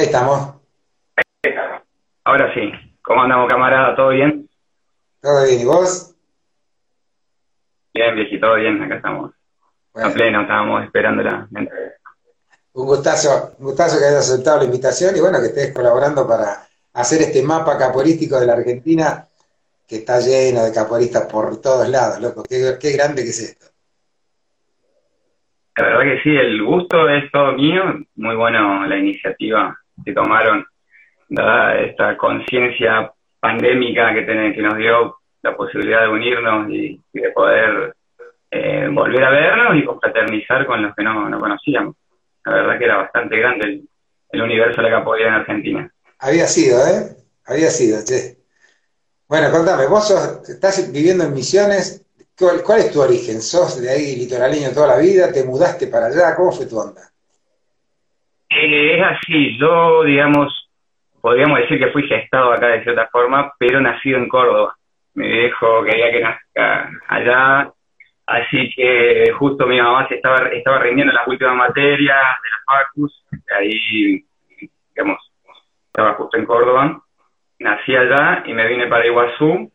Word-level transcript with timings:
Ahí 0.00 0.06
estamos. 0.06 0.54
Ahora 2.24 2.54
sí. 2.54 2.72
¿Cómo 3.02 3.20
andamos, 3.20 3.50
camarada? 3.50 3.94
¿Todo 3.94 4.08
bien? 4.08 4.48
Todo 5.20 5.44
bien, 5.44 5.60
¿y 5.60 5.64
vos? 5.66 6.16
Bien, 7.92 8.14
viejito, 8.14 8.46
todo 8.46 8.56
bien, 8.56 8.82
acá 8.82 8.96
estamos. 8.96 9.32
A 9.96 10.08
pleno, 10.08 10.40
estábamos 10.40 10.84
esperando 10.84 11.22
la, 11.22 11.46
Un 12.72 12.86
gustazo, 12.86 13.56
un 13.58 13.66
gustazo 13.66 13.98
que 13.98 14.06
hayas 14.06 14.30
aceptado 14.30 14.60
la 14.60 14.64
invitación 14.64 15.14
y 15.14 15.20
bueno, 15.20 15.38
que 15.38 15.48
estés 15.48 15.74
colaborando 15.74 16.26
para 16.26 16.66
hacer 16.94 17.20
este 17.20 17.42
mapa 17.42 17.76
caporístico 17.76 18.40
de 18.40 18.46
la 18.46 18.54
Argentina 18.54 19.28
que 19.86 19.96
está 19.96 20.18
lleno 20.20 20.64
de 20.64 20.72
caporistas 20.72 21.30
por 21.30 21.60
todos 21.60 21.86
lados, 21.90 22.22
loco. 22.22 22.42
Qué, 22.48 22.78
qué 22.80 22.92
grande 22.92 23.22
que 23.22 23.28
es 23.28 23.40
esto. 23.50 23.66
La 25.76 25.84
verdad 25.84 26.02
que 26.04 26.22
sí, 26.22 26.34
el 26.34 26.64
gusto 26.64 27.06
es 27.10 27.30
todo 27.30 27.52
mío. 27.52 27.82
Muy 28.14 28.36
bueno 28.36 28.86
la 28.86 28.96
iniciativa 28.96 29.76
que 30.04 30.12
tomaron, 30.12 30.64
dada 31.28 31.78
esta 31.78 32.16
conciencia 32.16 33.12
pandémica 33.38 34.12
que, 34.14 34.26
que 34.26 34.62
nos 34.62 34.76
dio 34.76 35.16
la 35.42 35.56
posibilidad 35.56 36.02
de 36.02 36.08
unirnos 36.08 36.70
y, 36.70 37.00
de 37.12 37.30
poder 37.30 37.94
eh, 38.50 38.88
volver 38.90 39.24
a 39.24 39.30
vernos 39.30 39.76
y 39.76 39.84
confraternizar 39.84 40.66
con 40.66 40.82
los 40.82 40.94
que 40.94 41.02
no, 41.02 41.38
conocíamos. 41.38 41.96
La 42.44 42.54
verdad 42.54 42.78
que 42.78 42.84
era 42.84 42.96
bastante 42.96 43.36
grande 43.38 43.82
el, 44.30 44.42
universo 44.42 44.82
de 44.82 44.90
la 44.90 44.98
capoeira 44.98 45.28
en 45.28 45.34
Argentina. 45.34 45.90
Había 46.18 46.46
sido, 46.46 46.78
¿eh? 46.86 47.16
Había 47.46 47.68
sido, 47.68 47.98
che. 48.04 48.38
Bueno, 49.28 49.50
contame, 49.50 49.86
vos 49.86 50.10
estás 50.48 50.92
viviendo 50.92 51.24
en 51.24 51.34
Misiones, 51.34 52.04
¿Cuál, 52.64 52.80
es 52.80 52.90
tu 52.90 53.02
origen? 53.02 53.42
¿Sos 53.42 53.82
de 53.82 53.90
ahí 53.90 54.16
litoraleño 54.16 54.70
toda 54.70 54.86
la 54.86 54.96
vida? 54.96 55.30
¿Te 55.30 55.44
mudaste 55.44 55.88
para 55.88 56.06
allá? 56.06 56.34
¿Cómo 56.34 56.50
fue 56.50 56.64
tu 56.64 56.78
onda? 56.78 57.12
Eh, 58.50 58.96
es 58.96 59.02
así, 59.02 59.56
yo, 59.58 60.02
digamos, 60.02 60.68
podríamos 61.20 61.58
decir 61.60 61.78
que 61.78 61.92
fui 61.92 62.02
gestado 62.06 62.52
acá 62.52 62.68
de 62.68 62.82
cierta 62.82 63.06
forma, 63.08 63.52
pero 63.58 63.80
nacido 63.80 64.18
en 64.18 64.28
Córdoba. 64.28 64.76
Mi 65.14 65.28
viejo 65.28 65.84
quería 65.84 66.10
que 66.10 66.20
nazca 66.20 66.90
allá, 67.08 67.72
así 68.26 68.70
que 68.74 69.32
justo 69.38 69.66
mi 69.66 69.80
mamá 69.80 70.08
se 70.08 70.16
estaba, 70.16 70.48
estaba 70.48 70.78
rindiendo 70.80 71.12
las 71.12 71.26
últimas 71.26 71.56
materias 71.56 72.18
de 72.42 72.50
la 72.50 72.58
Facus, 72.66 73.24
ahí, 73.58 74.24
digamos, 74.94 75.18
estaba 75.86 76.14
justo 76.14 76.36
en 76.36 76.46
Córdoba. 76.46 77.02
Nací 77.58 77.94
allá 77.94 78.42
y 78.46 78.54
me 78.54 78.66
vine 78.66 78.86
para 78.86 79.06
Iguazú, 79.06 79.70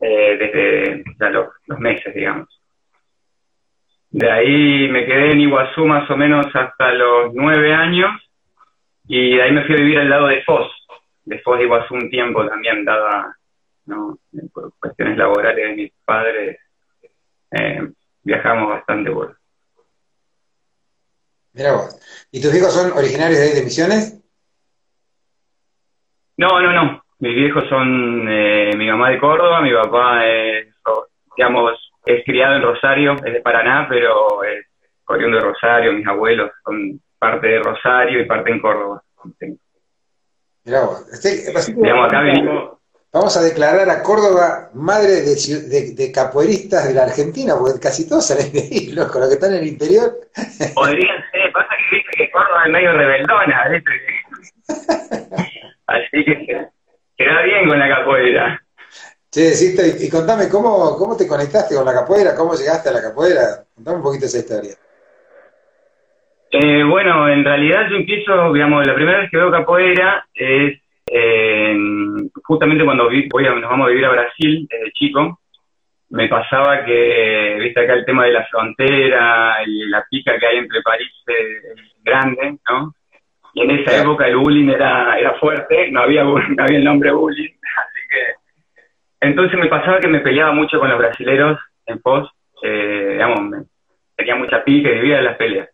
eh, 0.00 0.36
desde 0.38 1.04
ya 1.18 1.30
los, 1.30 1.48
meses, 1.78 2.14
digamos. 2.14 2.48
De 4.14 4.30
ahí 4.30 4.88
me 4.90 5.06
quedé 5.06 5.32
en 5.32 5.40
Iguazú 5.40 5.86
más 5.86 6.08
o 6.08 6.16
menos 6.16 6.46
hasta 6.54 6.92
los 6.92 7.34
nueve 7.34 7.74
años 7.74 8.12
y 9.08 9.34
de 9.34 9.42
ahí 9.42 9.50
me 9.50 9.64
fui 9.64 9.74
a 9.74 9.78
vivir 9.78 9.98
al 9.98 10.08
lado 10.08 10.28
de 10.28 10.40
Foz, 10.44 10.70
de 11.24 11.40
Foz 11.40 11.58
de 11.58 11.64
Iguazú 11.64 11.94
un 11.94 12.08
tiempo 12.08 12.46
también, 12.46 12.84
dada 12.84 13.36
¿no? 13.86 14.16
por 14.52 14.72
cuestiones 14.78 15.18
laborales 15.18 15.68
de 15.68 15.74
mis 15.74 15.92
padres, 16.04 16.60
eh, 17.50 17.88
viajamos 18.22 18.68
bastante 18.68 19.10
por. 19.10 19.36
Mira 21.52 21.72
vos. 21.72 22.28
¿Y 22.30 22.40
tus 22.40 22.54
hijos 22.54 22.72
son 22.72 22.92
originarios 22.96 23.40
de 23.40 23.46
ahí 23.48 23.54
de 23.54 23.64
Misiones? 23.64 24.22
No, 26.36 26.60
no, 26.60 26.72
no. 26.72 27.02
Mis 27.18 27.34
viejos 27.34 27.68
son 27.68 28.28
eh, 28.28 28.70
mi 28.76 28.88
mamá 28.88 29.10
de 29.10 29.18
Córdoba, 29.18 29.60
mi 29.60 29.72
papá 29.72 30.24
es, 30.24 30.68
digamos, 31.36 31.83
es 32.04 32.24
criado 32.24 32.56
en 32.56 32.62
Rosario, 32.62 33.14
es 33.24 33.32
de 33.32 33.40
Paraná, 33.40 33.86
pero 33.88 34.42
es 34.44 34.66
oriundo 35.06 35.38
de 35.38 35.44
Rosario, 35.44 35.92
mis 35.92 36.06
abuelos 36.06 36.50
son 36.64 37.00
parte 37.18 37.46
de 37.48 37.58
Rosario 37.60 38.20
y 38.20 38.26
parte 38.26 38.50
en 38.50 38.60
Córdoba. 38.60 39.02
Mirá 40.64 40.80
este, 41.12 41.52
digamos, 41.74 42.06
acá 42.06 42.20
venimos... 42.20 42.74
Vamos 43.12 43.36
a 43.36 43.42
declarar 43.42 43.88
a 43.88 44.02
Córdoba 44.02 44.70
madre 44.74 45.22
de, 45.22 45.94
de, 45.94 46.12
capoeiristas 46.12 46.88
de 46.88 46.94
la 46.94 47.04
Argentina, 47.04 47.54
porque 47.56 47.78
casi 47.78 48.08
todos 48.08 48.26
salen 48.26 48.52
de 48.52 48.58
ahí, 48.58 48.92
loco, 48.92 49.20
los 49.20 49.28
que 49.28 49.34
están 49.34 49.52
en 49.52 49.60
el 49.60 49.68
interior. 49.68 50.10
Podrían 50.74 51.22
ser, 51.30 51.52
pasa 51.52 51.76
que 51.78 51.96
dice 51.96 52.10
que 52.16 52.30
Córdoba 52.32 52.62
es 52.66 52.72
medio 52.72 52.92
rebeldona, 52.92 53.68
¿viste? 53.68 53.92
Así 55.86 56.24
que 56.24 56.66
queda 57.16 57.42
bien 57.42 57.68
con 57.68 57.78
la 57.78 57.88
capoeira. 57.88 58.63
Che, 59.34 59.50
y, 59.98 60.08
contame, 60.08 60.48
¿cómo, 60.48 60.94
¿cómo 60.96 61.16
te 61.16 61.26
conectaste 61.26 61.74
con 61.74 61.84
la 61.84 61.92
capoeira? 61.92 62.36
¿Cómo 62.36 62.54
llegaste 62.54 62.88
a 62.88 62.92
la 62.92 63.02
capoeira? 63.02 63.66
Contame 63.74 63.96
un 63.96 64.02
poquito 64.04 64.26
esa 64.26 64.38
historia. 64.38 64.74
Eh, 66.52 66.84
bueno, 66.84 67.28
en 67.28 67.42
realidad 67.42 67.88
yo 67.90 67.96
empiezo, 67.96 68.52
digamos, 68.52 68.86
la 68.86 68.94
primera 68.94 69.18
vez 69.18 69.30
que 69.32 69.36
veo 69.36 69.50
capoeira 69.50 70.24
es 70.32 70.78
justamente 72.44 72.84
cuando 72.84 73.08
vi, 73.08 73.28
voy 73.28 73.44
a, 73.46 73.54
nos 73.56 73.70
vamos 73.70 73.86
a 73.86 73.90
vivir 73.90 74.04
a 74.04 74.12
Brasil 74.12 74.68
desde 74.70 74.92
chico. 74.92 75.40
Me 76.10 76.28
pasaba 76.28 76.84
que, 76.84 77.56
viste 77.60 77.80
acá 77.80 77.94
el 77.94 78.04
tema 78.04 78.26
de 78.26 78.34
la 78.34 78.46
frontera 78.46 79.56
y 79.66 79.88
la 79.88 80.04
pica 80.08 80.38
que 80.38 80.46
hay 80.46 80.58
entre 80.58 80.80
París 80.82 81.10
y 81.26 82.04
grande, 82.04 82.56
¿no? 82.70 82.94
Y 83.52 83.62
en 83.62 83.70
esa 83.80 84.00
época 84.00 84.28
el 84.28 84.36
bullying 84.36 84.68
era, 84.68 85.18
era 85.18 85.34
fuerte, 85.40 85.90
no 85.90 86.02
había, 86.02 86.22
no 86.22 86.62
había 86.62 86.78
el 86.78 86.84
nombre 86.84 87.10
bullying, 87.10 87.50
así 87.82 88.00
que... 88.08 88.43
Entonces 89.20 89.58
me 89.58 89.68
pasaba 89.68 90.00
que 90.00 90.08
me 90.08 90.20
peleaba 90.20 90.52
mucho 90.52 90.78
con 90.78 90.88
los 90.88 90.98
brasileros 90.98 91.58
en 91.86 92.00
pos, 92.00 92.30
eh, 92.62 93.10
digamos, 93.12 93.66
tenía 94.16 94.36
mucha 94.36 94.64
pica 94.64 94.90
y 94.90 94.94
vivía 94.94 95.18
en 95.18 95.24
las 95.24 95.36
peleas. 95.36 95.68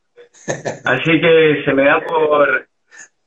Así 0.84 1.20
que 1.20 1.62
se 1.64 1.74
me 1.74 1.84
da 1.84 2.00
por, 2.00 2.66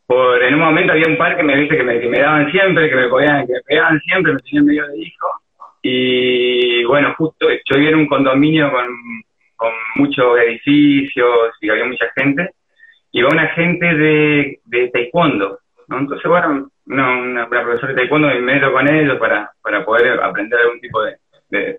por, 0.07 0.43
en 0.43 0.53
un 0.53 0.61
momento 0.61 0.93
había 0.93 1.07
un 1.07 1.17
par 1.17 1.35
que 1.35 1.43
me 1.43 1.57
dice 1.57 1.77
que 1.77 1.83
me, 1.83 1.99
que 1.99 2.07
me 2.07 2.19
daban 2.19 2.51
siempre, 2.51 2.89
que 2.89 2.95
me 2.95 3.09
podían, 3.09 3.45
que 3.45 3.53
me 3.53 3.61
pegaban 3.61 3.99
siempre, 4.01 4.33
me 4.33 4.39
tenían 4.39 4.65
medio 4.65 4.87
de 4.87 4.97
hijo. 4.99 5.27
Y 5.81 6.83
bueno, 6.85 7.13
justo 7.17 7.47
yo 7.49 7.75
vivía 7.75 7.89
en 7.89 7.97
un 7.97 8.07
condominio 8.07 8.71
con, 8.71 8.85
con 9.57 9.71
muchos 9.95 10.39
edificios 10.39 11.51
y 11.61 11.69
había 11.69 11.85
mucha 11.85 12.05
gente 12.15 12.49
iba 13.13 13.29
una 13.29 13.47
gente 13.49 13.85
de, 13.85 14.59
de 14.65 14.89
taekwondo, 14.89 15.59
¿no? 15.87 15.99
Entonces, 15.99 16.27
bueno, 16.27 16.69
una, 16.85 17.11
una, 17.17 17.49
profesora 17.49 17.93
de 17.93 17.95
taekwondo 17.95 18.27
me 18.27 18.41
meto 18.41 18.71
con 18.71 18.89
ellos 18.89 19.17
para, 19.17 19.51
para 19.61 19.85
poder 19.85 20.19
aprender 20.21 20.59
algún 20.59 20.81
tipo 20.81 21.01
de, 21.03 21.17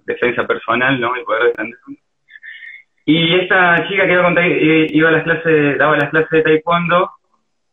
defensa 0.05 0.47
personal, 0.47 1.01
¿no? 1.01 1.17
Y 1.17 1.25
poder 1.25 1.45
defender. 1.45 1.79
Y 3.07 3.35
esta 3.35 3.87
chica 3.89 4.07
que 4.07 4.13
iba, 4.13 4.23
con, 4.23 4.37
iba 4.41 5.09
a 5.09 5.13
las 5.13 5.25
clases, 5.25 5.79
daba 5.79 5.97
las 5.97 6.11
clases 6.11 6.31
de 6.31 6.43
taekwondo, 6.43 7.11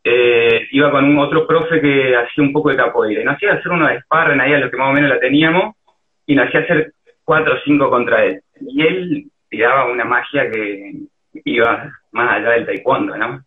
eh, 0.03 0.67
iba 0.71 0.91
con 0.91 1.05
un 1.05 1.19
otro 1.19 1.45
profe 1.45 1.79
que 1.79 2.15
hacía 2.15 2.43
un 2.43 2.51
poco 2.51 2.69
de 2.69 2.77
capoeira. 2.77 3.21
Y 3.21 3.25
nos 3.25 3.35
hacía 3.35 3.53
hacer 3.53 3.71
uno 3.71 3.87
de 3.87 4.01
sparring 4.01 4.41
ahí 4.41 4.53
a 4.53 4.59
lo 4.59 4.71
que 4.71 4.77
más 4.77 4.89
o 4.89 4.93
menos 4.93 5.09
la 5.09 5.19
teníamos, 5.19 5.75
y 6.25 6.35
nos 6.35 6.47
hacía 6.47 6.61
hacer 6.61 6.93
cuatro 7.23 7.53
o 7.53 7.59
cinco 7.63 7.89
contra 7.89 8.25
él. 8.25 8.41
Y 8.59 8.81
él 8.81 9.31
tiraba 9.49 9.85
una 9.85 10.05
magia 10.05 10.49
que 10.49 10.93
iba 11.45 11.91
más 12.11 12.33
allá 12.33 12.51
del 12.51 12.65
taekwondo, 12.65 13.15
¿no? 13.15 13.41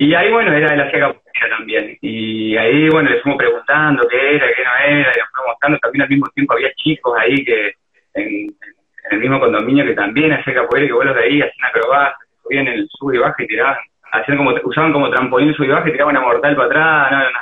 Y 0.00 0.14
ahí, 0.14 0.32
bueno, 0.32 0.50
era 0.54 0.70
de 0.70 0.76
la 0.78 0.90
capoeira 0.90 1.56
también. 1.58 1.98
Y 2.00 2.56
ahí, 2.56 2.88
bueno, 2.88 3.10
le 3.10 3.20
fuimos 3.20 3.36
preguntando 3.36 4.08
qué 4.08 4.36
era, 4.36 4.46
qué 4.46 4.64
no 4.64 4.70
era, 4.82 5.10
y 5.12 5.14
le 5.14 5.26
fuimos 5.30 5.48
mostrando. 5.48 5.78
También 5.78 6.02
al 6.02 6.08
mismo 6.08 6.26
tiempo 6.34 6.54
había 6.54 6.72
chicos 6.72 7.14
ahí 7.18 7.44
que 7.44 7.74
en, 8.14 8.56
el 9.10 9.18
mismo 9.18 9.38
condominio 9.38 9.84
que 9.84 9.92
también 9.92 10.32
hacía 10.32 10.54
capoeira, 10.54 10.86
que 10.86 10.94
vos 10.94 11.04
los 11.04 11.14
veías, 11.14 11.50
hacían 11.50 11.68
acrobacias, 11.68 12.28
subían 12.42 12.68
el 12.68 12.88
sub 12.88 13.12
y 13.12 13.18
baja 13.18 13.42
y 13.42 13.46
tiraban, 13.46 13.76
hacían 14.12 14.38
como, 14.38 14.54
usaban 14.64 14.92
como 14.94 15.10
trampolín 15.10 15.52
sub 15.52 15.66
y 15.66 15.68
baja 15.68 15.90
y 15.90 15.92
tiraban 15.92 16.16
a 16.16 16.20
mortal 16.20 16.56
para 16.56 16.66
atrás, 16.68 17.10
no, 17.10 17.18
no, 17.18 17.40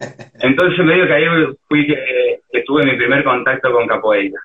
Entonces 0.48 0.84
me 0.86 0.94
digo 0.94 1.06
que 1.08 1.12
ahí 1.12 1.26
fui 1.68 1.86
que, 1.86 2.62
tuve 2.64 2.84
mi 2.84 2.96
primer 2.96 3.22
contacto 3.22 3.70
con 3.70 3.86
capoeira. 3.86 4.40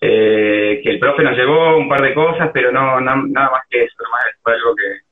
Eh, 0.00 0.80
que 0.84 0.90
el 0.90 1.00
profe 1.00 1.24
nos 1.24 1.36
llevó 1.36 1.76
un 1.76 1.88
par 1.88 2.02
de 2.02 2.14
cosas, 2.14 2.50
pero 2.54 2.70
no, 2.70 3.00
nada 3.00 3.50
más 3.50 3.62
que 3.68 3.82
eso, 3.82 3.96
fue 4.44 4.52
algo 4.52 4.76
que, 4.76 5.07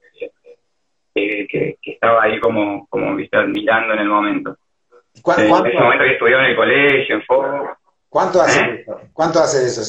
que, 1.17 1.79
estaba 1.83 2.25
ahí 2.25 2.39
como, 2.41 2.87
como 2.89 3.13
mirando 3.13 3.95
en 3.95 3.99
el 3.99 4.09
momento. 4.09 4.57
en 5.15 5.41
ese 5.41 5.49
momento 5.49 6.05
que 6.05 6.13
estudiaba 6.13 6.45
en 6.45 6.51
el 6.51 6.57
colegio, 6.57 7.15
en 7.17 7.23
Fogo. 7.23 7.77
¿Cuánto 8.09 8.41
hace, 8.41 8.61
¿Eh? 8.61 8.81
eso? 8.81 9.01
¿Cuánto 9.13 9.41
hace 9.41 9.67
eso? 9.67 9.83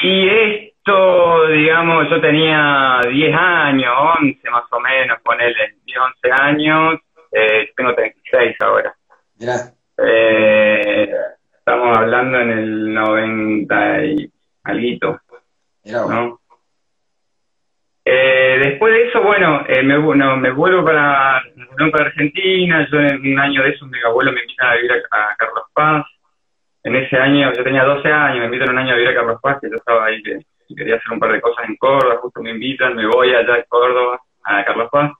Y 0.00 0.28
esto, 0.28 1.48
digamos, 1.48 2.08
yo 2.10 2.20
tenía 2.20 3.00
10 3.08 3.34
años, 3.36 3.92
11 4.20 4.50
más 4.50 4.64
o 4.70 4.80
menos, 4.80 5.20
ponele, 5.22 5.76
10, 5.84 5.98
11 6.22 6.42
años, 6.42 7.00
eh, 7.32 7.70
tengo 7.76 7.94
36 7.94 8.56
ahora. 8.60 8.96
Eh, 9.98 11.12
estamos 11.58 11.96
hablando 11.96 12.40
en 12.40 12.50
el 12.50 12.94
90 12.94 14.04
y 14.04 14.32
algo, 14.64 15.20
¿no? 16.08 16.40
Eh, 18.04 18.37
después 18.58 18.92
de 18.92 19.08
eso, 19.08 19.22
bueno, 19.22 19.64
eh, 19.68 19.82
me, 19.82 19.98
me 19.98 20.50
vuelvo 20.50 20.84
para, 20.84 21.42
para 21.92 22.06
Argentina. 22.06 22.86
Yo 22.90 22.98
en 23.00 23.20
un 23.20 23.38
año 23.38 23.62
de 23.62 23.70
eso, 23.70 23.86
mi 23.86 23.98
abuelo 24.04 24.32
me 24.32 24.40
invita 24.40 24.70
a 24.70 24.76
vivir 24.76 24.92
a, 24.92 25.34
Carlos 25.36 25.64
Paz. 25.72 26.06
En 26.84 26.96
ese 26.96 27.16
año, 27.16 27.52
yo 27.52 27.64
tenía 27.64 27.84
12 27.84 28.08
años, 28.08 28.38
me 28.40 28.44
invitan 28.46 28.70
un 28.70 28.78
año 28.78 28.92
a 28.92 28.96
vivir 28.96 29.10
a 29.10 29.14
Carlos 29.14 29.40
Paz, 29.42 29.58
que 29.60 29.68
yo 29.68 29.76
estaba 29.76 30.06
ahí, 30.06 30.22
que 30.22 30.38
quería 30.76 30.96
hacer 30.96 31.12
un 31.12 31.18
par 31.18 31.32
de 31.32 31.40
cosas 31.40 31.68
en 31.68 31.76
Córdoba. 31.76 32.18
Justo 32.22 32.42
me 32.42 32.50
invitan, 32.50 32.94
me 32.94 33.06
voy 33.06 33.34
allá 33.34 33.54
a 33.54 33.64
Córdoba, 33.64 34.20
a 34.44 34.64
Carlos 34.64 34.88
Paz. 34.90 35.12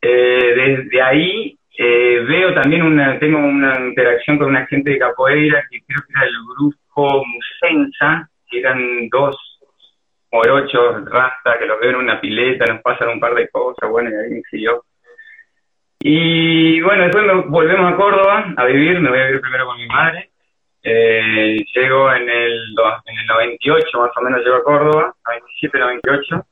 desde 0.00 1.02
ahí 1.02 1.58
eh, 1.78 2.20
veo 2.28 2.52
también 2.54 2.82
una, 2.82 3.18
tengo 3.18 3.38
una 3.38 3.80
interacción 3.80 4.38
con 4.38 4.48
una 4.48 4.66
gente 4.66 4.90
de 4.90 4.98
capoeira 4.98 5.64
que 5.70 5.80
creo 5.86 6.02
que 6.06 6.12
era 6.12 6.26
el 6.26 6.34
grupo 6.54 7.24
Musensa, 7.24 8.28
que 8.48 8.58
eran 8.60 9.08
dos 9.08 9.51
morochos, 10.32 11.04
rasta, 11.10 11.58
que 11.58 11.66
los 11.66 11.78
veo 11.78 11.90
en 11.90 11.96
una 11.96 12.20
pileta, 12.20 12.64
nos 12.66 12.82
pasan 12.82 13.10
un 13.10 13.20
par 13.20 13.34
de 13.34 13.48
cosas, 13.48 13.88
bueno, 13.90 14.10
y 14.10 14.14
ahí 14.14 14.30
me 14.30 14.42
siguió. 14.50 14.84
Y 16.00 16.80
bueno, 16.80 17.04
después 17.04 17.24
volvemos 17.48 17.92
a 17.92 17.96
Córdoba 17.96 18.54
a 18.56 18.64
vivir, 18.64 18.98
me 19.00 19.10
voy 19.10 19.20
a 19.20 19.26
vivir 19.26 19.40
primero 19.40 19.66
con 19.66 19.76
mi 19.76 19.86
madre. 19.86 20.30
Eh, 20.82 21.64
llego 21.74 22.12
en 22.12 22.28
el, 22.28 22.74
en 23.06 23.18
el 23.18 23.26
98, 23.26 24.00
más 24.00 24.10
o 24.16 24.20
menos 24.22 24.40
llego 24.42 24.56
a 24.56 24.64
Córdoba, 24.64 25.14
97, 25.24 25.78
98. 25.78 26.46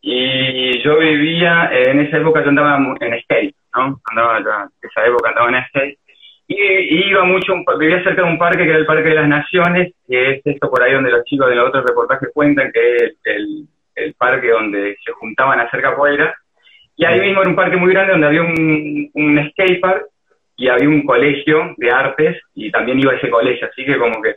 Y 0.00 0.82
yo 0.82 0.98
vivía, 0.98 1.68
en 1.72 2.00
esa 2.00 2.16
época 2.18 2.42
yo 2.42 2.48
andaba 2.48 2.78
en 3.00 3.20
skate, 3.22 3.54
¿no? 3.74 4.00
Andaba, 4.10 4.38
en 4.38 4.88
esa 4.88 5.04
época 5.04 5.28
andaba 5.28 5.50
en 5.50 5.64
skate. 5.66 5.98
Y, 6.50 7.10
iba 7.10 7.24
mucho, 7.24 7.54
vivía 7.78 8.02
cerca 8.02 8.22
de 8.22 8.28
un 8.28 8.38
parque 8.38 8.64
que 8.64 8.70
era 8.70 8.78
el 8.78 8.86
Parque 8.86 9.10
de 9.10 9.14
las 9.16 9.28
Naciones, 9.28 9.92
que 10.08 10.30
es 10.30 10.46
esto 10.46 10.70
por 10.70 10.82
ahí 10.82 10.94
donde 10.94 11.10
los 11.10 11.24
chicos 11.24 11.48
de 11.50 11.54
los 11.54 11.68
otros 11.68 11.84
reportajes 11.86 12.30
cuentan, 12.32 12.72
que 12.72 12.96
es 12.96 13.12
el, 13.24 13.66
el 13.94 14.14
parque 14.14 14.48
donde 14.48 14.96
se 15.04 15.12
juntaban 15.12 15.60
a 15.60 15.64
hacer 15.64 15.82
capoeira. 15.82 16.34
Y 16.96 17.04
ahí 17.04 17.20
mismo 17.20 17.42
era 17.42 17.50
un 17.50 17.56
parque 17.56 17.76
muy 17.76 17.92
grande 17.92 18.12
donde 18.12 18.26
había 18.26 18.42
un, 18.42 19.10
un 19.12 19.50
skatepark 19.50 20.06
y 20.56 20.68
había 20.68 20.88
un 20.88 21.04
colegio 21.04 21.74
de 21.76 21.90
artes 21.90 22.40
y 22.54 22.70
también 22.70 22.98
iba 22.98 23.12
a 23.12 23.16
ese 23.16 23.30
colegio, 23.30 23.68
así 23.70 23.84
que 23.84 23.96
como 23.96 24.20
que... 24.20 24.36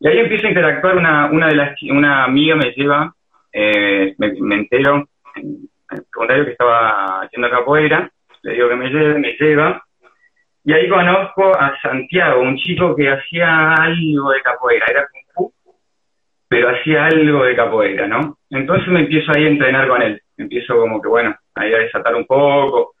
Y 0.00 0.08
ahí 0.08 0.18
empiezo 0.18 0.46
a 0.46 0.50
interactuar, 0.50 0.96
una, 0.96 1.30
una 1.30 1.46
de 1.46 1.54
las, 1.54 1.82
una 1.84 2.24
amiga 2.24 2.56
me 2.56 2.72
lleva, 2.72 3.14
eh, 3.52 4.14
me, 4.18 4.32
me, 4.40 4.56
entero 4.56 5.08
en, 5.36 5.68
el 5.90 5.98
secundario 6.04 6.44
que 6.44 6.50
estaba 6.50 7.22
haciendo 7.22 7.48
capoeira, 7.48 8.10
le 8.42 8.52
digo 8.52 8.68
que 8.68 8.76
me 8.76 8.90
lleve, 8.90 9.18
me 9.18 9.32
lleva, 9.38 9.82
y 10.64 10.72
ahí 10.72 10.88
conozco 10.88 11.56
a 11.58 11.76
Santiago, 11.80 12.40
un 12.42 12.56
chico 12.56 12.94
que 12.94 13.10
hacía 13.10 13.74
algo 13.74 14.30
de 14.30 14.42
capoeira, 14.42 14.86
era 14.88 15.08
kung 15.08 15.24
fu, 15.34 15.52
pero 16.48 16.70
hacía 16.70 17.06
algo 17.06 17.44
de 17.44 17.56
capoeira, 17.56 18.06
¿no? 18.06 18.38
Entonces 18.50 18.88
me 18.88 19.00
empiezo 19.00 19.32
ahí 19.34 19.44
a 19.44 19.48
entrenar 19.48 19.88
con 19.88 20.02
él, 20.02 20.22
empiezo 20.36 20.76
como 20.76 21.02
que, 21.02 21.08
bueno, 21.08 21.34
ahí 21.56 21.72
a 21.72 21.78
desatar 21.78 22.14
un 22.14 22.26
poco, 22.26 22.94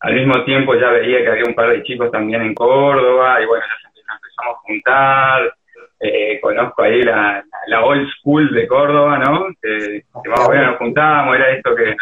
al 0.00 0.14
mismo 0.14 0.44
tiempo 0.44 0.74
ya 0.74 0.90
veía 0.90 1.22
que 1.22 1.28
había 1.28 1.44
un 1.46 1.54
par 1.54 1.70
de 1.70 1.82
chicos 1.84 2.10
también 2.10 2.42
en 2.42 2.54
Córdoba, 2.54 3.40
y 3.40 3.46
bueno, 3.46 3.64
ya 3.80 4.14
empezamos 4.14 4.56
a 4.56 4.60
juntar, 4.60 5.54
eh, 6.00 6.38
conozco 6.42 6.82
ahí 6.82 7.02
la, 7.02 7.42
la, 7.68 7.84
old 7.84 8.06
school 8.10 8.52
de 8.52 8.66
Córdoba, 8.66 9.18
¿no? 9.18 9.46
Que, 9.62 10.02
que 10.22 10.28
más 10.28 10.46
o 10.46 10.50
menos 10.50 10.66
nos 10.66 10.78
juntábamos, 10.78 11.36
era 11.36 11.50
esto 11.50 11.74
que 11.74 11.96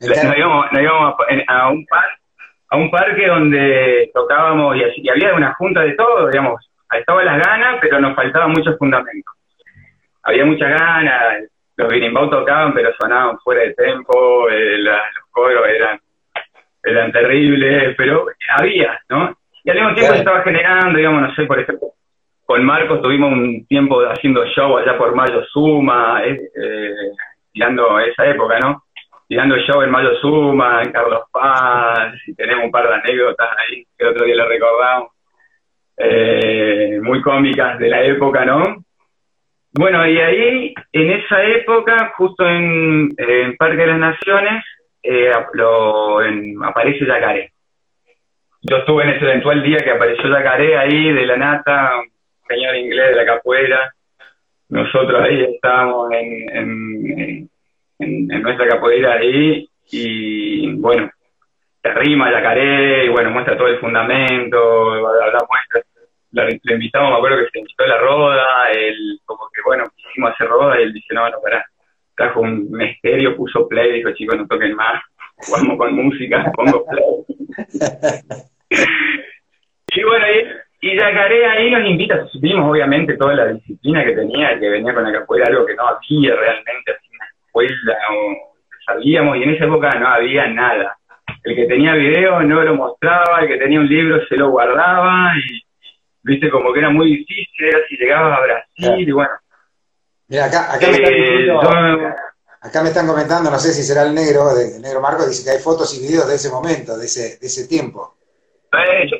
nos 0.00 0.36
íbamos, 0.36 0.66
íbamos 0.72 1.14
a, 1.48 1.68
un 1.70 1.86
parque 1.86 2.19
a 2.70 2.76
un 2.76 2.90
parque 2.90 3.26
donde 3.26 4.10
tocábamos 4.14 4.76
y, 4.76 5.08
había 5.08 5.34
una 5.34 5.52
junta 5.54 5.80
de 5.82 5.92
todo, 5.94 6.28
digamos, 6.28 6.70
estaban 6.92 7.26
las 7.26 7.44
ganas, 7.44 7.78
pero 7.80 8.00
nos 8.00 8.14
faltaban 8.14 8.52
muchos 8.52 8.78
fundamentos. 8.78 9.34
Había 10.22 10.44
muchas 10.44 10.70
ganas, 10.70 11.44
los 11.76 11.88
birimbau 11.88 12.30
tocaban, 12.30 12.72
pero 12.72 12.92
sonaban 12.98 13.38
fuera 13.40 13.62
de 13.62 13.74
tempo, 13.74 14.48
eh, 14.48 14.78
los 14.78 14.96
coros 15.30 15.66
eran, 15.68 15.98
eran 16.84 17.10
terribles, 17.10 17.94
pero 17.96 18.26
había, 18.56 19.00
¿no? 19.08 19.36
Y 19.64 19.70
al 19.70 19.76
mismo 19.76 19.94
tiempo 19.94 20.12
se 20.12 20.18
estaba 20.20 20.42
generando, 20.42 20.96
digamos, 20.96 21.22
no 21.22 21.34
sé, 21.34 21.44
por 21.44 21.58
ejemplo, 21.58 21.88
con 22.46 22.64
Marcos 22.64 23.02
tuvimos 23.02 23.32
un 23.32 23.66
tiempo 23.66 24.00
haciendo 24.02 24.44
show 24.46 24.78
allá 24.78 24.96
por 24.96 25.14
Mayo 25.14 25.44
Suma, 25.46 26.22
eh, 26.24 26.40
eh 26.54 26.94
tirando 27.52 27.98
esa 27.98 28.26
época, 28.26 28.60
¿no? 28.60 28.84
Tirando 29.30 29.56
show 29.58 29.80
en 29.80 29.92
Mayo 29.92 30.16
Suma, 30.20 30.82
en 30.82 30.90
Carlos 30.90 31.22
Paz, 31.30 32.14
y 32.26 32.34
tenemos 32.34 32.64
un 32.64 32.72
par 32.72 32.88
de 32.88 32.94
anécdotas 32.94 33.48
ahí 33.58 33.86
que 33.96 34.04
otro 34.04 34.24
día 34.26 34.34
le 34.34 34.44
recordamos, 34.44 35.12
eh, 35.98 36.98
muy 37.00 37.22
cómicas 37.22 37.78
de 37.78 37.88
la 37.90 38.02
época, 38.02 38.44
¿no? 38.44 38.84
Bueno, 39.72 40.04
y 40.04 40.18
ahí, 40.18 40.74
en 40.92 41.10
esa 41.12 41.44
época, 41.44 42.12
justo 42.16 42.44
en, 42.44 43.14
Parque 43.56 43.76
de 43.76 43.86
las 43.86 44.00
Naciones, 44.00 44.64
eh, 45.00 45.30
aparece 46.64 47.06
Yacaré. 47.06 47.52
Yo 48.62 48.78
estuve 48.78 49.04
en 49.04 49.10
ese 49.10 49.26
eventual 49.26 49.62
día 49.62 49.78
que 49.78 49.92
apareció 49.92 50.28
Yacaré 50.28 50.76
ahí, 50.76 51.12
de 51.12 51.26
la 51.26 51.36
nata, 51.36 52.00
un 52.00 52.10
señor 52.48 52.74
inglés 52.74 53.10
de 53.10 53.14
la 53.14 53.26
capuera. 53.26 53.94
Nosotros 54.70 55.22
ahí 55.22 55.54
estábamos 55.54 56.10
en, 56.14 57.48
nuestra 58.00 58.68
capoeira 58.68 59.14
ahí 59.14 59.68
y 59.92 60.72
bueno, 60.74 61.10
te 61.82 61.92
rima, 61.94 62.30
yacaré, 62.30 63.06
y 63.06 63.08
bueno, 63.08 63.30
muestra 63.30 63.56
todo 63.56 63.68
el 63.68 63.78
fundamento, 63.78 64.94
la, 66.32 66.48
invitamos, 66.50 67.10
me 67.10 67.16
acuerdo 67.16 67.38
que 67.38 67.50
se 67.50 67.58
invitó 67.58 67.86
la 67.86 67.98
roda, 67.98 68.70
él 68.72 69.20
como 69.24 69.48
que 69.54 69.62
bueno, 69.64 69.84
quisimos 69.96 70.32
hacer 70.32 70.48
roda 70.48 70.78
y 70.78 70.84
él 70.84 70.92
dice, 70.92 71.14
no, 71.14 71.28
no, 71.28 71.40
pará, 71.42 71.64
trajo 72.16 72.40
un 72.40 72.70
misterio, 72.70 73.36
puso 73.36 73.66
play, 73.66 73.92
dijo, 73.92 74.12
chicos, 74.12 74.36
no 74.36 74.46
toquen 74.46 74.74
más, 74.74 75.02
jugamos 75.36 75.78
con 75.78 75.94
música, 75.94 76.44
pongo 76.56 76.86
play. 76.86 77.04
y 79.96 80.02
bueno, 80.04 80.26
y, 80.80 80.88
y 80.88 80.96
Yacaré 80.96 81.46
ahí 81.46 81.70
nos 81.70 81.88
invita, 81.88 82.26
supimos 82.28 82.70
obviamente 82.70 83.16
toda 83.16 83.34
la 83.34 83.46
disciplina 83.48 84.04
que 84.04 84.12
tenía, 84.12 84.58
que 84.58 84.68
venía 84.68 84.94
con 84.94 85.04
la 85.04 85.12
capoeira, 85.12 85.48
algo 85.48 85.66
que 85.66 85.74
no 85.74 85.88
había 85.88 86.36
realmente, 86.36 86.92
así 86.92 87.09
escuela 87.64 87.98
o 88.12 88.54
sabíamos 88.86 89.36
y 89.36 89.42
en 89.42 89.50
esa 89.50 89.64
época 89.64 89.90
no 89.98 90.08
había 90.08 90.46
nada. 90.48 90.96
El 91.42 91.56
que 91.56 91.66
tenía 91.66 91.94
video 91.94 92.42
no 92.42 92.62
lo 92.62 92.74
mostraba, 92.74 93.40
el 93.40 93.48
que 93.48 93.56
tenía 93.56 93.80
un 93.80 93.88
libro 93.88 94.24
se 94.26 94.36
lo 94.36 94.50
guardaba 94.50 95.32
y 95.36 95.62
viste 96.22 96.50
como 96.50 96.72
que 96.72 96.80
era 96.80 96.90
muy 96.90 97.16
difícil, 97.16 97.66
era 97.66 97.78
si 97.88 97.96
llegabas 97.96 98.38
a 98.38 98.42
Brasil 98.42 99.08
y 99.08 99.12
bueno. 99.12 99.30
Mira, 100.28 100.44
acá, 100.46 100.74
acá, 100.74 100.86
me 100.86 100.92
están 100.92 101.14
eh, 101.14 102.14
acá, 102.60 102.82
me 102.82 102.88
están 102.88 103.06
comentando, 103.06 103.50
no 103.50 103.58
sé 103.58 103.72
si 103.72 103.82
será 103.82 104.02
el 104.02 104.14
negro, 104.14 104.50
el 104.54 104.80
negro 104.80 105.00
Marco, 105.00 105.26
dice 105.26 105.44
que 105.44 105.56
hay 105.56 105.62
fotos 105.62 105.96
y 105.96 106.06
videos 106.06 106.28
de 106.28 106.36
ese 106.36 106.50
momento, 106.50 106.96
de 106.96 107.06
ese, 107.06 107.38
de 107.40 107.46
ese 107.46 107.66
tiempo. 107.66 108.14
Eh, 108.72 109.10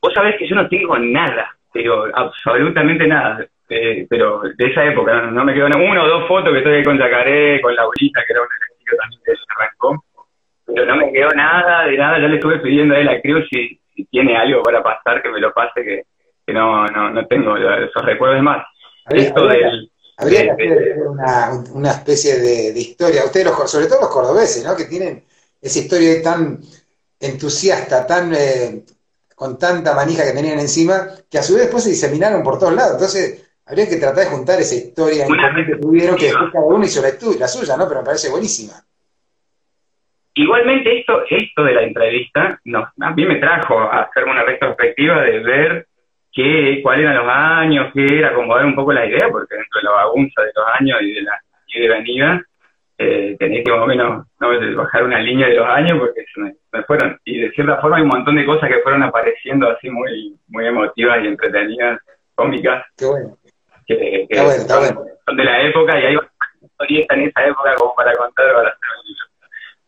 vos 0.00 0.14
sabés 0.14 0.36
que 0.38 0.48
yo 0.48 0.54
no 0.54 0.68
tengo 0.68 0.96
nada, 0.98 1.54
pero 1.72 2.06
absolutamente 2.14 3.06
nada. 3.06 3.44
Eh, 3.70 4.06
pero 4.08 4.40
de 4.56 4.66
esa 4.66 4.84
época, 4.84 5.22
no, 5.30 5.44
me 5.44 5.52
quedó 5.52 5.66
una 5.66 6.04
o 6.04 6.08
dos 6.08 6.26
fotos 6.26 6.52
que 6.52 6.58
estoy 6.58 6.76
ahí 6.76 6.84
con 6.84 6.98
Yacaré, 6.98 7.60
con 7.60 7.74
Laurita, 7.74 8.24
que 8.26 8.32
era 8.32 8.42
un 8.42 8.48
ejercicio 8.48 8.96
también 8.96 9.20
se 9.24 9.32
arrancó, 9.54 10.04
pero 10.66 10.86
no 10.86 10.96
me 10.96 11.12
quedó 11.12 11.28
nada, 11.30 11.84
de 11.86 11.98
nada, 11.98 12.18
ya 12.18 12.28
le 12.28 12.36
estuve 12.36 12.60
pidiendo 12.60 12.94
a 12.94 12.98
él 12.98 13.08
a 13.08 13.20
Cruz 13.20 13.46
si, 13.50 13.78
si 13.94 14.04
tiene 14.06 14.36
algo 14.38 14.62
para 14.62 14.82
pasar, 14.82 15.22
que 15.22 15.28
me 15.28 15.40
lo 15.40 15.52
pase, 15.52 15.84
que, 15.84 16.02
que 16.46 16.52
no, 16.52 16.86
no, 16.86 17.10
no 17.10 17.26
tengo 17.26 17.56
esos 17.56 18.04
recuerdos 18.04 18.42
más. 18.42 18.66
Esto 19.10 19.46
del, 19.46 19.90
habría 20.16 20.56
que 20.56 20.64
hacer 20.64 20.98
una, 21.06 21.50
una 21.74 21.90
especie 21.90 22.36
de, 22.36 22.72
de, 22.72 22.80
historia, 22.80 23.24
ustedes, 23.24 23.46
los, 23.46 23.70
sobre 23.70 23.86
todo 23.86 24.00
los 24.00 24.10
cordobeses, 24.10 24.64
¿no? 24.64 24.74
que 24.74 24.84
tienen 24.84 25.24
esa 25.60 25.78
historia 25.78 26.22
tan 26.22 26.58
entusiasta, 27.20 28.06
tan... 28.06 28.32
Eh, 28.34 28.82
con 29.38 29.56
tanta 29.56 29.94
manija 29.94 30.24
que 30.24 30.32
tenían 30.32 30.58
encima, 30.58 31.10
que 31.30 31.38
a 31.38 31.44
su 31.44 31.54
vez 31.54 31.62
después 31.62 31.84
se 31.84 31.90
diseminaron 31.90 32.42
por 32.42 32.58
todos 32.58 32.74
lados. 32.74 32.94
Entonces, 32.94 33.47
Habría 33.68 33.86
que 33.86 33.96
tratar 33.96 34.24
de 34.24 34.30
juntar 34.30 34.58
esa 34.60 34.74
historia 34.74 35.26
que 35.26 35.76
tuvieron, 35.76 36.16
que 36.16 36.26
después 36.26 36.50
cada 36.50 36.64
uno 36.64 36.84
hizo 36.84 37.02
la, 37.02 37.10
la 37.38 37.48
suya, 37.48 37.76
¿no? 37.76 37.86
Pero 37.86 38.00
me 38.00 38.06
parece 38.06 38.30
buenísima. 38.30 38.72
Igualmente 40.32 41.00
esto, 41.00 41.22
esto 41.28 41.64
de 41.64 41.74
la 41.74 41.82
entrevista 41.82 42.60
a 43.00 43.10
mí 43.10 43.26
me 43.26 43.36
trajo 43.36 43.78
a 43.80 44.02
hacer 44.02 44.24
una 44.24 44.44
retrospectiva 44.44 45.20
de 45.22 45.40
ver 45.40 45.86
qué, 46.32 46.80
cuáles 46.82 47.04
eran 47.04 47.16
los 47.16 47.28
años, 47.28 47.92
qué 47.92 48.06
era, 48.06 48.28
acomodar 48.28 48.64
un 48.64 48.74
poco 48.74 48.92
la 48.92 49.04
idea, 49.04 49.28
porque 49.30 49.56
dentro 49.56 49.80
de 49.80 49.84
la 49.84 49.90
bagunza 49.90 50.42
de 50.42 50.52
los 50.54 50.64
años 50.78 51.02
y 51.02 51.12
de 51.14 51.22
la 51.22 51.40
y 51.66 51.80
de 51.80 51.88
venida, 51.88 52.42
eh, 52.96 53.36
tenés 53.38 53.64
que 53.64 53.70
más 53.70 53.80
o 53.80 53.86
menos 53.86 54.26
¿no? 54.40 54.76
bajar 54.76 55.04
una 55.04 55.18
línea 55.18 55.48
de 55.48 55.56
los 55.56 55.66
años 55.66 55.98
porque 55.98 56.24
se 56.32 56.40
me, 56.40 56.54
me, 56.72 56.82
fueron, 56.84 57.18
y 57.24 57.40
de 57.40 57.50
cierta 57.50 57.80
forma 57.80 57.96
hay 57.96 58.02
un 58.02 58.08
montón 58.08 58.36
de 58.36 58.46
cosas 58.46 58.70
que 58.70 58.78
fueron 58.78 59.02
apareciendo 59.02 59.68
así 59.68 59.90
muy, 59.90 60.34
muy 60.48 60.66
emotivas 60.66 61.22
y 61.22 61.26
entretenidas, 61.26 62.00
cómicas. 62.34 62.86
Qué 62.96 63.06
bueno 63.06 63.37
que, 63.88 64.26
son, 64.34 65.36
de 65.36 65.44
la 65.44 65.62
época 65.62 65.98
y 65.98 66.06
hay 66.06 66.16
historietas 66.60 67.16
en 67.16 67.28
esa 67.28 67.46
época 67.46 67.74
como 67.76 67.94
para 67.94 68.12
contar 68.14 68.52
para 68.52 68.68
hacer 68.68 68.88
un 69.00 69.06
libro. 69.08 69.24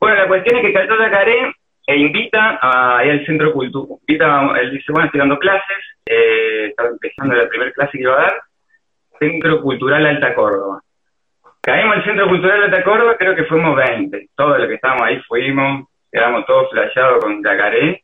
Bueno, 0.00 0.16
la 0.16 0.28
cuestión 0.28 0.56
es 0.56 0.62
que 0.62 0.72
Calzó 0.72 0.98
Yacaré 0.98 1.54
e 1.86 1.96
invita 1.96 2.58
a, 2.62 2.98
ahí 2.98 3.10
al 3.10 3.26
centro 3.26 3.52
cultural, 3.52 3.98
invita, 4.06 4.60
él 4.60 4.70
dice, 4.70 4.92
bueno, 4.92 5.06
estoy 5.06 5.20
dando 5.20 5.38
clases, 5.38 5.78
eh, 6.06 6.66
estaba 6.68 6.88
empezando 6.88 7.34
la 7.34 7.48
primera 7.48 7.72
clase 7.72 7.92
que 7.92 8.02
iba 8.02 8.14
a 8.14 8.22
dar, 8.22 8.42
Centro 9.18 9.60
Cultural 9.60 10.06
Alta 10.06 10.34
Córdoba. 10.34 10.80
Caímos 11.60 11.96
al 11.96 12.04
Centro 12.04 12.28
Cultural 12.28 12.62
Alta 12.62 12.82
Córdoba, 12.82 13.16
creo 13.18 13.34
que 13.34 13.44
fuimos 13.44 13.76
20, 13.76 14.28
todos 14.34 14.58
los 14.58 14.68
que 14.68 14.74
estábamos 14.74 15.02
ahí 15.02 15.20
fuimos, 15.28 15.88
quedamos 16.10 16.46
todos 16.46 16.70
flasheados 16.70 17.22
con 17.22 17.42
Yacaré, 17.44 18.02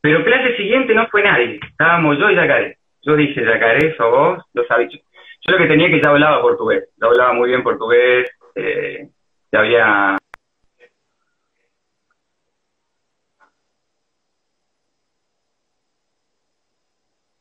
pero 0.00 0.24
clase 0.24 0.56
siguiente 0.56 0.94
no 0.94 1.06
fue 1.08 1.22
nadie, 1.22 1.58
estábamos 1.68 2.18
yo 2.18 2.30
y 2.30 2.36
Yacaré 2.36 2.78
yo 3.02 3.16
dije, 3.16 3.44
yacaré, 3.44 3.96
¿so 3.96 4.10
vos? 4.10 4.44
Lo 4.52 4.64
sabía. 4.66 4.88
Yo, 4.88 4.98
yo, 5.42 5.52
lo 5.52 5.58
que 5.58 5.66
tenía 5.68 5.88
que 5.88 6.00
ya 6.02 6.10
hablaba 6.10 6.42
portugués, 6.42 6.88
ya 6.96 7.06
hablaba 7.06 7.32
muy 7.32 7.48
bien 7.48 7.62
portugués, 7.62 8.30
eh, 8.54 9.10
ya 9.52 9.58
había... 9.58 10.18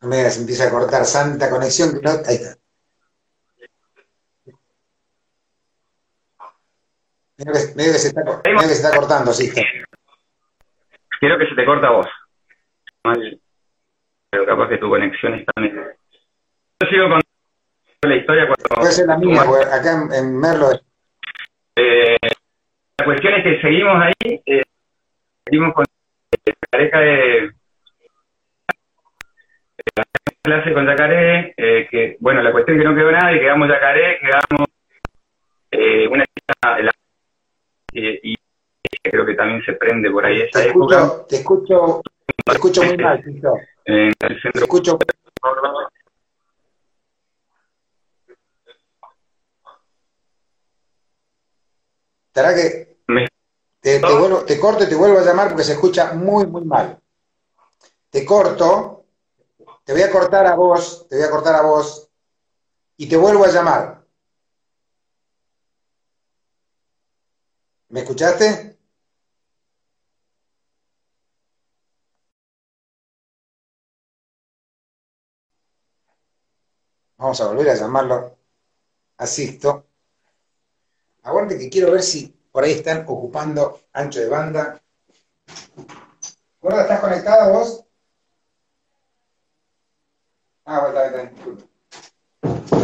Mira, 0.02 0.30
se 0.32 0.42
empieza 0.42 0.68
a 0.68 0.72
cortar 0.72 1.06
santa 1.06 1.50
conexión. 1.50 2.02
No, 2.02 2.10
ahí 2.28 2.36
está. 2.36 2.58
Medio 7.38 7.54
que, 7.54 7.74
que, 7.76 8.00
se, 8.00 8.08
está, 8.10 8.42
que 8.44 8.66
se 8.68 8.74
está 8.74 8.96
cortando, 8.96 9.32
sí. 9.32 9.52
Creo 11.20 11.38
que 11.38 11.48
se 11.48 11.56
te 11.56 11.66
corta 11.66 11.88
a 11.88 11.92
vos. 11.92 12.08
Mal. 13.04 13.41
Pero 14.32 14.46
capaz 14.46 14.70
que 14.70 14.78
tu 14.78 14.90
conexión 14.90 15.36
está 15.36 15.52
mejor. 15.62 15.96
Yo 16.80 16.90
sigo 16.90 17.10
con 17.10 17.22
la 18.10 18.16
historia 18.16 18.48
cuando... 18.48 19.06
La 19.06 19.18
mía, 19.18 19.42
acá 19.42 20.08
en, 20.18 20.40
Merlo... 20.40 20.72
Eh, 21.76 22.18
la 22.98 23.06
cuestión 23.06 23.34
es 23.34 23.44
que 23.44 23.62
seguimos 23.62 23.96
ahí, 23.96 24.42
eh, 24.46 24.64
seguimos 25.46 25.74
con 25.74 25.86
la 26.46 26.54
pareja 26.70 27.00
de 27.00 27.52
la 29.96 30.04
clase 30.44 30.74
con 30.74 30.86
Yacaré, 30.86 31.54
eh, 31.58 31.88
que 31.90 32.18
bueno, 32.20 32.42
la 32.42 32.52
cuestión 32.52 32.78
es 32.78 32.84
que 32.84 32.90
no 32.90 32.96
quedó 32.96 33.12
nada 33.12 33.34
y 33.34 33.40
quedamos 33.40 33.68
Yacaré, 33.68 34.20
quedamos 34.20 34.68
eh, 35.72 36.08
una 36.08 36.26
eh, 37.94 38.20
y 38.24 38.36
creo 39.02 39.26
que 39.26 39.34
también 39.34 39.64
se 39.64 39.74
prende 39.74 40.10
por 40.12 40.26
ahí 40.26 40.42
esa 40.42 40.62
te 40.62 40.70
época. 40.70 41.26
te 41.28 41.38
escucho, 41.38 42.02
te 42.46 42.52
escucho 42.52 42.84
muy 42.84 42.98
mal, 42.98 43.24
Tito. 43.24 43.54
En 43.86 44.14
el 44.20 44.42
centro. 44.42 44.52
Te 44.52 44.60
escucho. 44.60 45.00
¿Estará 52.28 52.56
que 52.56 52.98
te, 53.82 54.00
te, 54.00 54.00
vuelvo, 54.00 54.46
te 54.46 54.60
corto 54.60 54.84
y 54.84 54.88
te 54.88 54.96
vuelvo 54.96 55.20
a 55.20 55.24
llamar 55.24 55.50
porque 55.50 55.64
se 55.64 55.74
escucha 55.74 56.14
muy, 56.14 56.46
muy 56.46 56.64
mal. 56.64 57.02
Te 58.10 58.24
corto, 58.24 59.06
te 59.84 59.92
voy 59.92 60.04
a 60.04 60.12
cortar 60.12 60.46
a 60.46 60.56
vos, 60.56 61.08
te 61.10 61.18
voy 61.18 61.26
a 61.26 61.32
cortar 61.32 61.56
a 61.56 61.62
vos 61.62 62.10
y 62.98 63.10
te 63.10 63.18
vuelvo 63.18 63.44
a 63.44 63.50
llamar. 63.50 64.06
¿Me 67.90 68.02
escuchaste? 68.02 68.71
Vamos 77.22 77.40
a 77.40 77.46
volver 77.50 77.70
a 77.70 77.76
llamarlo 77.76 78.36
Asisto. 79.18 79.86
Aguante 81.22 81.56
que 81.56 81.70
quiero 81.70 81.92
ver 81.92 82.02
si 82.02 82.36
por 82.52 82.64
ahí 82.64 82.72
están 82.72 83.06
ocupando 83.08 83.82
ancho 83.94 84.22
de 84.22 84.28
banda. 84.28 84.82
¿Gorda, 86.60 86.82
estás 86.82 87.00
conectada 87.00 87.50
vos? 87.50 87.86
Ah, 90.66 90.80
bueno, 90.80 91.00
está 91.00 91.16
bien, 91.16 91.68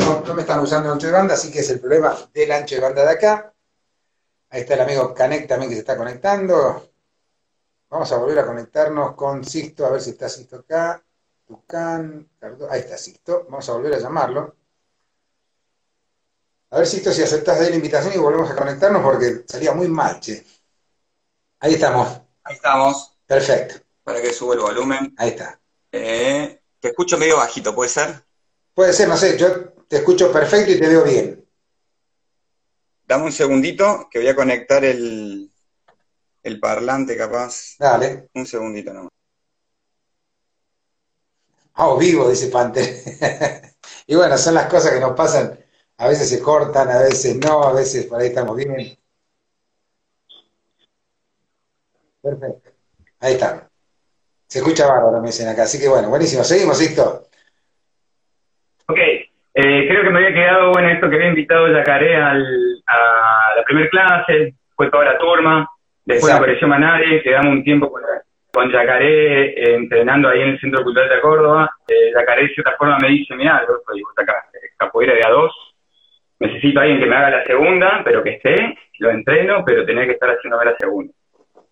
no, 0.05 0.21
no 0.21 0.33
me 0.35 0.41
están 0.41 0.59
usando 0.59 0.91
ancho 0.91 1.07
de 1.07 1.13
banda, 1.13 1.33
así 1.33 1.51
que 1.51 1.61
es 1.61 1.69
el 1.71 1.79
problema 1.79 2.15
del 2.31 2.51
ancho 2.51 2.75
de 2.75 2.81
banda 2.81 3.05
de 3.05 3.09
acá. 3.09 3.55
Ahí 4.51 4.61
está 4.61 4.75
el 4.75 4.81
amigo 4.81 5.15
Canek 5.15 5.47
también 5.47 5.69
que 5.69 5.75
se 5.77 5.81
está 5.81 5.97
conectando. 5.97 6.91
Vamos 7.89 8.11
a 8.11 8.17
volver 8.17 8.37
a 8.37 8.45
conectarnos 8.45 9.15
con 9.15 9.43
Sisto, 9.43 9.83
a 9.83 9.89
ver 9.89 10.01
si 10.01 10.11
está 10.11 10.29
Sisto 10.29 10.57
acá. 10.57 11.03
Tucán, 11.47 12.29
ahí 12.69 12.81
está 12.81 12.97
Sisto. 12.97 13.45
Vamos 13.49 13.67
a 13.69 13.73
volver 13.73 13.93
a 13.93 13.99
llamarlo. 13.99 14.55
A 16.69 16.77
ver, 16.79 16.87
Sisto, 16.87 17.11
si 17.13 17.23
aceptas 17.23 17.59
de 17.59 17.69
la 17.69 17.75
invitación 17.77 18.13
y 18.13 18.17
volvemos 18.17 18.51
a 18.51 18.55
conectarnos 18.55 19.01
porque 19.01 19.43
salía 19.47 19.73
muy 19.73 19.87
mal, 19.87 20.19
che. 20.19 20.45
Ahí 21.59 21.75
estamos. 21.75 22.21
Ahí 22.43 22.55
estamos. 22.55 23.17
Perfecto. 23.25 23.75
Para 24.03 24.21
que 24.21 24.33
suba 24.33 24.55
el 24.55 24.59
volumen. 24.59 25.15
Ahí 25.17 25.29
está. 25.29 25.59
Eh, 25.91 26.59
te 26.79 26.89
escucho 26.89 27.17
medio 27.17 27.37
bajito, 27.37 27.73
¿puede 27.73 27.89
ser? 27.89 28.23
Puede 28.73 28.91
ser, 28.91 29.07
no 29.07 29.15
sé, 29.15 29.37
yo 29.37 29.69
te 29.87 29.97
escucho 29.97 30.31
perfecto 30.31 30.71
y 30.71 30.79
te 30.79 30.87
veo 30.87 31.03
bien. 31.03 31.45
Dame 33.05 33.23
un 33.23 33.31
segundito 33.31 34.09
que 34.11 34.19
voy 34.19 34.27
a 34.27 34.35
conectar 34.35 34.83
el, 34.83 35.49
el 36.43 36.59
parlante 36.59 37.15
capaz. 37.15 37.75
Dale. 37.79 38.29
Un 38.33 38.45
segundito 38.45 38.93
nomás. 38.93 39.16
Ah, 41.77 41.95
vivo, 41.99 42.27
dice 42.29 42.49
Pante. 42.49 42.81
y 44.07 44.15
bueno, 44.15 44.35
son 44.37 44.55
las 44.55 44.65
cosas 44.65 44.93
que 44.93 44.99
nos 44.99 45.11
pasan. 45.11 45.57
A 45.99 46.07
veces 46.07 46.29
se 46.29 46.41
cortan, 46.41 46.89
a 46.89 46.99
veces 46.99 47.37
no, 47.37 47.63
a 47.63 47.73
veces 47.73 48.05
por 48.05 48.19
ahí 48.19 48.27
estamos 48.27 48.55
bien. 48.55 48.97
Perfecto. 52.21 52.69
Ahí 53.19 53.33
está. 53.33 53.69
Se 54.47 54.59
escucha 54.59 54.87
bárbaro, 54.87 55.21
me 55.21 55.27
dicen 55.27 55.47
acá. 55.49 55.63
Así 55.63 55.79
que 55.79 55.87
bueno, 55.87 56.09
buenísimo. 56.09 56.43
Seguimos, 56.43 56.77
Sixto. 56.77 57.27
Ok. 58.87 58.97
Eh, 58.97 59.87
creo 59.87 60.03
que 60.03 60.09
me 60.09 60.19
había 60.19 60.33
quedado 60.33 60.71
bueno 60.71 60.89
esto 60.89 61.09
que 61.09 61.15
había 61.15 61.29
invitado 61.29 61.67
Yacaré 61.67 62.15
al, 62.15 62.43
a 62.87 63.55
la 63.55 63.63
primera 63.63 63.89
clase, 63.89 64.53
fue 64.75 64.89
toda 64.91 65.05
la 65.05 65.17
turma, 65.17 65.67
después 66.05 66.31
apareció 66.31 66.67
Manari, 66.67 67.23
quedamos 67.23 67.53
un 67.53 67.63
tiempo 67.63 67.91
con, 67.91 68.03
con 68.57 68.71
Yacaré 68.71 69.49
eh, 69.49 69.75
entrenando 69.75 70.29
ahí 70.29 70.41
en 70.41 70.49
el 70.49 70.59
Centro 70.59 70.83
Cultural 70.83 71.07
de 71.07 71.21
Córdoba. 71.21 71.69
Eh, 71.87 72.11
Yacaré 72.11 72.47
de 72.47 72.53
cierta 72.55 72.75
forma 72.75 72.97
me 72.99 73.09
dice, 73.09 73.35
mira, 73.35 73.63
yo 73.67 73.75
soy 73.85 74.01
acá, 74.15 74.33
capoeira 74.77 75.13
de 75.13 75.21
A2, 75.21 75.51
necesito 76.39 76.79
a 76.79 76.81
alguien 76.81 76.99
que 76.99 77.05
me 77.05 77.15
haga 77.15 77.29
la 77.29 77.43
segunda, 77.43 78.01
pero 78.03 78.23
que 78.23 78.31
esté, 78.31 78.75
lo 78.97 79.11
entreno, 79.11 79.63
pero 79.63 79.85
tenía 79.85 80.07
que 80.07 80.13
estar 80.13 80.31
haciendo 80.31 80.63
la 80.63 80.75
segunda. 80.75 81.13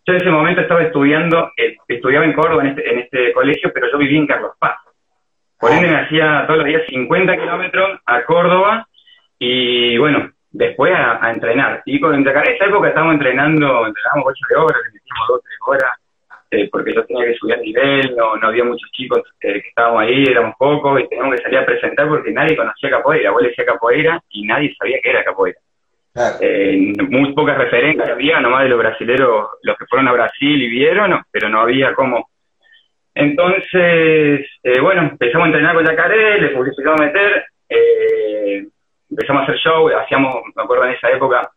Yo 0.06 0.13
en 0.13 0.22
ese 0.22 0.30
momento 0.30 0.62
estaba 0.62 0.84
estudiando, 0.84 1.50
eh, 1.58 1.75
estudiaba 1.88 2.24
en 2.24 2.34
Córdoba 2.34 2.62
en 2.62 2.70
este, 2.70 2.88
en 2.88 3.00
este 3.00 3.34
colegio, 3.34 3.72
pero 3.74 3.92
yo 3.92 3.98
vivía 3.98 4.20
en 4.20 4.27
Carlos 4.27 4.51
Paz. 4.60 4.77
Por 5.60 5.72
ende 5.72 5.88
me 5.88 6.01
hacía 6.01 6.44
todos 6.46 6.60
los 6.60 6.68
días 6.68 6.84
50 6.88 7.36
kilómetros 7.36 8.00
a 8.06 8.24
Córdoba 8.25 8.88
y 9.39 9.98
bueno, 9.98 10.30
después 10.51 10.94
a, 10.96 11.32
entrenar. 11.32 11.82
Y 11.88 12.00
con 12.00 12.13
en 12.13 12.27
esa 12.27 12.65
época 12.65 12.89
estábamos 12.89 13.15
entrenando, 13.15 13.88
entrenábamos 13.88 14.27
8 14.27 14.46
de 14.50 14.56
horas, 14.56 14.82
metíamos 14.94 15.27
2 15.30 15.42
3 15.44 15.58
horas, 15.65 16.05
eh, 16.56 16.70
porque 16.72 16.94
yo 16.94 17.06
tenía 17.06 17.26
que 17.26 17.36
subir 17.36 17.56
el 17.56 17.62
nivel, 17.62 18.16
no, 18.16 18.36
no 18.38 18.48
había 18.48 18.64
muchos 18.64 18.90
chicos 18.92 19.22
eh, 19.42 19.62
que 19.62 19.70
estábamos 19.70 20.02
ahí, 20.02 20.24
éramos 20.24 20.56
pocos 20.58 21.02
y 21.02 21.08
teníamos 21.08 21.36
que 21.36 21.44
salir 21.44 21.60
a 21.60 21.66
presentar 21.66 22.08
porque 22.08 22.32
nadie 22.32 22.56
conocía 22.56 22.90
capoeira. 22.90 23.32
Vos 23.32 23.42
le 23.42 23.50
decía 23.50 23.66
capoeira 23.66 24.22
y 24.30 24.46
nadie 24.46 24.76
sabía 24.78 25.00
que 25.02 25.10
era 25.10 25.24
capoeira. 25.24 25.60
Eh, 26.40 26.94
muy 27.10 27.34
pocas 27.34 27.58
referencias 27.58 28.10
había, 28.10 28.40
nomás 28.40 28.64
de 28.64 28.70
los 28.70 28.80
brasileros, 28.80 29.50
los 29.64 29.78
que 29.78 29.86
fueron 29.86 30.08
a 30.08 30.14
Brasil 30.14 30.62
y 30.62 30.70
vieron, 30.70 31.22
pero 31.32 31.50
no 31.50 31.60
había 31.60 31.94
cómo 31.94 32.30
entonces, 33.16 34.46
eh, 34.62 34.82
bueno, 34.82 35.04
empezamos 35.04 35.46
a 35.46 35.48
entrenar 35.48 35.74
con 35.74 35.86
Yacaré, 35.86 36.42
le 36.42 36.50
publicitamos 36.50 37.00
a 37.00 37.06
meter, 37.06 37.46
eh, 37.70 38.68
empezamos 39.10 39.42
a 39.42 39.44
hacer 39.44 39.58
show, 39.58 39.88
hacíamos, 39.88 40.36
me 40.54 40.64
acuerdo 40.64 40.84
en 40.84 40.92
esa 40.92 41.10
época, 41.10 41.50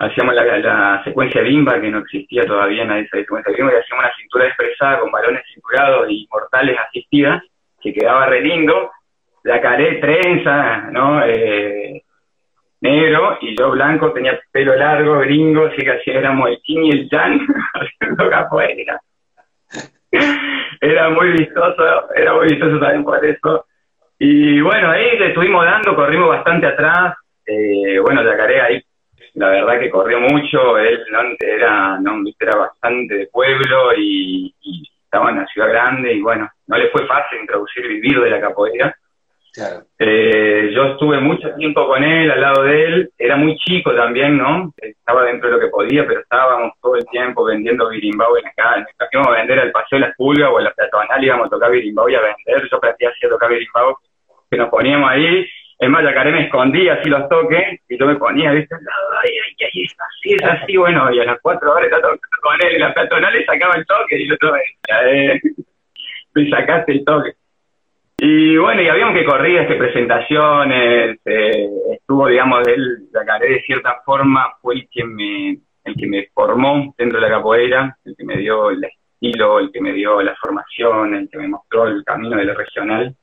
hacíamos 0.00 0.34
la, 0.34 1.02
secuencia 1.04 1.42
bimba, 1.42 1.80
que 1.80 1.90
no 1.90 1.98
existía 2.00 2.44
todavía 2.44 2.82
en 2.82 2.92
esa 2.92 3.18
secuencia 3.18 3.52
bimba, 3.56 3.72
y 3.72 3.76
hacíamos 3.76 4.04
una 4.04 4.16
cintura 4.16 4.46
expresada 4.46 5.00
con 5.00 5.12
balones 5.12 5.44
cinturados 5.52 6.10
y 6.10 6.28
mortales 6.30 6.76
asistidas, 6.88 7.42
que 7.80 7.92
quedaba 7.92 8.26
re 8.26 8.40
lindo, 8.40 8.90
Yacaré 9.44 10.00
trenza, 10.00 10.88
¿no? 10.90 11.24
Eh, 11.24 12.02
negro, 12.82 13.38
y 13.40 13.56
yo 13.56 13.70
blanco, 13.70 14.12
tenía 14.12 14.38
pelo 14.50 14.74
largo, 14.76 15.20
gringo, 15.20 15.66
así 15.66 15.82
que 15.82 15.92
así 15.92 16.10
éramos 16.10 16.50
el 16.50 16.60
King 16.62 16.80
y 16.84 16.90
el 16.90 17.08
Jan 17.08 17.40
haciendo 17.74 18.28
capoeira 18.28 19.00
era 20.80 21.10
muy 21.10 21.32
vistoso, 21.32 22.12
era 22.14 22.34
muy 22.34 22.48
vistoso 22.48 22.78
también 22.78 23.04
por 23.04 23.24
eso. 23.24 23.66
Y 24.18 24.60
bueno, 24.60 24.90
ahí 24.90 25.18
le 25.18 25.28
estuvimos 25.28 25.64
dando, 25.64 25.94
corrimos 25.94 26.28
bastante 26.28 26.66
atrás. 26.66 27.16
Eh, 27.46 27.98
bueno, 28.00 28.22
Yacaré 28.22 28.60
ahí, 28.60 28.82
la 29.34 29.48
verdad 29.48 29.78
que 29.78 29.90
corrió 29.90 30.20
mucho, 30.20 30.78
él 30.78 31.04
no, 31.10 31.20
era, 31.38 31.98
no, 32.00 32.22
era 32.38 32.56
bastante 32.56 33.14
de 33.14 33.26
pueblo 33.26 33.92
y, 33.96 34.54
y 34.60 34.90
estaba 35.04 35.30
en 35.30 35.38
una 35.38 35.46
ciudad 35.46 35.68
grande 35.68 36.12
y 36.14 36.20
bueno, 36.20 36.48
no 36.66 36.76
le 36.76 36.88
fue 36.90 37.06
fácil 37.06 37.40
introducir 37.40 37.86
vivir 37.86 38.20
de 38.20 38.30
la 38.30 38.40
capoeira. 38.40 38.96
Eh, 39.98 40.70
yo 40.72 40.84
estuve 40.92 41.20
mucho 41.20 41.52
tiempo 41.56 41.86
con 41.86 42.02
él, 42.04 42.30
al 42.30 42.40
lado 42.40 42.62
de 42.62 42.84
él, 42.84 43.10
era 43.18 43.36
muy 43.36 43.56
chico 43.56 43.92
también, 43.94 44.38
¿no? 44.38 44.72
Estaba 44.76 45.24
dentro 45.24 45.48
de 45.48 45.56
lo 45.56 45.60
que 45.60 45.68
podía, 45.68 46.06
pero 46.06 46.20
estábamos 46.20 46.72
todo 46.80 46.94
el 46.94 47.04
tiempo 47.06 47.44
vendiendo 47.44 47.88
birimbau 47.88 48.36
en 48.36 48.46
acá. 48.46 48.86
Íbamos 49.12 49.34
a 49.34 49.38
vender 49.38 49.58
al 49.58 49.72
Paseo 49.72 49.98
de 49.98 50.06
las 50.06 50.16
Pulgas 50.16 50.50
o 50.50 50.58
a 50.58 50.62
la 50.62 50.72
peatonal, 50.72 51.24
íbamos 51.24 51.46
a 51.48 51.50
tocar 51.50 51.70
birimbau 51.70 52.08
y 52.08 52.14
a 52.14 52.20
vender. 52.20 52.68
Yo 52.70 52.80
practicaba 52.80 53.12
hacía 53.12 53.28
tocar 53.28 53.50
birimbau, 53.50 53.98
que 54.50 54.56
nos 54.56 54.68
poníamos 54.70 55.10
ahí. 55.10 55.46
Es 55.80 55.88
más, 55.88 56.04
Yacaré 56.04 56.30
me 56.30 56.44
escondía 56.44 56.92
así 56.92 57.08
los 57.08 57.26
toques 57.30 57.80
y 57.88 57.98
yo 57.98 58.06
me 58.06 58.16
ponía, 58.16 58.52
¿viste? 58.52 58.74
Ay, 58.74 59.30
ay, 59.30 59.66
ay, 59.72 59.82
es 59.82 59.96
así, 59.98 60.34
es 60.34 60.44
así, 60.44 60.76
bueno, 60.76 61.10
y 61.10 61.20
a 61.20 61.24
las 61.24 61.40
cuatro 61.40 61.72
horas 61.72 61.90
estaba 61.90 62.14
con 62.42 62.54
él 62.60 62.74
en 62.74 62.80
la 62.80 62.92
peatonal 62.92 63.32
le 63.32 63.46
sacaba 63.46 63.76
el 63.76 63.86
toque 63.86 64.18
y 64.18 64.28
yo 64.28 64.36
todo, 64.36 64.56
eh, 64.56 65.40
me 66.34 66.50
sacaste 66.50 66.92
el 66.92 67.04
toque. 67.04 67.32
Y 68.18 68.58
bueno, 68.58 68.82
y 68.82 68.88
habíamos 68.88 69.14
que 69.14 69.24
corridas, 69.24 69.66
que 69.66 69.76
presentaciones, 69.76 71.18
eh, 71.24 71.68
estuvo, 71.92 72.28
digamos, 72.28 72.68
él, 72.68 73.08
Yacaré 73.14 73.48
de 73.48 73.62
cierta 73.62 74.02
forma 74.04 74.52
fue 74.60 74.74
el 74.74 74.88
que 74.90 75.04
me, 75.04 75.58
el 75.84 75.96
que 75.96 76.06
me 76.06 76.28
formó 76.34 76.94
dentro 76.98 77.18
de 77.18 77.26
la 77.26 77.36
capoeira, 77.36 77.96
el 78.04 78.14
que 78.14 78.24
me 78.24 78.36
dio 78.36 78.70
la, 78.70 78.88
estilo, 79.20 79.58
el 79.58 79.70
que 79.70 79.80
me 79.80 79.92
dio 79.92 80.22
la 80.22 80.34
formación, 80.36 81.14
el 81.14 81.28
que 81.28 81.38
me 81.38 81.48
mostró 81.48 81.86
el 81.86 82.02
camino 82.04 82.36
de 82.36 82.44
lo 82.44 82.54
regional. 82.54 83.14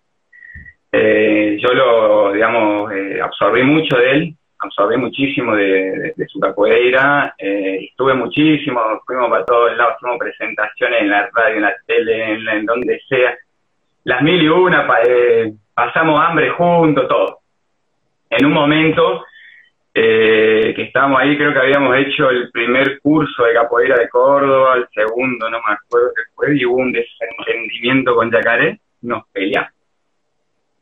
Eh, 0.92 1.58
yo 1.60 1.74
lo, 1.74 2.32
digamos, 2.34 2.92
eh, 2.94 3.20
absorbí 3.22 3.64
mucho 3.64 3.98
de 3.98 4.12
él, 4.12 4.38
absorbí 4.60 4.98
muchísimo 4.98 5.56
de, 5.56 6.14
su 6.28 6.40
capoeira, 6.40 7.36
eh, 7.38 7.88
estuve 7.90 8.14
muchísimo, 8.14 8.82
fuimos 9.06 9.30
para 9.30 9.46
todos 9.46 9.76
lados, 9.78 9.96
hicimos 9.98 10.18
presentaciones 10.18 11.02
en 11.02 11.10
la 11.10 11.30
radio, 11.34 11.56
en 11.56 11.62
la 11.62 11.76
tele, 11.86 12.34
en, 12.34 12.66
donde 12.66 13.00
sea, 13.08 13.38
las 14.06 14.22
mil 14.22 14.42
y 14.42 14.48
una, 14.48 14.88
eh, 15.06 15.54
pasamos 15.74 16.20
hambre 16.20 16.50
juntos, 16.52 17.08
todo. 17.08 17.40
En 18.30 18.46
un 18.46 18.54
momento 18.54 19.26
eh, 19.94 20.74
que 20.76 20.84
estábamos 20.84 21.20
ahí, 21.20 21.38
creo 21.38 21.54
que 21.54 21.60
habíamos 21.60 21.96
hecho 21.98 22.30
el 22.30 22.52
primer 22.52 23.00
curso 23.02 23.44
de 23.44 23.54
capoeira 23.54 23.96
de 23.98 24.10
Córdoba, 24.10 24.76
el 24.76 24.88
segundo, 24.94 25.50
no 25.50 25.58
me 25.60 25.74
acuerdo 25.74 26.12
qué 26.16 26.24
fue, 26.36 26.58
y 26.58 26.66
hubo 26.66 26.78
un 26.78 26.92
desentendimiento 26.92 28.16
con 28.16 28.32
Yacaré, 28.32 28.80
nos 29.02 29.28
peleamos. 29.30 29.77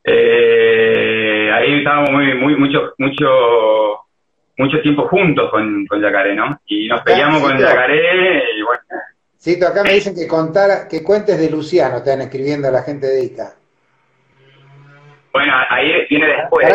Eh, 0.07 1.49
ahí 1.51 1.77
estábamos 1.79 2.11
muy, 2.11 2.35
muy, 2.35 2.55
mucho, 2.55 2.93
mucho, 2.99 4.05
mucho 4.57 4.81
tiempo 4.81 5.07
juntos 5.07 5.49
con, 5.49 5.85
con 5.87 6.01
Yacaré, 6.01 6.35
¿no? 6.35 6.59
Y 6.67 6.87
nos 6.87 7.01
peleamos 7.01 7.41
con 7.41 7.57
Yacaré 7.57 8.43
y 8.57 8.61
bueno. 8.61 8.81
Sí, 9.37 9.63
acá 9.63 9.83
me 9.83 9.93
dicen 9.93 10.15
que 10.15 10.27
contara, 10.27 10.87
que 10.87 11.03
cuentes 11.03 11.39
de 11.39 11.49
Luciano, 11.49 11.97
están 11.97 12.21
escribiendo 12.21 12.67
a 12.67 12.71
la 12.71 12.83
gente 12.83 13.07
de 13.07 13.25
ICA. 13.25 13.53
Bueno, 15.33 15.53
ahí 15.69 16.05
viene 16.09 16.27
después. 16.27 16.67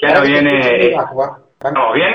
ya 0.00 0.14
no 0.14 0.22
viene. 0.22 0.88
¿Estamos 0.88 1.94
bien? 1.94 2.12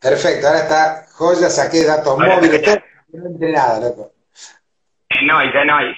Perfecto, 0.00 0.48
ahora 0.48 0.58
está 0.58 1.04
joya, 1.12 1.48
saqué 1.48 1.84
datos 1.84 2.18
móviles, 2.18 2.82
no 3.12 3.26
entré 3.28 3.52
nada, 3.52 3.78
loco. 3.78 4.10
No, 5.24 5.44
ya 5.52 5.64
no 5.64 5.76
hay. 5.76 5.94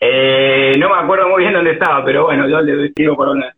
Eh, 0.00 0.72
no 0.78 0.90
me 0.90 0.98
acuerdo 0.98 1.28
muy 1.28 1.42
bien 1.42 1.54
dónde 1.54 1.72
estaba, 1.72 2.04
pero 2.04 2.26
bueno, 2.26 2.48
yo 2.48 2.60
le 2.60 2.92
digo 2.94 3.16
por 3.16 3.28
una. 3.28 3.54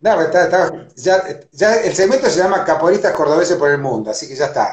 No, 0.00 0.20
está, 0.20 0.44
está, 0.44 0.70
ya, 0.96 1.12
ya 1.52 1.74
el 1.84 1.92
segmento 1.92 2.26
se 2.26 2.42
llama 2.42 2.64
Caporistas 2.64 3.14
Cordobeses 3.14 3.56
por 3.56 3.70
el 3.70 3.78
Mundo, 3.78 4.10
así 4.10 4.26
que 4.26 4.34
ya 4.34 4.46
está. 4.46 4.66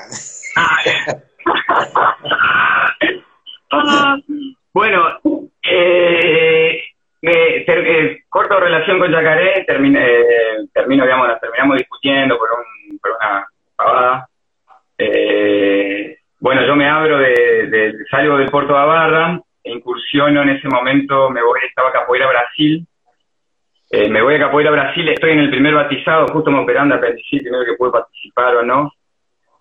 Ah, 3.72 4.16
bueno, 4.74 5.20
eh, 5.70 6.82
me, 7.22 7.32
eh, 7.58 8.24
corto 8.30 8.60
relación 8.60 9.00
con 9.00 9.12
Yacaré, 9.12 9.66
termine, 9.66 10.00
eh, 10.00 10.68
termino, 10.74 11.04
digamos, 11.04 11.28
terminamos 11.40 11.78
discutiendo 11.78 12.38
por, 12.38 12.50
un, 12.52 13.00
por 13.00 13.12
una 13.12 13.48
pavada. 13.76 14.30
Eh, 14.98 16.18
bueno, 16.40 16.66
yo 16.66 16.76
me 16.76 16.90
abro 16.90 17.18
de, 17.18 17.68
de, 17.70 17.94
salgo 18.10 18.38
del 18.38 18.50
puerto 18.50 18.74
de 18.74 18.80
Abarra, 18.80 19.42
e 19.68 19.74
incursiono 19.74 20.42
en 20.42 20.50
ese 20.50 20.68
momento, 20.68 21.30
me 21.30 21.44
voy, 21.44 21.60
estaba 21.68 21.92
capoeira 21.92 22.28
Brasil, 22.28 22.86
eh, 23.90 24.10
me 24.10 24.22
voy 24.22 24.36
a 24.36 24.40
capoeira 24.40 24.72
Brasil, 24.72 25.08
estoy 25.10 25.32
en 25.32 25.40
el 25.40 25.50
primer 25.50 25.74
batizado, 25.74 26.28
justo 26.28 26.52
me 26.52 26.60
operando 26.60 26.96
a 26.96 26.98
apendicitis, 26.98 27.44
primero 27.44 27.66
que 27.66 27.78
pude 27.78 27.92
participar 27.92 28.56
o 28.58 28.64
no. 28.64 28.92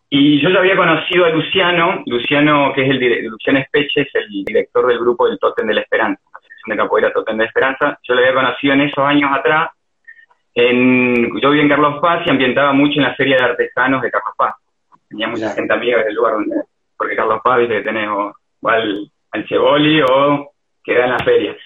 Y 0.08 0.40
yo 0.40 0.50
ya 0.50 0.60
había 0.60 0.76
conocido 0.76 1.24
a 1.24 1.30
Luciano, 1.30 2.02
Luciano, 2.06 2.72
que 2.72 2.82
es 2.82 2.90
el 2.90 3.26
Luciano 3.26 3.58
Espeche, 3.58 4.02
es 4.02 4.14
el 4.14 4.44
director 4.44 4.86
del 4.86 5.00
grupo 5.00 5.28
del 5.28 5.38
Totem 5.38 5.66
de 5.66 5.74
la 5.74 5.80
Esperanza 5.80 6.22
de 6.66 6.76
capoeira 6.76 7.12
Totem 7.12 7.38
de 7.38 7.44
Esperanza. 7.44 7.98
Yo 8.02 8.14
lo 8.14 8.20
había 8.20 8.34
conocido 8.34 8.74
en 8.74 8.80
esos 8.82 9.04
años 9.04 9.30
atrás. 9.32 9.70
En, 10.54 11.38
yo 11.40 11.50
vivía 11.50 11.62
en 11.62 11.68
Carlos 11.68 12.00
Paz 12.00 12.26
y 12.26 12.30
ambientaba 12.30 12.72
mucho 12.72 12.98
en 12.98 13.04
la 13.04 13.14
feria 13.14 13.36
de 13.36 13.44
artesanos 13.44 14.02
de 14.02 14.10
Carlos 14.10 14.34
Paz. 14.36 14.54
Tenía 15.08 15.28
mucha 15.28 15.50
gente 15.50 15.72
amiga 15.72 16.02
del 16.02 16.14
lugar 16.14 16.34
donde, 16.34 16.56
porque 16.96 17.16
Carlos 17.16 17.40
Paz, 17.44 17.58
viste, 17.58 17.82
tenés 17.82 18.08
o, 18.08 18.34
al, 18.68 19.10
al 19.36 19.46
Cheboli 19.46 20.02
o 20.02 20.52
queda 20.82 21.04
en 21.04 21.10
la 21.12 21.18
feria. 21.18 21.56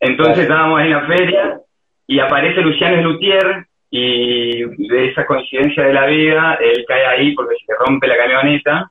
Entonces 0.00 0.38
estábamos 0.38 0.80
en 0.80 0.90
la 0.90 1.06
feria 1.06 1.60
y 2.06 2.18
aparece 2.18 2.60
Luciano 2.60 3.00
Lutier 3.02 3.66
y 3.90 4.64
de 4.88 5.08
esa 5.08 5.26
coincidencia 5.26 5.84
de 5.84 5.92
la 5.92 6.06
vida, 6.06 6.58
él 6.60 6.84
cae 6.88 7.06
ahí 7.06 7.34
porque 7.34 7.56
se 7.64 7.74
rompe 7.78 8.06
la 8.08 8.16
camioneta 8.16 8.90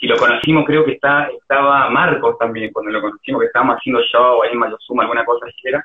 y 0.00 0.08
lo 0.08 0.16
conocimos, 0.16 0.64
creo 0.66 0.84
que 0.84 0.92
está, 0.92 1.28
estaba 1.40 1.88
Marcos 1.90 2.36
también, 2.38 2.72
cuando 2.72 2.92
lo 2.92 3.00
conocimos, 3.00 3.40
que 3.40 3.46
estábamos 3.46 3.76
haciendo 3.76 4.02
show 4.02 4.42
ahí 4.42 4.50
en 4.52 4.58
Mayosuma, 4.58 5.04
alguna 5.04 5.24
cosa 5.24 5.46
así 5.46 5.68
era. 5.68 5.84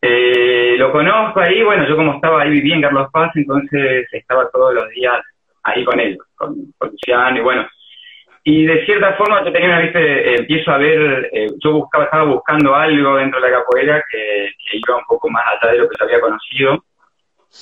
Eh, 0.00 0.76
lo 0.78 0.92
conozco 0.92 1.40
ahí, 1.40 1.62
bueno, 1.64 1.88
yo 1.88 1.96
como 1.96 2.14
estaba 2.14 2.42
ahí, 2.42 2.50
vivía 2.50 2.76
en 2.76 2.82
Carlos 2.82 3.08
Paz, 3.12 3.32
entonces 3.34 4.06
estaba 4.12 4.48
todos 4.50 4.74
los 4.74 4.88
días 4.90 5.20
ahí 5.64 5.84
con 5.84 5.98
él, 5.98 6.18
con, 6.36 6.54
Luciano, 6.80 7.36
y 7.36 7.40
bueno. 7.40 7.66
Y 8.44 8.64
de 8.66 8.84
cierta 8.86 9.14
forma 9.14 9.44
yo 9.44 9.52
tenía 9.52 9.68
una 9.68 9.80
vista, 9.80 10.00
eh, 10.00 10.36
empiezo 10.36 10.70
a 10.70 10.78
ver, 10.78 11.30
eh, 11.32 11.48
yo 11.62 11.72
buscaba, 11.72 12.04
estaba 12.04 12.24
buscando 12.24 12.74
algo 12.74 13.16
dentro 13.16 13.40
de 13.40 13.50
la 13.50 13.58
capoeira 13.58 14.02
que, 14.10 14.50
iba 14.72 14.96
un 14.96 15.04
poco 15.04 15.28
más 15.28 15.44
allá 15.46 15.72
de 15.72 15.78
lo 15.78 15.88
que 15.88 15.96
yo 15.98 16.04
había 16.04 16.20
conocido, 16.20 16.84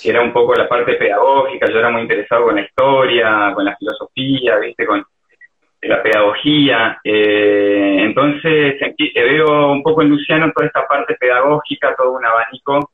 que 0.02 0.10
era 0.10 0.22
un 0.22 0.32
poco 0.32 0.54
la 0.54 0.68
parte 0.68 0.94
pedagógica, 0.94 1.70
yo 1.70 1.78
era 1.78 1.90
muy 1.90 2.02
interesado 2.02 2.44
con 2.44 2.56
la 2.56 2.62
historia, 2.62 3.52
con 3.54 3.64
la 3.64 3.76
filosofía, 3.76 4.58
viste, 4.58 4.86
con, 4.86 5.04
la 5.82 6.02
pedagogía. 6.02 6.98
Eh, 7.02 7.96
entonces 8.00 8.76
veo 9.14 9.72
un 9.72 9.82
poco 9.82 10.02
en 10.02 10.10
Luciano 10.10 10.52
toda 10.52 10.66
esta 10.66 10.86
parte 10.86 11.14
pedagógica, 11.14 11.94
todo 11.96 12.12
un 12.12 12.24
abanico. 12.24 12.90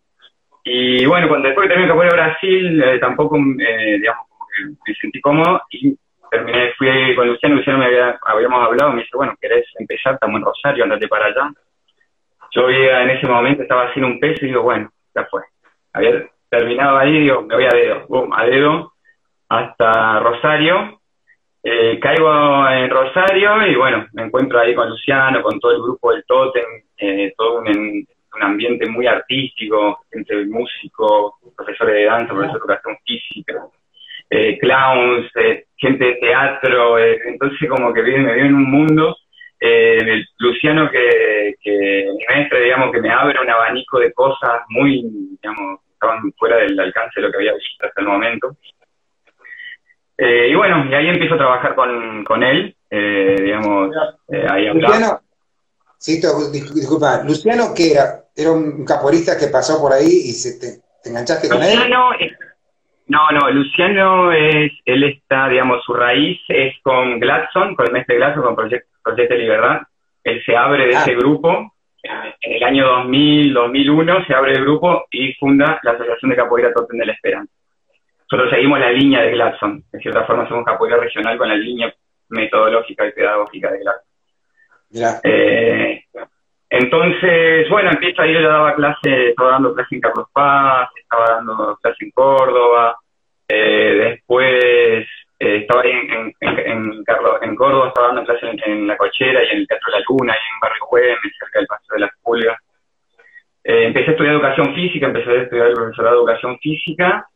Y 0.65 1.05
bueno, 1.07 1.29
cuando 1.29 1.49
después 1.49 1.69
que 1.69 1.75
terminé 1.75 1.93
a 1.93 1.97
Brasil, 1.97 2.83
eh, 2.83 2.99
tampoco, 2.99 3.37
eh, 3.37 3.99
digamos, 3.99 4.27
me 4.87 4.95
sentí 4.95 5.21
cómodo 5.21 5.63
y 5.71 5.97
terminé, 6.33 6.73
fui 6.79 7.15
con 7.15 7.29
Luciano, 7.29 7.57
Luciano 7.57 7.79
me 7.79 7.87
había, 7.87 8.19
habíamos 8.23 8.67
hablado, 8.67 8.93
me 8.93 9.03
dice, 9.03 9.15
bueno, 9.15 9.35
¿querés 9.39 9.67
empezar? 9.79 10.15
Estamos 10.15 10.39
en 10.39 10.47
Rosario, 10.47 10.85
andate 10.85 11.07
para 11.07 11.27
allá. 11.27 11.51
Yo 12.53 12.71
en 12.71 13.11
ese 13.11 13.27
momento 13.27 13.63
estaba 13.63 13.89
haciendo 13.89 14.09
un 14.09 14.19
peso 14.19 14.45
y 14.45 14.49
digo, 14.49 14.63
bueno, 14.63 14.91
ya 15.15 15.27
fue. 15.27 15.43
Había 15.93 16.27
terminado 16.49 16.97
ahí, 16.97 17.21
digo, 17.21 17.43
me 17.43 17.55
voy 17.55 17.65
a 17.65 17.77
dedo, 17.77 18.07
boom, 18.09 18.33
a 18.33 18.47
dedo, 18.47 18.93
hasta 19.49 20.21
Rosario, 20.21 21.01
eh, 21.63 21.99
caigo 22.01 22.69
en 22.69 22.89
Rosario 22.89 23.67
y 23.67 23.75
bueno, 23.75 24.07
me 24.13 24.23
encuentro 24.23 24.59
ahí 24.59 24.75
con 24.75 24.89
Luciano, 24.89 25.43
con 25.43 25.61
todo 25.61 25.73
el 25.73 25.83
grupo 25.83 26.13
del 26.13 26.25
Totem, 26.25 26.65
eh, 26.97 27.35
todo 27.37 27.59
un, 27.59 27.69
un, 27.69 28.43
ambiente 28.43 28.89
muy 28.89 29.07
artístico, 29.07 30.01
gente 30.11 30.47
músico, 30.47 31.39
profesores 31.55 31.95
de 31.95 32.05
danza, 32.05 32.29
profesores 32.29 32.53
de 32.53 32.59
educación 32.59 32.97
física, 33.05 33.67
eh, 34.35 34.59
clowns, 34.59 35.31
eh, 35.37 35.67
gente 35.77 36.05
de 36.05 36.15
teatro, 36.15 36.99
entonces 36.99 37.69
como 37.69 37.93
que 37.93 38.03
me 38.03 38.35
veo 38.35 38.47
en 38.47 38.55
un 38.55 38.71
mundo, 38.71 39.17
el 39.61 40.27
Luciano 40.39 40.91
que, 40.91 41.55
que 41.61 42.09
mi 42.17 42.25
maestre, 42.29 42.63
digamos, 42.63 42.93
que 42.93 43.01
me 43.01 43.11
abre 43.11 43.39
un 43.41 43.51
abanico 43.51 43.99
de 44.01 44.13
cosas 44.13 44.63
muy, 44.71 45.05
digamos, 45.41 45.81
estaban 45.93 46.33
fuera 46.39 46.57
del 46.57 46.79
alcance 46.81 47.21
de 47.21 47.27
lo 47.27 47.31
que 47.31 47.39
había 47.39 47.55
visto 47.55 47.87
hasta 47.87 48.01
el 48.01 48.09
momento. 48.09 48.57
Eh, 50.19 50.49
y 50.51 50.55
bueno, 50.55 50.85
y 50.91 50.95
ahí 50.95 51.09
empiezo 51.09 51.35
a 51.35 51.39
trabajar 51.39 51.75
con, 51.75 52.25
con 52.25 52.43
él, 52.43 52.77
eh, 52.91 53.37
digamos, 53.41 53.95
eh, 54.29 54.47
ahí 54.49 54.67
Luciano, 54.67 55.21
sí, 55.99 56.21
disculpa, 56.53 57.23
Luciano, 57.25 57.73
¿qué 57.75 57.93
era? 57.93 58.25
¿Era 58.35 58.53
un 58.53 58.85
caporista 58.85 59.37
que 59.39 59.49
pasó 59.49 59.81
por 59.81 59.93
ahí 59.93 60.07
y 60.07 60.33
se 60.33 60.59
te, 60.59 61.09
enganchaste 61.09 61.49
con 61.49 61.63
él? 61.63 61.79
No, 63.13 63.31
no, 63.31 63.51
Luciano 63.51 64.33
es, 64.33 64.73
él 64.85 65.05
está, 65.05 65.49
digamos, 65.49 65.85
su 65.85 65.93
raíz 65.95 66.41
es 66.49 66.75
con 66.83 67.21
Gladson, 67.21 67.75
con 67.75 67.87
el 67.87 67.93
mestre 67.93 68.17
Gladson, 68.17 68.43
con 68.43 68.57
Proyecto, 68.57 68.89
Proyecto 69.03 69.35
Libertad. 69.35 69.83
Él 70.25 70.43
se 70.45 70.57
abre 70.57 70.87
de 70.87 70.97
ah. 70.97 71.01
ese 71.01 71.15
grupo, 71.15 71.73
en 72.03 72.53
el 72.53 72.65
año 72.65 72.87
2000, 72.87 73.55
2001 73.55 74.25
se 74.27 74.35
abre 74.35 74.53
el 74.53 74.63
grupo 74.63 75.05
y 75.11 75.33
funda 75.35 75.79
la 75.83 75.93
Asociación 75.93 76.31
de 76.31 76.37
Capoeira 76.37 76.73
Totem 76.73 76.99
de 76.99 77.07
la 77.07 77.13
Esperanza 77.13 77.53
nosotros 78.33 78.51
seguimos 78.51 78.81
la 78.81 78.91
línea 78.91 79.21
de 79.21 79.33
Gladson. 79.33 79.85
De 79.93 80.01
cierta 80.01 80.25
forma, 80.25 80.49
somos 80.49 80.65
capoeira 80.65 80.97
regional 80.97 81.37
con 81.37 81.49
la 81.49 81.55
línea 81.55 81.93
metodológica 82.31 83.07
y 83.07 83.13
pedagógica 83.13 83.71
de 83.71 83.81
Gladson. 83.81 85.21
Eh, 85.23 86.05
entonces, 86.71 87.69
bueno, 87.69 87.91
empiezo 87.91 88.23
ahí, 88.23 88.33
yo 88.33 88.41
ya 88.41 88.49
daba 88.49 88.75
clase, 88.75 89.29
estaba 89.29 89.51
dando 89.51 89.75
clase 89.75 89.95
en 89.95 90.01
Carlos 90.01 90.29
Paz, 90.33 90.89
estaba 90.99 91.27
dando 91.27 91.79
clase 91.83 92.05
en 92.07 92.11
Córdoba, 92.13 92.97
eh, 93.55 93.95
después 94.11 95.07
eh, 95.39 95.57
estaba 95.57 95.83
ahí 95.83 95.91
en, 95.91 96.35
en, 96.41 97.55
Córdoba, 97.57 97.89
estaba 97.89 98.09
dando 98.09 98.25
clase 98.25 98.47
en, 98.65 98.87
La 98.87 98.97
Cochera 98.97 99.45
y 99.45 99.49
en 99.51 99.59
el 99.59 99.67
Teatro 99.67 99.91
La 99.91 100.03
Luna, 100.09 100.33
ahí 100.33 100.39
en 100.39 100.61
Barrio 100.61 100.87
Güemes, 100.91 101.37
cerca 101.39 101.59
del 101.59 101.67
Paso 101.67 101.95
de 101.95 102.01
las 102.01 102.11
Pulgas. 102.23 102.59
empecé 103.65 104.11
a 104.11 104.13
estudiar 104.13 104.35
educación 104.35 104.75
física, 104.75 105.07
empecé 105.07 105.31
a 105.31 105.43
estudiar 105.43 105.67
el 105.69 105.75
profesorado 105.75 106.17
de 106.17 106.21
educación 106.23 106.59
física 106.59 107.27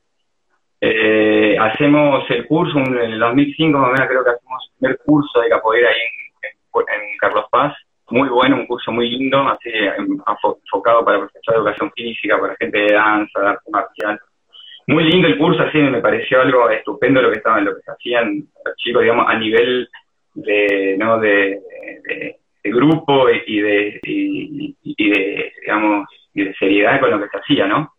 eh, 0.81 1.57
hacemos 1.59 2.29
el 2.31 2.47
curso, 2.47 2.79
en 2.79 2.99
el 2.99 3.19
2005 3.19 3.79
más 3.79 3.89
o 3.89 3.93
menos 3.93 4.09
creo 4.09 4.25
que 4.25 4.31
hacemos 4.31 4.71
el 4.71 4.79
primer 4.79 4.99
curso 5.05 5.41
de 5.41 5.49
capoeira 5.49 5.89
ahí 5.89 5.97
en, 5.97 7.17
Carlos 7.19 7.47
Paz, 7.51 7.75
muy 8.11 8.29
bueno, 8.29 8.57
un 8.57 8.67
curso 8.67 8.93
muy 8.93 9.09
lindo, 9.09 9.39
así 9.49 9.71
enfocado 9.73 11.03
para 11.05 11.21
profesores 11.21 11.47
de 11.47 11.57
educación 11.57 11.93
física, 11.93 12.39
para 12.39 12.55
gente 12.57 12.79
de 12.79 12.93
danza, 12.93 13.41
de 13.41 13.49
arte 13.49 13.71
marcial. 13.71 14.21
Muy 14.89 15.05
lindo 15.05 15.27
el 15.27 15.37
curso, 15.37 15.63
así 15.63 15.79
me 15.79 16.01
pareció 16.01 16.41
algo 16.41 16.71
estupendo 16.71 17.21
lo 17.21 17.31
que 17.31 17.39
estaban, 17.39 17.65
lo 17.65 17.75
que 17.75 17.91
hacían 17.91 18.45
los 18.65 18.77
chicos, 18.77 19.03
digamos, 19.03 19.27
a 19.29 19.37
nivel 19.37 19.89
de, 20.35 20.97
¿no? 20.99 21.19
de, 21.19 21.61
grupo 22.65 23.29
y 23.31 23.61
de, 23.61 24.01
y, 24.03 25.11
de, 25.11 25.53
digamos, 25.61 26.09
y 26.35 26.45
de 26.45 26.55
seriedad 26.55 27.01
con 27.01 27.11
lo 27.11 27.21
que 27.21 27.29
se 27.29 27.39
hacía, 27.39 27.67
¿no? 27.67 27.93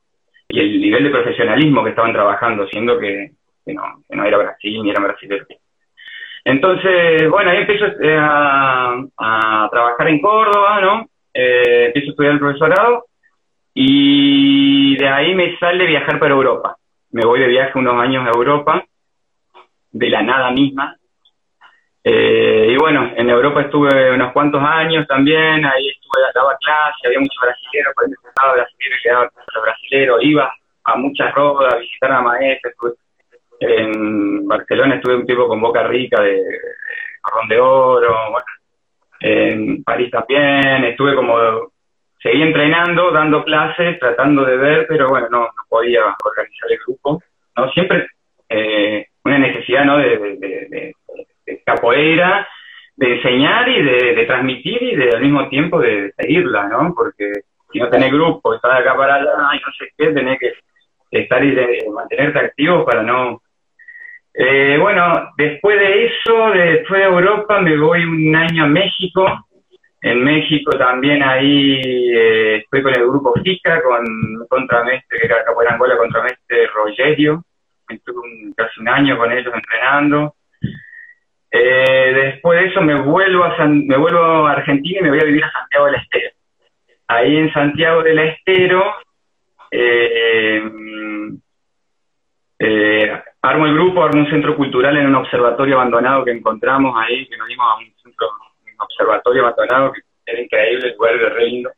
Y 0.49 0.59
el 0.59 0.81
nivel 0.81 1.03
de 1.05 1.09
profesionalismo 1.09 1.83
que 1.83 1.91
estaban 1.91 2.13
trabajando, 2.13 2.67
siendo 2.67 2.97
que, 2.99 3.31
no, 3.65 3.83
no 4.09 4.25
era 4.25 4.37
Brasil 4.37 4.81
ni 4.81 4.89
eran 4.89 5.03
brasileños. 5.03 5.47
Entonces, 6.45 7.29
bueno, 7.29 7.51
ahí 7.51 7.57
empiezo 7.57 7.87
eh, 8.01 8.17
a, 8.17 9.67
trabajar 9.69 10.07
en 10.07 10.21
Córdoba, 10.21 10.79
¿no? 10.79 11.09
Eh, 11.33 11.87
empiezo 11.87 12.07
a 12.07 12.11
estudiar 12.11 12.33
el 12.33 12.39
profesorado 12.39 13.05
y 13.73 14.95
de 14.95 15.09
ahí 15.09 15.35
me 15.35 15.57
sale 15.57 15.85
viajar 15.85 16.17
para 16.19 16.33
Europa. 16.33 16.76
Me 17.11 17.25
voy 17.25 17.39
de 17.39 17.47
viaje 17.47 17.77
unos 17.77 18.01
años 18.01 18.25
a 18.25 18.37
Europa, 18.37 18.85
de 19.91 20.09
la 20.09 20.21
nada 20.21 20.51
misma, 20.51 20.97
eh, 22.09 22.67
y 22.71 22.77
bueno, 22.77 23.11
en 23.17 23.29
Europa 23.29 23.63
estuve 23.63 24.13
unos 24.13 24.31
cuantos 24.31 24.61
años 24.63 25.05
también, 25.07 25.65
ahí 25.65 25.89
estuve, 25.89 26.21
daba 26.33 26.55
clase, 26.57 27.05
había 27.05 27.19
muchos 27.19 27.41
brasileños, 27.41 27.93
por 27.93 28.05
ejemplo, 28.05 28.29
estaba 28.29 28.53
brasileño 28.53 28.95
y 28.95 29.03
quedaba 29.03 30.23
iba 30.23 30.53
a 30.85 30.95
muchas 30.95 31.33
rodas 31.33 31.73
a 31.73 31.77
visitar 31.77 32.11
a 32.13 32.21
maestros, 32.21 32.93
en 33.59 34.47
Barcelona 34.47 34.95
estuve 34.95 35.17
un 35.17 35.25
tiempo 35.25 35.49
con 35.49 35.59
Boca 35.59 35.83
Rica 35.83 36.21
de, 36.21 36.31
de 36.31 36.59
de 37.49 37.59
Oro, 37.59 38.15
bueno, 38.31 38.45
en 39.19 39.83
París 39.83 40.09
también, 40.09 40.85
estuve 40.85 41.13
como, 41.13 41.37
seguí 42.27 42.41
entrenando, 42.41 43.11
dando 43.11 43.43
clases, 43.43 43.99
tratando 43.99 44.43
de 44.43 44.57
ver, 44.57 44.85
pero 44.87 45.07
bueno, 45.07 45.27
no, 45.29 45.39
no 45.39 45.63
podía 45.69 46.01
organizar 46.23 46.71
el 46.71 46.79
grupo, 46.85 47.23
¿no? 47.55 47.71
Siempre 47.71 48.07
eh, 48.49 49.05
una 49.23 49.39
necesidad, 49.39 49.85
¿no? 49.85 49.97
de 49.97 50.93
capoeira, 51.65 52.47
de 52.97 53.13
enseñar 53.15 53.69
y 53.69 53.83
de, 53.83 54.25
transmitir 54.25 54.81
y 54.81 54.95
de 54.95 55.11
al 55.11 55.21
mismo 55.21 55.47
tiempo 55.49 55.79
de 55.79 56.11
seguirla, 56.17 56.67
¿no? 56.67 56.93
Porque 56.95 57.31
si 57.71 57.79
no 57.79 57.89
tenés 57.89 58.11
grupo, 58.11 58.55
estás 58.55 58.79
acá 58.79 58.97
para 58.97 59.15
allá 59.15 59.33
y 59.53 59.59
no 59.59 59.71
sé 59.77 59.91
qué, 59.95 60.07
tenés 60.11 60.39
que 60.39 60.53
estar 61.11 61.43
y 61.43 61.51
de, 61.51 61.85
mantenerte 61.93 62.39
activo 62.39 62.83
para 62.85 63.03
no... 63.03 63.41
Eh, 64.33 64.77
bueno, 64.79 65.31
después 65.37 65.79
de 65.79 66.05
eso, 66.05 66.49
después 66.51 67.01
de 67.01 67.07
Europa, 67.07 67.59
me 67.59 67.77
voy 67.77 68.03
un 68.03 68.35
año 68.35 68.65
a 68.65 68.67
México. 68.67 69.25
En 70.01 70.23
México 70.23 70.71
también 70.77 71.23
ahí 71.23 71.81
eh, 71.81 72.57
estoy 72.57 72.83
con 72.83 72.95
el 72.95 73.07
grupo 73.07 73.33
FICA, 73.43 73.81
con 73.81 74.45
contramestre, 74.47 75.19
que 75.19 75.25
era 75.25 75.43
Capoeira 75.43 75.73
Angola, 75.73 75.97
contramestre 75.97 76.67
Rogerio. 76.67 77.43
Estuve 77.89 78.53
casi 78.55 78.79
un 78.79 78.89
año 78.89 79.17
con 79.17 79.31
ellos 79.31 79.53
entrenando. 79.53 80.35
Eh, 81.49 82.13
después 82.13 82.59
de 82.59 82.67
eso 82.67 82.81
me 82.81 83.01
vuelvo, 83.01 83.45
a 83.45 83.65
me 83.65 83.97
vuelvo 83.97 84.47
a 84.47 84.51
Argentina 84.51 84.99
y 84.99 85.03
me 85.03 85.09
voy 85.09 85.19
a 85.21 85.25
vivir 85.25 85.43
a 85.43 85.51
Santiago 85.51 85.85
del 85.85 85.95
Estero. 85.95 86.29
Ahí 87.07 87.37
en 87.37 87.53
Santiago 87.53 88.03
del 88.03 88.19
Estero 88.19 88.83
eh, 89.71 90.61
eh, 92.59 93.21
armo 93.41 93.65
el 93.65 93.73
grupo, 93.73 94.03
armo 94.03 94.21
un 94.21 94.29
centro 94.29 94.55
cultural 94.55 94.97
en 94.97 95.07
un 95.07 95.15
observatorio 95.15 95.75
abandonado 95.75 96.25
que 96.25 96.31
encontramos 96.31 96.95
ahí, 96.97 97.27
que 97.27 97.37
nos 97.37 97.47
dimos 97.47 97.65
a 97.65 97.77
un, 97.77 97.85
un 97.85 97.93
observatorio 98.97 99.43
abandonado 99.43 99.93
que 99.93 100.01
era 100.25 100.41
increíble, 100.41 100.89
el 100.89 100.95
lugar 100.95 101.15
era 101.15 101.29
re 101.29 101.45
lindo. 101.45 101.71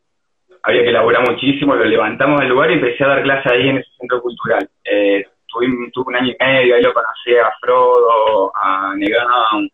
Había 0.63 0.83
que 0.83 0.89
elaborar 0.89 1.29
muchísimo, 1.29 1.75
lo 1.75 1.85
levantamos 1.85 2.39
del 2.39 2.49
lugar 2.49 2.71
y 2.71 2.75
empecé 2.75 3.03
a 3.03 3.09
dar 3.09 3.23
clase 3.23 3.53
ahí 3.53 3.69
en 3.69 3.77
ese 3.77 3.89
centro 3.97 4.21
cultural. 4.21 4.67
Eh, 4.83 5.25
tuve, 5.47 5.67
un 5.67 6.15
año 6.15 6.33
y 6.33 6.43
medio, 6.43 6.75
ahí 6.75 6.81
lo 6.81 6.93
conocí 6.93 7.35
a 7.35 7.51
Frodo, 7.61 8.51
a 8.55 8.93
Negán, 8.95 9.69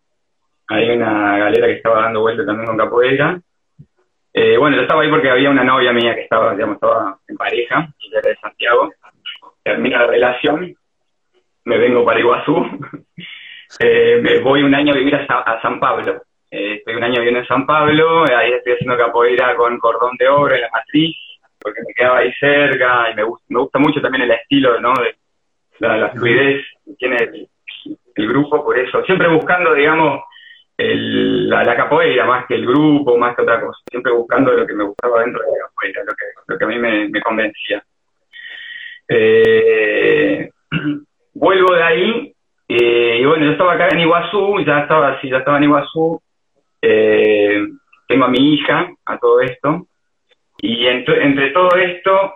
hay 0.67 0.89
una 0.89 1.37
galera 1.37 1.67
que 1.67 1.73
estaba 1.73 2.01
dando 2.01 2.21
vuelta 2.21 2.45
también 2.45 2.67
con 2.67 2.77
capoeira. 2.77 3.39
Eh, 4.33 4.57
bueno, 4.57 4.75
yo 4.75 4.81
estaba 4.83 5.01
ahí 5.01 5.09
porque 5.09 5.29
había 5.29 5.49
una 5.49 5.63
novia 5.63 5.93
mía 5.93 6.15
que 6.15 6.23
estaba, 6.23 6.53
digamos, 6.53 6.75
estaba 6.75 7.17
en 7.27 7.37
pareja, 7.37 7.87
y 7.99 8.07
era 8.09 8.21
de 8.21 8.35
Santiago. 8.37 8.91
Termina 9.63 9.99
la 9.99 10.07
relación, 10.07 10.75
me 11.63 11.77
vengo 11.77 12.03
para 12.03 12.19
Iguazú, 12.19 12.65
eh, 13.79 14.19
me 14.21 14.39
voy 14.39 14.63
un 14.63 14.75
año 14.75 14.93
a 14.93 14.97
vivir 14.97 15.15
a, 15.15 15.61
San 15.61 15.79
Pablo. 15.79 16.21
Estoy 16.57 16.95
un 16.95 17.03
año 17.03 17.15
viviendo 17.15 17.41
en 17.41 17.47
San 17.47 17.65
Pablo, 17.65 18.23
ahí 18.33 18.53
estoy 18.53 18.73
haciendo 18.73 18.97
capoeira 18.97 19.55
con 19.57 19.77
cordón 19.77 20.15
de 20.17 20.29
oro 20.29 20.55
en 20.55 20.61
la 20.61 20.69
matriz, 20.69 21.13
porque 21.59 21.81
me 21.85 21.93
quedaba 21.93 22.19
ahí 22.19 22.31
cerca 22.39 23.11
y 23.11 23.15
me 23.15 23.23
gusta, 23.23 23.45
me 23.49 23.59
gusta 23.59 23.79
mucho 23.79 24.01
también 24.01 24.23
el 24.23 24.31
estilo, 24.31 24.79
¿no? 24.79 24.93
De, 24.93 25.15
la, 25.79 26.09
fluidez 26.11 26.63
que 26.85 26.93
tiene 26.93 27.17
el, 27.17 28.27
grupo, 28.29 28.63
por 28.63 28.79
eso, 28.79 29.03
siempre 29.03 29.27
buscando, 29.27 29.73
digamos, 29.73 30.21
el, 30.77 31.49
la, 31.49 31.75
capoeira 31.75 32.25
más 32.25 32.45
que 32.45 32.55
el 32.55 32.65
grupo, 32.65 33.17
más 33.17 33.35
que 33.35 33.41
otra 33.41 33.59
cosa, 33.59 33.77
siempre 33.89 34.13
buscando 34.13 34.53
lo 34.53 34.65
que 34.65 34.73
me 34.73 34.85
gustaba 34.85 35.23
dentro 35.23 35.41
de 35.41 35.47
la 35.51 35.65
capoeira, 35.67 36.03
lo 36.05 36.13
que, 36.13 36.25
lo 36.47 36.57
que 36.57 36.63
a 36.63 36.67
mí 36.67 36.79
me, 36.79 37.21
convencía. 37.21 37.83
Eh, 39.09 40.49
vuelvo 41.33 41.75
de 41.75 41.83
ahí, 41.83 42.33
eh, 42.69 43.17
y 43.19 43.25
bueno, 43.25 43.43
yo 43.43 43.51
estaba 43.51 43.73
acá 43.73 43.89
en 43.91 43.99
Iguazú, 43.99 44.63
ya 44.65 44.79
estaba, 44.79 45.19
sí, 45.19 45.29
ya 45.29 45.39
estaba 45.39 45.57
en 45.57 45.65
Iguazú, 45.65 46.21
eh, 46.87 47.67
tengo 48.07 48.25
a 48.25 48.29
mi 48.29 48.53
hija, 48.53 48.91
a 49.05 49.17
todo 49.17 49.41
esto, 49.41 49.87
y 50.59 50.87
entre, 50.87 51.49
todo 51.51 51.75
esto, 51.75 52.35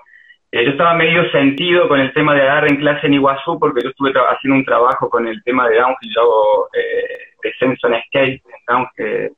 eh, 0.52 0.66
yo 0.66 0.72
estaba 0.72 0.94
medio 0.96 1.30
sentido 1.32 1.88
con 1.88 2.00
el 2.00 2.12
tema 2.14 2.34
de 2.34 2.44
dar 2.44 2.70
en 2.70 2.78
clase 2.78 3.08
en 3.08 3.14
Iguazú 3.14 3.60
porque 3.60 3.82
yo 3.84 3.90
estuve 3.90 4.12
haciendo 4.12 4.58
un 4.58 4.66
trabajo 4.66 5.10
con 5.10 5.28
el 5.28 5.42
tema 5.44 5.68
de 5.68 5.78
downhill, 5.78 6.14
yo 6.16 6.22
hago 6.22 6.70
eh, 6.74 7.34
descenso 7.44 7.88
en 7.88 8.02
skate, 8.04 8.42
en 8.46 8.66
downhill, 8.68 9.36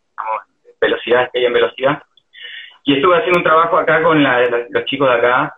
velocidad, 0.80 1.28
skate 1.28 1.45
en 1.45 1.54
velocidad. 1.54 2.04
Y 2.84 2.95
estuve 2.95 3.17
haciendo 3.17 3.39
un 3.39 3.43
trabajo 3.43 3.78
acá 3.78 4.02
con 4.02 4.24
los 4.24 4.86
chicos 4.86 5.08
de 5.08 5.15
acá, 5.15 5.54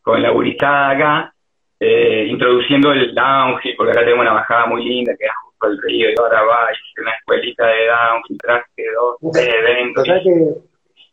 con 0.00 0.22
la 0.22 0.30
gurizada 0.30 0.88
de 0.88 0.94
acá, 0.94 1.34
eh, 1.78 2.26
introduciendo 2.28 2.92
el 2.92 3.14
downhill, 3.14 3.74
porque 3.76 3.92
acá 3.92 4.04
tengo 4.04 4.20
una 4.20 4.32
bajada 4.32 4.66
muy 4.66 4.84
linda 4.84 5.14
que 5.18 5.26
es 5.26 5.32
el 5.66 5.80
río 5.82 6.10
y 6.10 6.14
ahora 6.18 6.42
va, 6.42 6.68
hice 6.72 7.00
una 7.00 7.12
escuelita 7.12 7.66
de 7.66 7.86
downhill, 7.86 8.38
traje 8.38 8.84
dos, 8.94 9.32
tres 9.32 9.54
eventos. 9.54 10.08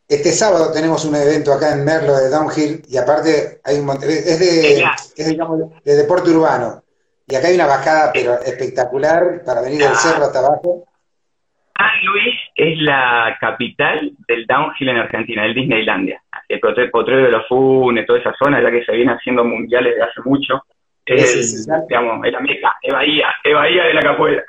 Este 0.07 0.31
sábado 0.31 0.71
tenemos 0.73 1.05
un 1.05 1.15
evento 1.15 1.53
acá 1.53 1.73
en 1.73 1.85
Merlo 1.85 2.17
de 2.17 2.29
Downhill 2.29 2.81
y 2.89 2.97
aparte 2.97 3.61
hay 3.63 3.77
un 3.77 3.89
es 4.01 4.39
de, 4.39 4.81
es 4.81 5.29
digamos, 5.29 5.59
de 5.83 5.95
deporte 5.95 6.31
urbano. 6.31 6.81
Y 7.27 7.35
acá 7.35 7.47
hay 7.47 7.55
una 7.55 7.67
bajada 7.67 8.11
pero 8.11 8.33
espectacular 8.33 9.43
para 9.45 9.61
venir 9.61 9.79
del 9.79 9.95
cerro 9.95 10.25
hasta 10.25 10.39
abajo. 10.39 10.85
San 11.77 12.05
Luis 12.05 12.35
es 12.55 12.81
la 12.81 13.37
capital 13.39 14.11
del 14.27 14.47
downhill 14.47 14.89
en 14.89 14.97
Argentina, 14.97 15.45
el 15.45 15.53
Disneylandia. 15.53 16.21
El 16.49 16.59
Potrero 16.59 17.23
de 17.23 17.31
los 17.31 17.47
Funes, 17.47 18.07
toda 18.07 18.19
esa 18.19 18.33
zona, 18.43 18.61
ya 18.61 18.71
que 18.71 18.83
se 18.83 18.91
viene 18.93 19.13
haciendo 19.13 19.45
mundiales 19.45 19.95
de 19.95 20.01
hace 20.01 20.21
mucho. 20.25 20.65
Es, 21.15 21.67
digamos, 21.87 22.25
es 22.25 22.31
la 22.31 22.39
meca, 22.39 22.75
es 22.81 22.93
Bahía, 22.93 23.27
es 23.43 23.53
Bahía 23.53 23.83
de 23.85 23.93
la 23.93 24.01
capoeira. 24.01 24.43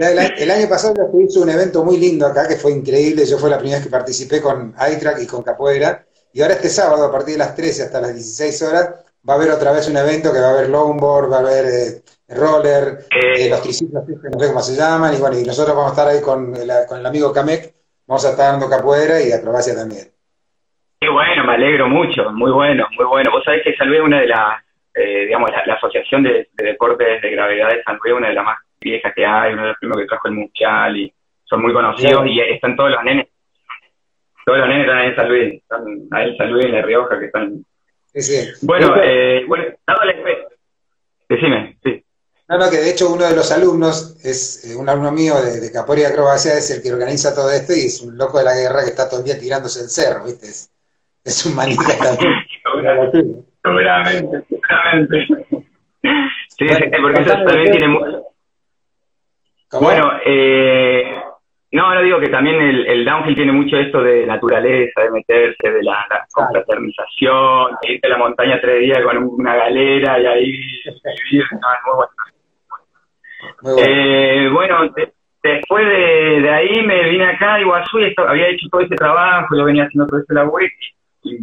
El, 0.00 0.50
año 0.50 0.66
pasado 0.66 0.94
se 0.94 1.22
hizo 1.22 1.42
un 1.42 1.50
evento 1.50 1.84
muy 1.84 1.98
lindo 1.98 2.26
acá, 2.26 2.48
que 2.48 2.56
fue 2.56 2.72
increíble. 2.72 3.26
Yo 3.26 3.36
fue 3.36 3.50
la 3.50 3.58
primera 3.58 3.76
vez 3.76 3.86
que 3.86 3.90
participé 3.90 4.40
con 4.40 4.74
iTrack 4.74 5.20
y 5.22 5.26
con 5.26 5.42
Capoeira. 5.42 6.06
Y 6.32 6.40
ahora 6.40 6.54
este 6.54 6.70
sábado, 6.70 7.04
a 7.04 7.12
partir 7.12 7.34
de 7.34 7.40
las 7.40 7.54
13 7.54 7.82
hasta 7.82 8.00
las 8.00 8.14
16 8.14 8.62
horas, 8.62 8.94
va 9.28 9.34
a 9.34 9.36
haber 9.36 9.50
otra 9.50 9.72
vez 9.72 9.88
un 9.90 9.98
evento 9.98 10.32
que 10.32 10.40
va 10.40 10.46
a 10.46 10.50
haber 10.52 10.70
longboard, 10.70 11.30
va 11.30 11.36
a 11.36 11.40
haber 11.40 11.66
eh, 11.66 12.02
roller, 12.28 13.00
eh, 13.10 13.50
los 13.50 13.60
triciclos, 13.60 14.04
no 14.08 14.40
sé 14.40 14.46
cómo 14.46 14.60
se 14.60 14.74
llaman. 14.74 15.12
Y 15.12 15.20
bueno, 15.20 15.38
y 15.38 15.42
nosotros 15.44 15.76
vamos 15.76 15.90
a 15.90 15.94
estar 15.94 16.08
ahí 16.08 16.22
con 16.22 16.56
el, 16.56 16.70
con 16.88 16.98
el 16.98 17.04
amigo 17.04 17.30
Kamek, 17.30 17.74
vamos 18.06 18.24
a 18.24 18.30
estar 18.30 18.52
dando 18.52 18.70
capoeira 18.70 19.20
y 19.20 19.32
acrobacia 19.32 19.74
también. 19.74 20.08
Qué 20.98 21.10
bueno, 21.10 21.44
me 21.44 21.54
alegro 21.54 21.88
mucho, 21.88 22.30
muy 22.32 22.52
bueno, 22.52 22.86
muy 22.96 23.04
bueno. 23.04 23.30
Vos 23.32 23.44
sabés 23.44 23.62
que 23.64 23.76
Salvé 23.76 24.00
una 24.00 24.20
de 24.20 24.28
las, 24.28 24.62
eh, 25.00 25.26
digamos, 25.26 25.50
la, 25.50 25.74
Asociación 25.74 26.22
de, 26.22 26.48
Deportes 26.52 27.22
de 27.22 27.30
Gravedad 27.30 27.70
de 27.70 27.82
San 27.82 27.98
Luis, 28.02 28.14
una 28.14 28.28
de 28.28 28.34
las 28.34 28.44
más 28.44 28.58
vieja 28.80 29.12
que 29.12 29.24
hay, 29.24 29.52
uno 29.52 29.62
de 29.62 29.68
los 29.68 29.78
primeros 29.78 30.02
que 30.02 30.08
trajo 30.08 30.28
el 30.28 30.34
Mundial 30.34 30.96
y 30.96 31.12
son 31.44 31.62
muy 31.62 31.72
conocidos 31.72 32.26
y 32.26 32.40
están 32.40 32.76
todos 32.76 32.90
los 32.90 33.02
nenes. 33.02 33.28
Todos 34.44 34.58
los 34.58 34.68
nenes 34.68 34.86
están 34.86 34.98
ahí 34.98 35.08
en 35.08 35.16
San 35.16 35.28
Luis, 35.28 35.54
están 35.54 35.84
ahí 36.12 36.30
en 36.30 36.36
San 36.36 36.52
Luis, 36.52 36.64
en 36.66 36.72
La 36.72 36.82
Rioja, 36.82 37.18
que 37.18 37.26
están... 37.26 37.64
Sí, 38.06 38.22
sí. 38.22 38.66
Bueno, 38.66 38.94
eh, 39.02 39.44
bueno, 39.46 39.64
Decime, 41.28 41.78
sí. 41.84 42.04
No, 42.48 42.58
no, 42.58 42.68
que 42.68 42.78
de 42.78 42.90
hecho 42.90 43.12
uno 43.12 43.24
de 43.24 43.36
los 43.36 43.52
alumnos 43.52 44.16
es 44.24 44.68
eh, 44.68 44.76
un 44.76 44.88
alumno 44.88 45.12
mío 45.12 45.40
de, 45.40 45.60
de 45.60 45.70
Capoeira 45.70 46.08
Acrobacia, 46.08 46.54
es 46.54 46.68
el 46.72 46.82
que 46.82 46.92
organiza 46.92 47.32
todo 47.32 47.48
esto 47.52 47.72
y 47.72 47.86
es 47.86 48.02
un 48.02 48.18
loco 48.18 48.38
de 48.38 48.44
la 48.44 48.56
guerra 48.56 48.82
que 48.82 48.90
está 48.90 49.08
todo 49.08 49.20
el 49.20 49.26
día 49.26 49.38
tirándose 49.38 49.80
el 49.80 49.88
cerro, 49.88 50.24
¿viste? 50.24 50.48
Es, 50.48 51.46
un 51.46 51.54
manija 51.54 51.96
también. 52.02 53.46
Seguramente, 53.62 54.42
seguramente. 54.48 55.26
Sí, 56.48 56.66
porque 57.02 57.20
eso 57.22 57.44
también 57.44 57.70
tiene 57.72 57.88
mucho 57.88 58.30
bueno, 59.78 60.12
eh, 60.24 61.14
no, 61.72 61.94
no 61.94 62.02
digo 62.02 62.18
que 62.18 62.28
también 62.28 62.60
el, 62.60 63.04
downhill 63.04 63.36
tiene 63.36 63.52
mucho 63.52 63.76
esto 63.76 64.02
de 64.02 64.26
naturaleza, 64.26 65.02
de 65.02 65.10
meterse, 65.12 65.70
de 65.70 65.82
la, 65.84 66.06
confraternización, 66.32 67.76
de 67.80 67.92
irte 67.92 68.06
a 68.08 68.10
la 68.10 68.18
montaña 68.18 68.60
tres 68.60 68.80
días 68.80 68.98
con 69.04 69.16
una 69.18 69.54
galera 69.54 70.18
y 70.18 70.26
ahí 70.26 70.50
vivir, 70.50 71.44
no, 71.52 71.58
es 71.72 71.80
muy 71.86 71.94
bueno. 71.94 72.12
Eh, 73.78 74.48
bueno, 74.52 74.92
después 75.42 75.86
de, 75.86 76.40
de 76.40 76.50
ahí 76.50 76.82
me 76.84 77.08
vine 77.08 77.26
acá 77.26 77.54
a 77.54 77.60
Iguazú 77.60 78.00
y 78.00 78.12
había 78.16 78.48
hecho 78.48 78.66
todo 78.70 78.80
ese 78.80 78.96
trabajo, 78.96 79.56
yo 79.56 79.64
venía 79.64 79.84
haciendo 79.84 80.08
todo 80.08 80.18
ese 80.18 80.34
laburo 80.34 80.64
y, 80.64 80.70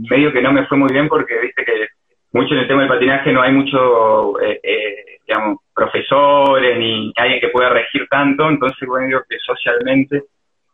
medio 0.09 0.33
que 0.33 0.41
no 0.41 0.51
me 0.51 0.65
fue 0.65 0.77
muy 0.77 0.91
bien 0.91 1.07
porque 1.07 1.39
viste 1.39 1.63
que 1.63 1.87
mucho 2.33 2.53
en 2.53 2.59
el 2.59 2.67
tema 2.67 2.81
del 2.81 2.89
patinaje 2.89 3.31
no 3.31 3.41
hay 3.41 3.51
mucho, 3.51 4.39
eh, 4.41 4.59
eh, 4.63 5.19
digamos, 5.25 5.59
profesores 5.73 6.77
ni 6.77 7.11
alguien 7.15 7.39
que 7.39 7.49
pueda 7.49 7.69
regir 7.69 8.07
tanto, 8.09 8.49
entonces 8.49 8.87
bueno, 8.87 9.07
digo 9.07 9.21
que 9.29 9.37
socialmente 9.39 10.23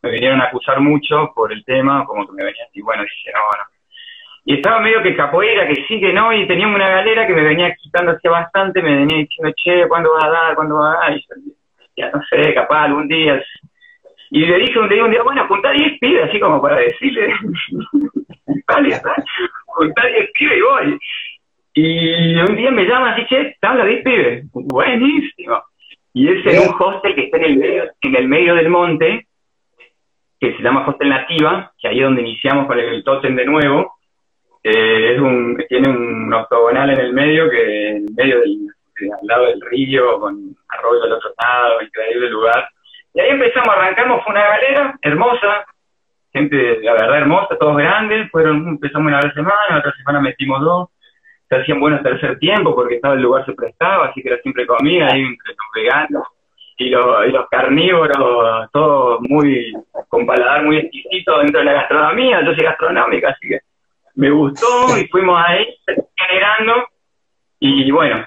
me 0.01 0.11
vinieron 0.11 0.41
a 0.41 0.45
acusar 0.45 0.79
mucho 0.81 1.31
por 1.33 1.51
el 1.53 1.63
tema, 1.63 2.05
como 2.05 2.27
que 2.27 2.33
me 2.33 2.43
venían 2.43 2.67
y 2.73 2.81
bueno, 2.81 3.03
dije, 3.03 3.31
no, 3.33 3.39
no. 3.39 3.73
Y 4.45 4.55
estaba 4.55 4.81
medio 4.81 5.01
que 5.01 5.15
capoeira, 5.15 5.65
que 5.67 5.85
sí, 5.87 6.01
que 6.01 6.11
no, 6.11 6.33
y 6.33 6.45
teníamos 6.45 6.75
una 6.75 6.89
galera 6.89 7.25
que 7.25 7.33
me 7.33 7.43
venía 7.43 7.73
quitando 7.75 8.11
hacia 8.11 8.29
bastante, 8.29 8.81
me 8.81 8.97
venía 8.97 9.19
diciendo, 9.19 9.53
che, 9.55 9.87
¿cuándo 9.87 10.11
vas 10.13 10.25
a 10.25 10.29
dar? 10.29 10.55
¿Cuándo 10.55 10.75
vas 10.75 10.97
a 10.97 10.99
dar? 10.99 11.17
Y 11.17 11.25
ya 11.95 12.09
no 12.09 12.21
sé, 12.29 12.53
capaz 12.53 12.83
algún 12.83 13.07
día. 13.07 13.41
Y 14.31 14.45
le 14.45 14.57
dije 14.57 14.79
un 14.79 14.89
día, 14.89 15.05
un 15.05 15.11
día, 15.11 15.23
bueno, 15.23 15.47
junta 15.47 15.71
10 15.71 15.99
pibes, 15.99 16.27
así 16.27 16.39
como 16.41 16.61
para 16.61 16.77
decirle, 16.77 17.33
vale, 18.67 19.01
junta 19.67 20.05
10 20.07 20.31
pibes 20.33 20.57
y 20.57 20.61
voy. 20.61 20.99
Y 21.73 22.35
un 22.35 22.55
día 22.55 22.69
me 22.71 22.85
llama 22.85 23.13
así, 23.13 23.25
che, 23.25 23.55
habla 23.61 23.85
10 23.85 24.03
pibes. 24.03 24.45
Buenísimo. 24.53 25.63
Y 26.13 26.29
es 26.29 26.45
en 26.45 26.69
un 26.69 26.75
hostel 26.79 27.15
que 27.15 27.23
está 27.25 27.37
en 27.37 27.45
el 27.45 27.57
medio, 27.57 27.83
en 28.01 28.15
el 28.15 28.27
medio 28.27 28.55
del 28.55 28.69
monte, 28.69 29.27
que 30.39 30.55
se 30.55 30.61
llama 30.61 30.85
Hostel 30.87 31.09
Nativa, 31.09 31.71
que 31.79 31.87
ahí 31.87 31.99
es 31.99 32.03
donde 32.03 32.21
iniciamos 32.21 32.67
con 32.67 32.77
el 32.77 33.03
Totem 33.03 33.35
de 33.35 33.45
nuevo. 33.45 33.95
Eh, 34.61 35.13
es 35.15 35.19
un, 35.19 35.57
tiene 35.67 35.89
un 35.89 36.31
octogonal 36.31 36.91
en 36.91 36.99
el 36.99 37.13
medio, 37.13 37.49
que 37.49 37.89
en 37.89 38.05
medio 38.15 38.39
del, 38.41 38.67
al 39.11 39.27
lado 39.27 39.45
del 39.47 39.61
río, 39.61 40.19
con 40.19 40.55
arroyo 40.69 41.03
al 41.03 41.13
otro 41.13 41.31
lado, 41.41 41.81
increíble 41.81 42.29
lugar. 42.29 42.69
Y 43.15 43.19
ahí 43.19 43.31
empezamos, 43.31 43.69
arrancamos, 43.69 44.23
fue 44.23 44.33
una 44.33 44.47
galera 44.47 44.99
hermosa, 45.01 45.65
gente, 46.31 46.79
la 46.81 46.93
verdad, 46.93 47.17
hermosa, 47.17 47.57
todos 47.59 47.77
grandes, 47.77 48.29
fueron, 48.31 48.67
empezamos 48.67 49.07
una 49.07 49.21
vez 49.21 49.33
semana, 49.33 49.79
otra 49.79 49.93
semana 49.97 50.21
metimos 50.21 50.61
dos, 50.61 50.89
se 51.53 51.61
hacían 51.61 51.79
buenos 51.79 52.01
tercer 52.01 52.39
tiempo 52.39 52.73
porque 52.73 52.95
estaba 52.95 53.15
el 53.15 53.21
lugar 53.21 53.45
se 53.45 53.53
prestaba, 53.53 54.07
así 54.07 54.21
que 54.21 54.29
era 54.29 54.41
siempre 54.41 54.65
comida, 54.65 55.07
ahí 55.11 55.21
entre 55.21 55.49
los 55.49 55.67
veganos 55.73 56.27
y 56.77 56.89
los, 56.89 57.27
y 57.27 57.31
los 57.31 57.47
carnívoros, 57.49 58.71
todo 58.71 59.19
muy, 59.21 59.73
con 60.07 60.25
paladar 60.25 60.63
muy 60.63 60.77
exquisito 60.77 61.39
dentro 61.39 61.59
de 61.59 61.65
la 61.65 61.73
gastronomía, 61.73 62.41
yo 62.41 62.53
soy 62.53 62.63
gastronómica, 62.65 63.29
así 63.29 63.47
que 63.47 63.59
me 64.15 64.29
gustó 64.29 64.97
y 64.97 65.07
fuimos 65.07 65.39
ahí 65.45 65.67
generando 66.15 66.87
y 67.59 67.89
bueno, 67.91 68.25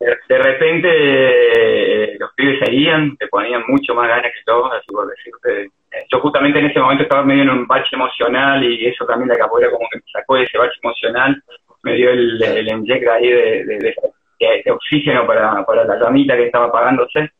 de 0.00 0.38
repente 0.38 0.88
eh, 0.90 2.16
los 2.18 2.32
pibes 2.34 2.60
seguían, 2.64 3.16
te 3.16 3.26
ponían 3.28 3.64
mucho 3.66 3.94
más 3.94 4.08
ganas 4.08 4.32
que 4.32 4.44
todos, 4.46 4.72
así 4.72 4.86
por 4.92 5.08
decirte. 5.08 5.70
Yo 6.12 6.20
justamente 6.20 6.58
en 6.58 6.66
ese 6.66 6.78
momento 6.78 7.02
estaba 7.02 7.24
medio 7.24 7.42
en 7.42 7.50
un 7.50 7.66
bache 7.66 7.96
emocional 7.96 8.62
y 8.62 8.86
eso 8.86 9.04
también 9.06 9.30
la 9.30 9.36
capoeira 9.36 9.70
como 9.70 9.88
que 9.90 9.98
me 9.98 10.02
sacó 10.12 10.36
de 10.36 10.44
ese 10.44 10.58
bache 10.58 10.78
emocional, 10.82 11.42
me 11.82 11.94
dio 11.94 12.10
el, 12.10 12.42
el 12.42 13.08
ahí 13.10 13.28
de, 13.28 13.64
de, 13.64 14.70
oxígeno 14.70 15.26
para, 15.26 15.64
para 15.64 15.84
la 15.84 15.98
camita 15.98 16.36
que 16.36 16.46
estaba 16.46 16.66
apagándose. 16.66 17.30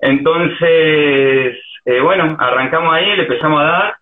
Entonces, 0.00 1.56
eh, 1.84 2.00
bueno, 2.00 2.36
arrancamos 2.38 2.94
ahí, 2.94 3.16
le 3.16 3.22
empezamos 3.22 3.60
a 3.60 3.64
dar 3.64 3.96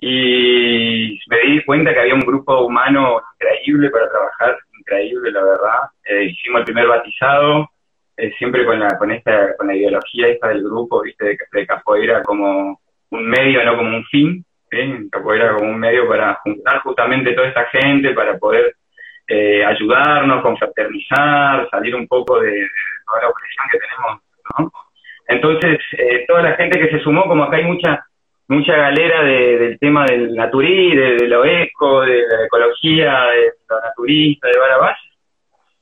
y 0.00 1.18
me 1.28 1.40
di 1.40 1.64
cuenta 1.64 1.92
que 1.92 2.00
había 2.00 2.14
un 2.14 2.20
grupo 2.20 2.64
humano 2.64 3.20
increíble 3.34 3.90
para 3.90 4.08
trabajar, 4.08 4.58
increíble 4.78 5.30
la 5.30 5.42
verdad. 5.42 5.80
Eh, 6.04 6.24
hicimos 6.24 6.60
el 6.60 6.64
primer 6.64 6.86
batizado, 6.88 7.68
eh, 8.16 8.32
siempre 8.38 8.64
con 8.64 8.78
la, 8.78 8.96
con 8.98 9.10
esta, 9.10 9.56
con 9.56 9.66
la 9.66 9.74
ideología 9.76 10.28
esta 10.28 10.48
del 10.48 10.62
grupo, 10.62 11.02
viste, 11.02 11.24
de, 11.24 11.38
de 11.52 11.66
capoeira 11.66 12.22
como 12.22 12.80
un 13.10 13.26
medio, 13.26 13.64
no 13.64 13.76
como 13.76 13.96
un 13.96 14.04
fin, 14.06 14.44
¿sí? 14.70 15.08
capoeira 15.10 15.54
como 15.54 15.70
un 15.70 15.78
medio 15.78 16.08
para 16.08 16.34
juntar 16.42 16.80
justamente 16.80 17.32
toda 17.32 17.48
esta 17.48 17.66
gente, 17.66 18.12
para 18.12 18.38
poder 18.38 18.76
ayudarnos, 19.28 20.42
confraternizar, 20.42 21.68
salir 21.70 21.94
un 21.94 22.06
poco 22.06 22.40
de, 22.40 22.50
de 22.50 22.68
toda 23.06 23.22
la 23.22 23.28
opresión 23.28 23.66
que 23.72 23.78
tenemos, 23.78 24.22
¿no? 24.58 24.72
Entonces, 25.28 25.80
eh, 25.98 26.24
toda 26.28 26.42
la 26.42 26.56
gente 26.56 26.78
que 26.78 26.90
se 26.90 27.02
sumó, 27.02 27.26
como 27.26 27.44
acá 27.44 27.56
hay 27.56 27.64
mucha 27.64 28.04
mucha 28.46 28.76
galera 28.76 29.22
del 29.22 29.78
tema 29.78 30.04
del 30.04 30.34
naturí, 30.34 30.94
de, 30.94 31.26
lo 31.28 31.44
eco, 31.44 32.02
de 32.02 32.22
la 32.26 32.44
ecología, 32.44 33.22
de 33.30 33.52
lo 33.68 33.80
naturista, 33.80 34.48
de 34.48 34.58
Barabás, 34.58 34.98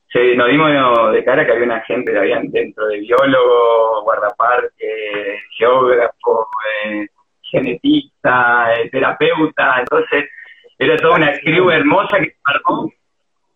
se, 0.07 0.35
nos 0.35 0.47
dimos 0.47 1.11
de 1.11 1.23
cara 1.25 1.45
que 1.45 1.51
había 1.51 1.65
una 1.65 1.81
gente, 1.81 2.17
habían 2.17 2.49
dentro 2.51 2.85
de 2.87 2.99
biólogo, 2.99 4.03
guardaparque, 4.03 5.39
geógrafo, 5.57 6.47
eh, 6.85 7.07
genetista, 7.41 8.73
eh, 8.75 8.89
terapeuta, 8.89 9.79
entonces 9.79 10.29
era 10.79 10.95
toda 10.97 11.15
una 11.15 11.37
crew 11.39 11.69
hermosa 11.69 12.17
que 12.19 12.27
se 12.27 12.37
marcó 12.47 12.89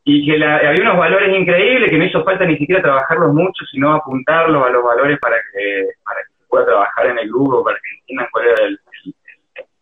y 0.09 0.25
que 0.25 0.41
había 0.41 0.83
unos 0.83 0.97
valores 0.97 1.37
increíbles 1.37 1.91
que 1.91 1.97
no 1.97 2.05
hizo 2.05 2.23
falta 2.23 2.45
ni 2.45 2.57
siquiera 2.57 2.81
trabajarlos 2.81 3.33
mucho, 3.33 3.65
sino 3.69 3.93
apuntarlos 3.93 4.65
a 4.65 4.69
los 4.69 4.81
valores 4.81 5.19
para 5.19 5.35
que, 5.35 5.87
para 6.05 6.21
que 6.21 6.33
se 6.39 6.47
pueda 6.47 6.65
trabajar 6.65 7.07
en 7.07 7.19
el 7.19 7.27
grupo, 7.27 7.61
para 7.61 7.75
que 7.75 7.89
entiendan 7.99 8.27
cuál 8.31 8.45
era 8.45 8.65
el, 8.67 8.79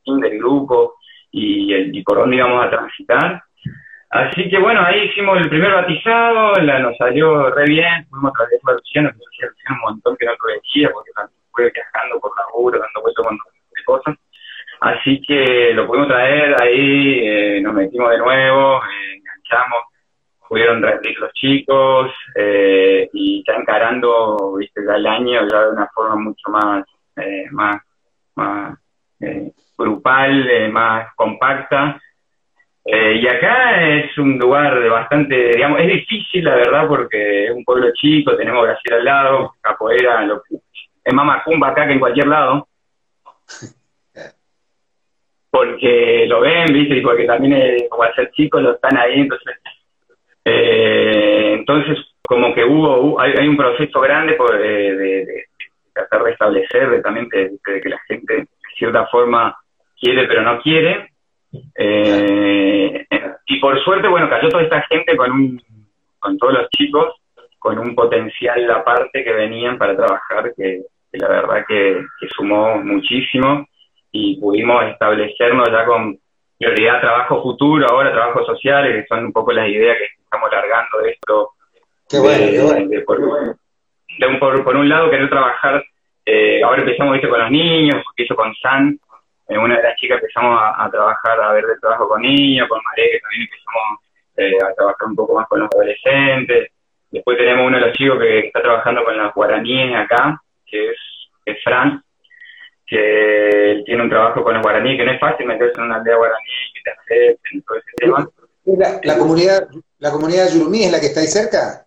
fin 0.03 0.19
del 0.19 0.39
grupo 0.39 0.95
y, 1.29 1.71
el, 1.73 1.95
y 1.95 2.01
por 2.01 2.17
dónde 2.17 2.37
íbamos 2.37 2.65
a 2.65 2.71
transitar. 2.71 3.43
Así 4.09 4.49
que 4.49 4.57
bueno, 4.57 4.81
ahí 4.83 5.11
hicimos 5.11 5.37
el 5.37 5.47
primer 5.47 5.71
batizado, 5.71 6.53
la, 6.55 6.79
nos 6.79 6.97
salió 6.97 7.51
re 7.51 7.65
bien, 7.65 8.07
fuimos 8.09 8.31
a 8.31 8.33
través 8.33 8.59
de 8.65 8.73
Luciano, 8.73 9.11
que 9.11 9.73
un 9.73 9.79
montón 9.81 10.17
que 10.17 10.25
no 10.25 10.31
lo 10.31 10.53
decía, 10.55 10.89
porque 10.91 11.11
fue 11.51 11.71
viajando 11.71 12.19
por 12.19 12.31
laburo, 12.35 12.79
dando 12.79 13.01
vueltas 13.03 13.25
con 13.27 13.37
cosas. 13.85 14.15
Así 14.81 15.21
que 15.21 15.71
lo 15.75 15.85
pudimos 15.85 16.07
traer 16.07 16.55
ahí, 16.59 17.19
eh, 17.21 17.61
nos 17.61 17.75
metimos 17.75 18.09
de 18.09 18.17
nuevo, 18.17 18.81
eh, 18.83 19.17
enganchamos, 19.17 19.84
pudieron 20.55 20.81
rendir 20.81 21.19
los 21.19 21.33
chicos 21.33 22.13
eh, 22.33 23.09
y 23.11 23.43
ya 23.45 23.55
encarando 23.55 24.55
viste 24.57 24.79
ya 24.87 24.95
el 24.95 25.05
año 25.05 25.45
ya 25.51 25.63
de 25.63 25.69
una 25.71 25.89
forma 25.93 26.15
mucho 26.15 26.49
más 26.49 26.85
eh, 27.17 27.47
más 27.51 27.75
más 28.35 28.79
eh, 29.19 29.51
grupal 29.77 30.71
más 30.71 31.13
compacta 31.15 31.99
y 32.85 33.27
acá 33.27 33.85
es 33.85 34.17
un 34.17 34.37
lugar 34.37 34.79
de 34.79 34.87
bastante 34.87 35.35
digamos 35.55 35.81
es 35.81 35.87
difícil 35.87 36.45
la 36.45 36.55
verdad 36.55 36.87
porque 36.87 37.47
es 37.47 37.51
un 37.51 37.65
pueblo 37.65 37.91
chico 37.93 38.37
tenemos 38.37 38.63
Brasil 38.63 38.93
al 38.93 39.03
lado 39.03 39.55
capoeira 39.59 40.21
lo, 40.21 40.41
es 41.03 41.13
más 41.13 41.25
macumba 41.25 41.69
acá 41.69 41.85
que 41.85 41.93
en 41.93 41.99
cualquier 41.99 42.27
lado 42.27 42.69
porque 45.49 46.25
lo 46.27 46.41
ven, 46.41 46.65
¿viste? 46.65 46.97
Y 46.97 47.01
porque 47.01 47.23
también, 47.23 47.87
como 47.89 48.03
al 48.03 48.13
ser 48.13 48.29
chicos, 48.31 48.61
lo 48.61 48.73
están 48.73 48.97
ahí, 48.97 49.21
entonces 49.21 49.55
eh, 50.45 51.55
entonces, 51.57 51.97
como 52.21 52.53
que 52.53 52.63
hubo, 52.63 53.19
hay, 53.19 53.47
un 53.47 53.57
proceso 53.57 53.99
grande 53.99 54.33
por, 54.33 54.57
de, 54.57 55.45
tratar 55.91 56.23
de 56.23 56.31
establecer, 56.31 57.01
también 57.01 57.27
de, 57.29 57.57
que 57.63 57.89
la 57.89 57.99
gente 58.07 58.35
de 58.35 58.47
cierta 58.77 59.07
forma 59.07 59.57
quiere 59.99 60.27
pero 60.27 60.43
no 60.43 60.61
quiere. 60.61 61.09
Eh, 61.75 63.05
y 63.47 63.59
por 63.59 63.81
suerte, 63.83 64.07
bueno, 64.07 64.29
cayó 64.29 64.49
toda 64.49 64.63
esta 64.63 64.81
gente 64.83 65.15
con, 65.15 65.31
un, 65.31 65.61
con 66.19 66.37
todos 66.37 66.53
los 66.53 66.69
chicos, 66.69 67.15
con 67.57 67.79
un 67.79 67.95
potencial 67.95 68.69
aparte 68.69 69.23
que 69.23 69.33
venían 69.33 69.77
para 69.77 69.95
trabajar, 69.95 70.53
que, 70.55 70.81
la 71.13 71.27
verdad 71.27 71.65
que, 71.67 72.03
sumó 72.35 72.77
muchísimo 72.81 73.67
y 74.11 74.39
pudimos 74.39 74.83
establecernos 74.85 75.69
ya 75.71 75.85
con 75.85 76.17
prioridad 76.57 77.01
trabajo 77.01 77.41
futuro, 77.41 77.87
ahora 77.87 78.11
trabajo 78.11 78.45
sociales, 78.45 78.95
que 78.95 79.07
son 79.07 79.25
un 79.25 79.33
poco 79.33 79.51
las 79.51 79.67
ideas 79.69 79.97
que 79.97 80.05
estamos 80.35 80.51
largando 80.51 80.99
de 80.99 81.11
esto. 81.11 81.51
Qué 82.09 82.19
bueno, 82.19 82.45
por, 84.63 84.75
un, 84.75 84.89
lado, 84.89 85.09
querer 85.09 85.29
trabajar, 85.29 85.83
eh, 86.25 86.61
ahora 86.63 86.81
empezamos 86.81 87.13
¿viste? 87.13 87.27
con 87.27 87.39
los 87.39 87.49
niños, 87.51 88.03
eso 88.15 88.35
con 88.35 88.53
San, 88.55 88.99
eh, 89.47 89.57
una 89.57 89.77
de 89.77 89.83
las 89.83 89.95
chicas 89.97 90.21
empezamos 90.21 90.59
a, 90.61 90.89
trabajar, 90.91 91.41
a 91.41 91.53
ver 91.53 91.65
de 91.65 91.79
trabajo 91.79 92.07
con 92.07 92.21
niños, 92.21 92.67
con 92.67 92.79
Maré, 92.83 93.09
que 93.11 93.19
también 93.19 93.41
empezamos 93.41 93.99
eh, 94.37 94.57
a 94.63 94.73
trabajar 94.75 95.07
un 95.07 95.15
poco 95.15 95.33
más 95.35 95.47
con 95.47 95.59
los 95.59 95.69
adolescentes. 95.73 96.71
Después 97.11 97.37
tenemos 97.37 97.67
uno 97.67 97.77
de 97.77 97.85
los 97.87 97.97
chicos 97.97 98.19
que 98.19 98.39
está 98.39 98.61
trabajando 98.61 99.03
con 99.03 99.17
los 99.17 99.33
guaraníes 99.33 99.95
acá, 99.95 100.39
que 100.65 100.91
es, 100.91 100.97
es 101.45 101.63
Fran, 101.63 102.03
que 102.85 103.81
tiene 103.85 104.03
un 104.03 104.09
trabajo 104.09 104.43
con 104.43 104.53
los 104.53 104.63
guaraníes, 104.63 104.97
que 104.97 105.05
no 105.05 105.11
es 105.11 105.19
fácil 105.19 105.47
meterse 105.47 105.79
en 105.79 105.85
una 105.85 105.95
aldea 105.95 106.17
guaraní, 106.17 106.73
que 106.73 106.81
te 106.83 106.91
acepten, 106.91 107.61
todo 107.63 107.77
ese 107.77 107.91
tema. 107.97 108.27
La, 109.03 109.17
comunidad, 109.17 109.67
¿La 110.05 110.11
comunidad 110.11 110.45
de 110.45 110.59
Yurumí 110.59 110.83
es 110.83 110.91
la 110.91 110.99
que 110.99 111.07
está 111.07 111.21
ahí 111.21 111.25
cerca? 111.25 111.83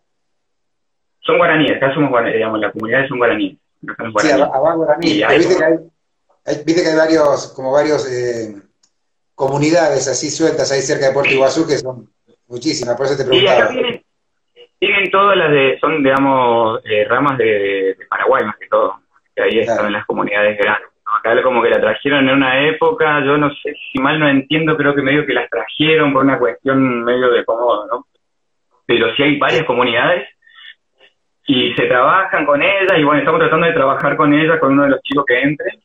Son 1.21 1.39
guaraníes, 1.39 1.77
acá 1.77 1.95
somos 1.95 2.11
guaraníes, 2.11 2.39
digamos, 2.39 2.59
las 2.59 2.73
comunidades 2.73 3.09
son 3.09 3.19
guaraníes. 3.19 3.59
Sí, 4.21 4.31
abajo 4.33 4.79
guaraní. 4.79 5.23
Viste 5.39 5.57
que, 5.57 5.65
hay, 5.65 6.65
viste 6.67 6.83
que 6.83 6.89
hay 6.89 6.97
varios, 6.97 7.53
como 7.55 7.71
varios 7.71 8.11
eh, 8.11 8.61
comunidades 9.37 10.09
así 10.09 10.31
sueltas 10.31 10.73
ahí 10.73 10.81
cerca 10.81 11.07
de 11.07 11.13
Puerto 11.13 11.33
Iguazú 11.33 11.65
que 11.65 11.79
son 11.79 12.11
muchísimas, 12.49 12.97
por 12.97 13.07
eso 13.07 13.17
te 13.17 13.25
preguntaba. 13.25 13.69
Sí, 13.69 14.05
tienen, 14.81 15.11
todas 15.13 15.37
las 15.37 15.53
de, 15.53 15.79
son, 15.81 16.03
digamos, 16.03 16.81
eh, 16.87 17.05
ramas 17.05 17.39
de, 17.39 17.97
Paraguay 18.11 18.45
más 18.47 18.57
que 18.57 18.67
todo, 18.67 18.99
que 19.37 19.43
ahí 19.43 19.61
están 19.61 19.93
las 19.93 20.05
comunidades 20.07 20.59
grandes. 20.59 20.88
Acá 21.19 21.43
como 21.43 21.63
que 21.63 21.71
la 21.71 21.81
trajeron 21.81 22.29
en 22.29 22.37
una 22.37 22.67
época, 22.67 23.25
yo 23.25 23.37
no 23.37 23.51
sé, 23.51 23.75
si 23.93 24.01
mal 24.01 24.19
no 24.19 24.29
entiendo, 24.29 24.77
creo 24.77 24.95
que 24.95 25.03
medio 25.03 25.27
que 25.27 25.35
las 25.35 25.49
trajeron 25.51 26.13
por 26.13 26.25
una 26.25 26.39
cuestión 26.39 27.05
medio 27.05 27.31
de 27.31 27.45
cómodo, 27.45 27.87
¿no? 27.87 28.07
Pero 28.87 29.15
sí 29.15 29.23
hay 29.23 29.39
varias 29.39 29.65
comunidades 29.65 30.29
y 31.47 31.75
se 31.75 31.87
trabajan 31.87 32.45
con 32.45 32.63
ellas 32.63 32.99
y 32.99 33.05
bueno, 33.05 33.21
estamos 33.21 33.41
tratando 33.41 33.67
de 33.67 33.73
trabajar 33.73 34.17
con 34.17 34.33
ellas, 34.33 34.61
con 34.61 34.73
uno 34.73 34.85
de 34.85 34.91
los 34.91 35.03
chicos 35.03 35.25
que 35.27 35.41
entre, 35.41 35.79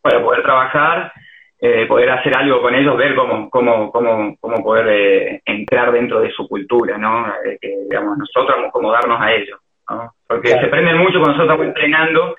para 0.00 0.22
poder 0.22 0.42
trabajar, 0.42 1.12
eh, 1.58 1.86
poder 1.86 2.10
hacer 2.10 2.36
algo 2.36 2.60
con 2.60 2.74
ellos, 2.74 2.96
ver 2.96 3.14
cómo, 3.14 3.48
cómo, 3.48 3.90
cómo, 3.90 4.36
cómo 4.38 4.62
poder 4.62 4.88
eh, 4.88 5.42
entrar 5.46 5.92
dentro 5.92 6.20
de 6.20 6.30
su 6.30 6.46
cultura, 6.46 6.98
¿no? 6.98 7.26
Eh, 7.44 7.58
que, 7.60 7.74
digamos, 7.88 8.18
nosotros 8.18 8.66
acomodarnos 8.66 9.20
a 9.20 9.32
ellos, 9.32 9.58
¿no? 9.88 10.12
Porque 10.26 10.48
se 10.48 10.66
prende 10.66 10.94
mucho 10.94 11.20
cuando 11.20 11.38
nosotros 11.38 11.48
estamos 11.48 11.66
entrenando, 11.66 12.36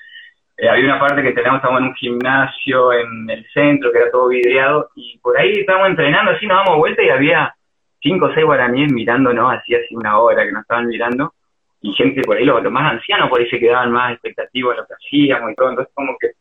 había 0.57 0.85
una 0.85 0.99
parte 0.99 1.21
que 1.21 1.33
teníamos, 1.33 1.57
estábamos 1.57 1.81
en 1.81 1.87
un 1.89 1.95
gimnasio 1.95 2.93
en 2.93 3.29
el 3.29 3.45
centro, 3.53 3.91
que 3.91 3.97
era 3.99 4.11
todo 4.11 4.29
vidriado, 4.29 4.89
y 4.95 5.17
por 5.19 5.37
ahí 5.37 5.51
estábamos 5.51 5.89
entrenando, 5.89 6.31
así 6.31 6.47
nos 6.47 6.63
damos 6.63 6.77
vuelta 6.77 7.03
y 7.03 7.09
había 7.09 7.53
cinco 8.01 8.27
o 8.27 8.33
seis 8.33 8.45
guaraníes 8.45 8.91
mirándonos, 8.91 9.53
así 9.53 9.75
así 9.75 9.95
una 9.95 10.19
hora 10.19 10.45
que 10.45 10.51
nos 10.51 10.61
estaban 10.61 10.87
mirando, 10.87 11.33
y 11.81 11.93
gente 11.93 12.21
por 12.21 12.37
ahí, 12.37 12.45
los, 12.45 12.63
más 12.71 12.93
ancianos 12.93 13.29
por 13.29 13.39
ahí 13.39 13.49
se 13.49 13.59
quedaban 13.59 13.91
más 13.91 14.13
expectativos 14.13 14.75
de 14.75 14.81
lo 14.81 14.87
que 14.87 14.93
hacíamos 14.93 15.51
y 15.51 15.55
todo, 15.55 15.69
entonces 15.69 15.93
como 15.93 16.17
que 16.19 16.31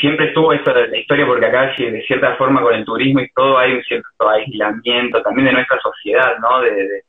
siempre 0.00 0.28
estuvo 0.28 0.52
esto 0.52 0.72
de 0.72 0.88
la 0.88 0.98
historia 0.98 1.26
porque 1.26 1.46
acá 1.46 1.74
de 1.76 2.02
cierta 2.06 2.36
forma 2.36 2.62
con 2.62 2.74
el 2.74 2.84
turismo 2.84 3.20
y 3.20 3.30
todo 3.30 3.58
hay 3.58 3.72
un 3.74 3.82
cierto 3.82 4.28
aislamiento 4.28 5.22
también 5.22 5.46
de 5.48 5.52
nuestra 5.54 5.78
sociedad, 5.80 6.38
¿no? 6.40 6.60
De, 6.60 7.02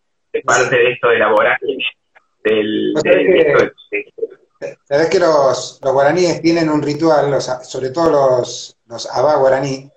parte 0.45 0.77
de 0.77 0.91
esto 0.91 1.09
de 1.09 1.19
la 1.19 1.27
vorágine, 1.27 1.83
del... 2.43 2.93
Sabes 4.87 5.09
que 5.09 5.19
los, 5.19 5.79
los, 5.81 5.93
guaraníes 5.93 6.41
tienen 6.41 6.69
un 6.69 6.81
ritual, 6.81 7.41
sobre 7.41 7.89
todo 7.89 8.09
los, 8.09 8.77
los 8.85 9.07
abá 9.07 9.35
guaraní, 9.35 9.91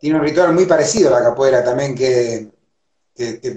tienen 0.00 0.20
un 0.20 0.26
ritual 0.26 0.52
muy 0.52 0.66
parecido 0.66 1.14
a 1.14 1.20
la 1.20 1.26
capoeira 1.26 1.62
también 1.62 1.94
que 1.94 2.48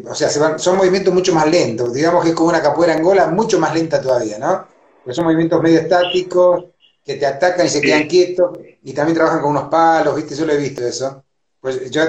o 0.10 0.16
sea, 0.16 0.30
son 0.30 0.78
movimientos 0.78 1.14
mucho 1.14 1.36
más 1.36 1.48
lentos, 1.48 1.94
digamos 1.94 2.24
que 2.24 2.30
es 2.32 2.36
como 2.36 2.50
una 2.50 2.62
capoeira 2.62 2.96
angola 2.96 3.28
mucho 3.28 3.60
más 3.60 3.74
lenta 3.74 4.02
todavía, 4.02 4.40
¿no? 4.40 4.66
Porque 5.04 5.16
son 5.16 5.26
movimientos 5.26 5.62
medio 5.62 5.80
estáticos, 5.80 6.66
que 7.04 7.16
te 7.16 7.26
atacan 7.26 7.66
y 7.66 7.70
se 7.70 7.82
quedan 7.82 8.08
quietos, 8.08 8.58
y 8.84 8.94
también 8.94 9.16
trabajan 9.16 9.42
con 9.42 9.52
unos 9.52 9.70
palos, 9.70 10.16
¿viste? 10.16 10.36
Yo 10.36 10.46
lo 10.46 10.54
he 10.54 10.58
visto 10.58 10.84
eso. 10.84 11.24
Pues 11.60 11.92
yo, 11.92 12.02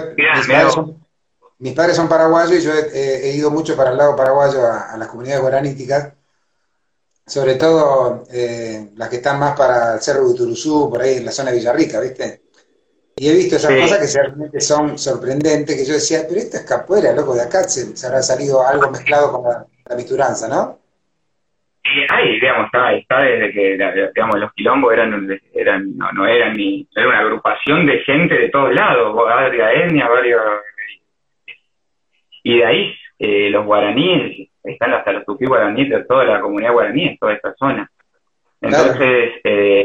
mis, 1.58 1.74
padres 1.74 1.96
son, 1.96 2.08
paraguayos 2.08 2.58
y 2.58 2.62
yo 2.62 2.72
he, 2.72 3.32
ido 3.34 3.50
mucho 3.50 3.76
para 3.76 3.90
el 3.90 3.98
lado 3.98 4.16
paraguayo 4.16 4.66
a, 4.66 4.96
las 4.96 5.08
comunidades 5.08 5.42
guaraníticas, 5.42 6.12
sobre 7.26 7.54
todo 7.54 8.24
eh, 8.32 8.90
las 8.96 9.08
que 9.08 9.16
están 9.16 9.38
más 9.38 9.56
para 9.56 9.94
el 9.94 10.00
Cerro 10.00 10.24
de 10.24 10.34
Uturuzú, 10.34 10.90
por 10.90 11.00
ahí 11.00 11.18
en 11.18 11.24
la 11.24 11.32
zona 11.32 11.50
de 11.50 11.58
Villarrica, 11.58 12.00
¿viste? 12.00 12.40
Y 13.16 13.28
he 13.28 13.34
visto 13.34 13.56
esas 13.56 13.74
cosas 13.74 13.98
que 13.98 14.20
realmente 14.20 14.60
son 14.60 14.98
sorprendentes, 14.98 15.76
que 15.76 15.84
yo 15.84 15.94
decía, 15.94 16.20
pero 16.28 16.40
esta 16.40 16.58
es 16.58 16.64
capoeira, 16.64 17.12
loco, 17.12 17.34
de 17.34 17.42
acá 17.42 17.62
se, 17.64 18.06
habrá 18.06 18.22
salido 18.22 18.66
algo 18.66 18.90
mezclado 18.90 19.32
con 19.32 19.44
la, 19.44 19.66
la 19.88 19.96
misturanza, 19.96 20.48
¿no? 20.48 20.82
Sí, 21.84 22.06
ahí, 22.10 22.40
digamos, 22.40 22.66
está, 22.66 22.92
está 22.94 23.22
desde 23.22 23.52
que, 23.52 23.72
digamos, 24.14 24.38
los 24.38 24.52
quilombos 24.54 24.92
eran, 24.92 25.40
eran 25.52 25.96
no, 25.96 26.12
no 26.12 26.26
eran 26.26 26.52
ni, 26.54 26.88
era 26.94 27.08
una 27.08 27.18
agrupación 27.18 27.86
de 27.86 27.98
gente 28.00 28.34
de 28.34 28.48
todos 28.50 28.72
lados, 28.74 29.14
varias 29.14 29.74
etnias, 29.74 30.08
varios... 30.08 30.40
Y 32.44 32.58
de 32.58 32.64
ahí, 32.64 32.94
eh, 33.18 33.50
los 33.50 33.66
guaraníes, 33.66 34.48
están 34.62 34.94
hasta 34.94 35.12
los 35.12 35.24
tupí 35.24 35.46
guaraníes 35.46 35.90
de 35.90 36.04
toda 36.04 36.24
la 36.24 36.40
comunidad 36.40 36.72
guaraní, 36.72 37.16
toda 37.18 37.34
esta 37.34 37.54
zona. 37.54 37.90
Entonces, 38.60 39.40
eh, 39.44 39.84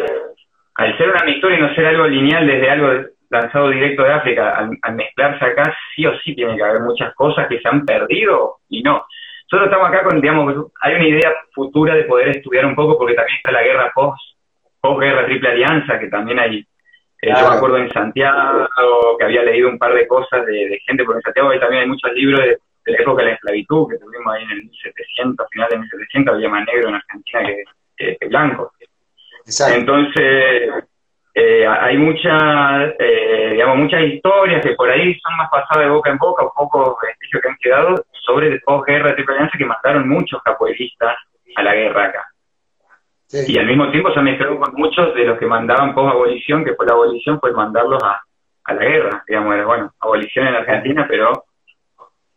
al 0.76 0.98
ser 0.98 1.10
una 1.10 1.30
historia 1.30 1.58
y 1.58 1.62
no 1.62 1.74
ser 1.74 1.88
algo 1.88 2.08
lineal 2.08 2.46
desde 2.46 2.70
algo 2.70 3.10
lanzado 3.30 3.70
directo 3.70 4.04
de 4.04 4.14
África, 4.14 4.56
al, 4.56 4.96
mezclarse 4.96 5.44
acá, 5.44 5.76
sí 5.96 6.06
o 6.06 6.18
sí 6.20 6.36
tiene 6.36 6.56
que 6.56 6.64
haber 6.64 6.82
muchas 6.82 7.14
cosas 7.16 7.48
que 7.48 7.60
se 7.60 7.68
han 7.68 7.86
perdido 7.86 8.58
y 8.70 8.84
no. 8.84 9.06
Nosotros 9.52 9.72
estamos 9.72 9.90
acá 9.90 10.04
con, 10.04 10.22
digamos, 10.22 10.72
hay 10.82 10.96
una 10.96 11.08
idea 11.08 11.34
futura 11.54 11.96
de 11.96 12.04
poder 12.04 12.30
estudiar 12.30 12.66
un 12.66 12.76
poco, 12.76 12.98
porque 12.98 13.16
también 13.16 13.38
está 13.38 13.52
la 13.52 13.64
guerra 13.64 13.92
post, 13.94 14.22
guerra 15.00 15.26
triple 15.26 15.50
alianza, 15.50 16.00
que 16.00 16.08
también 16.08 16.40
hay, 16.40 16.60
eh, 17.22 17.34
yo 17.36 17.50
me 17.50 17.56
acuerdo 17.56 17.78
en 17.78 17.92
Santiago, 17.92 18.68
que 19.18 19.26
había 19.26 19.44
leído 19.44 19.70
un 19.70 19.78
par 19.78 19.94
de 19.94 20.08
cosas 20.08 20.46
de, 20.46 20.80
gente, 20.86 21.04
porque 21.04 21.20
en 21.20 21.24
Santiago 21.24 21.50
hay 21.50 21.60
también 21.60 21.82
hay 21.84 21.90
muchos 21.90 22.12
libros 22.14 22.42
de, 22.88 22.94
la 22.94 23.00
época 23.00 23.22
de 23.22 23.30
la 23.30 23.36
esclavitud, 23.36 23.90
que 23.90 23.98
tuvimos 23.98 24.34
ahí 24.34 24.44
en 24.44 24.52
el 24.52 24.64
1700, 24.64 25.48
final 25.52 25.70
de 25.70 25.80
1700, 25.80 26.34
había 26.34 26.50
más 26.50 26.66
negro 26.66 26.90
en 26.90 26.96
Argentina 26.96 27.42
que, 27.98 28.18
que 28.18 28.28
blanco. 28.28 28.72
Entonces, 29.70 30.70
eh, 31.34 31.68
hay 31.68 31.98
muchas, 31.98 32.96
eh, 33.00 33.50
digamos, 33.52 33.78
muchas 33.78 34.02
historias 34.02 34.62
que 34.66 34.74
por 34.74 34.90
ahí 34.90 35.18
son 35.20 35.38
más 35.38 35.50
pasadas 35.50 35.86
de 35.86 35.92
boca 35.92 36.10
en 36.10 36.18
boca, 36.18 36.44
un 36.44 36.52
poco 36.56 36.98
vestigios 37.02 37.42
que 37.42 37.50
han 37.50 37.58
quedado 37.62 38.06
sobre 38.26 38.60
posguerra 38.62 39.14
de 39.14 39.24
que 39.58 39.66
mataron 39.66 40.10
muchos 40.10 40.42
capoeiristas 40.42 41.16
a 41.56 41.64
la 41.64 41.76
guerra 41.76 42.06
acá. 42.06 42.28
Y 43.30 43.58
al 43.58 43.68
mismo 43.68 43.92
tiempo 43.92 44.12
se 44.12 44.20
han 44.20 44.26
mezclado 44.26 44.58
con 44.60 44.74
muchos 44.76 45.14
de 45.14 45.26
los 45.26 45.38
que 45.38 45.46
mandaban 45.46 45.94
post-abolición, 45.94 46.66
que 46.66 46.76
fue 46.76 46.86
la 46.86 46.94
abolición, 46.94 47.40
pues 47.40 47.54
mandarlos 47.54 48.02
a, 48.04 48.22
a 48.64 48.74
la 48.74 48.84
guerra, 48.84 49.24
digamos, 49.28 49.66
bueno, 49.66 49.94
abolición 50.00 50.48
en 50.48 50.56
Argentina, 50.56 51.06
pero 51.08 51.46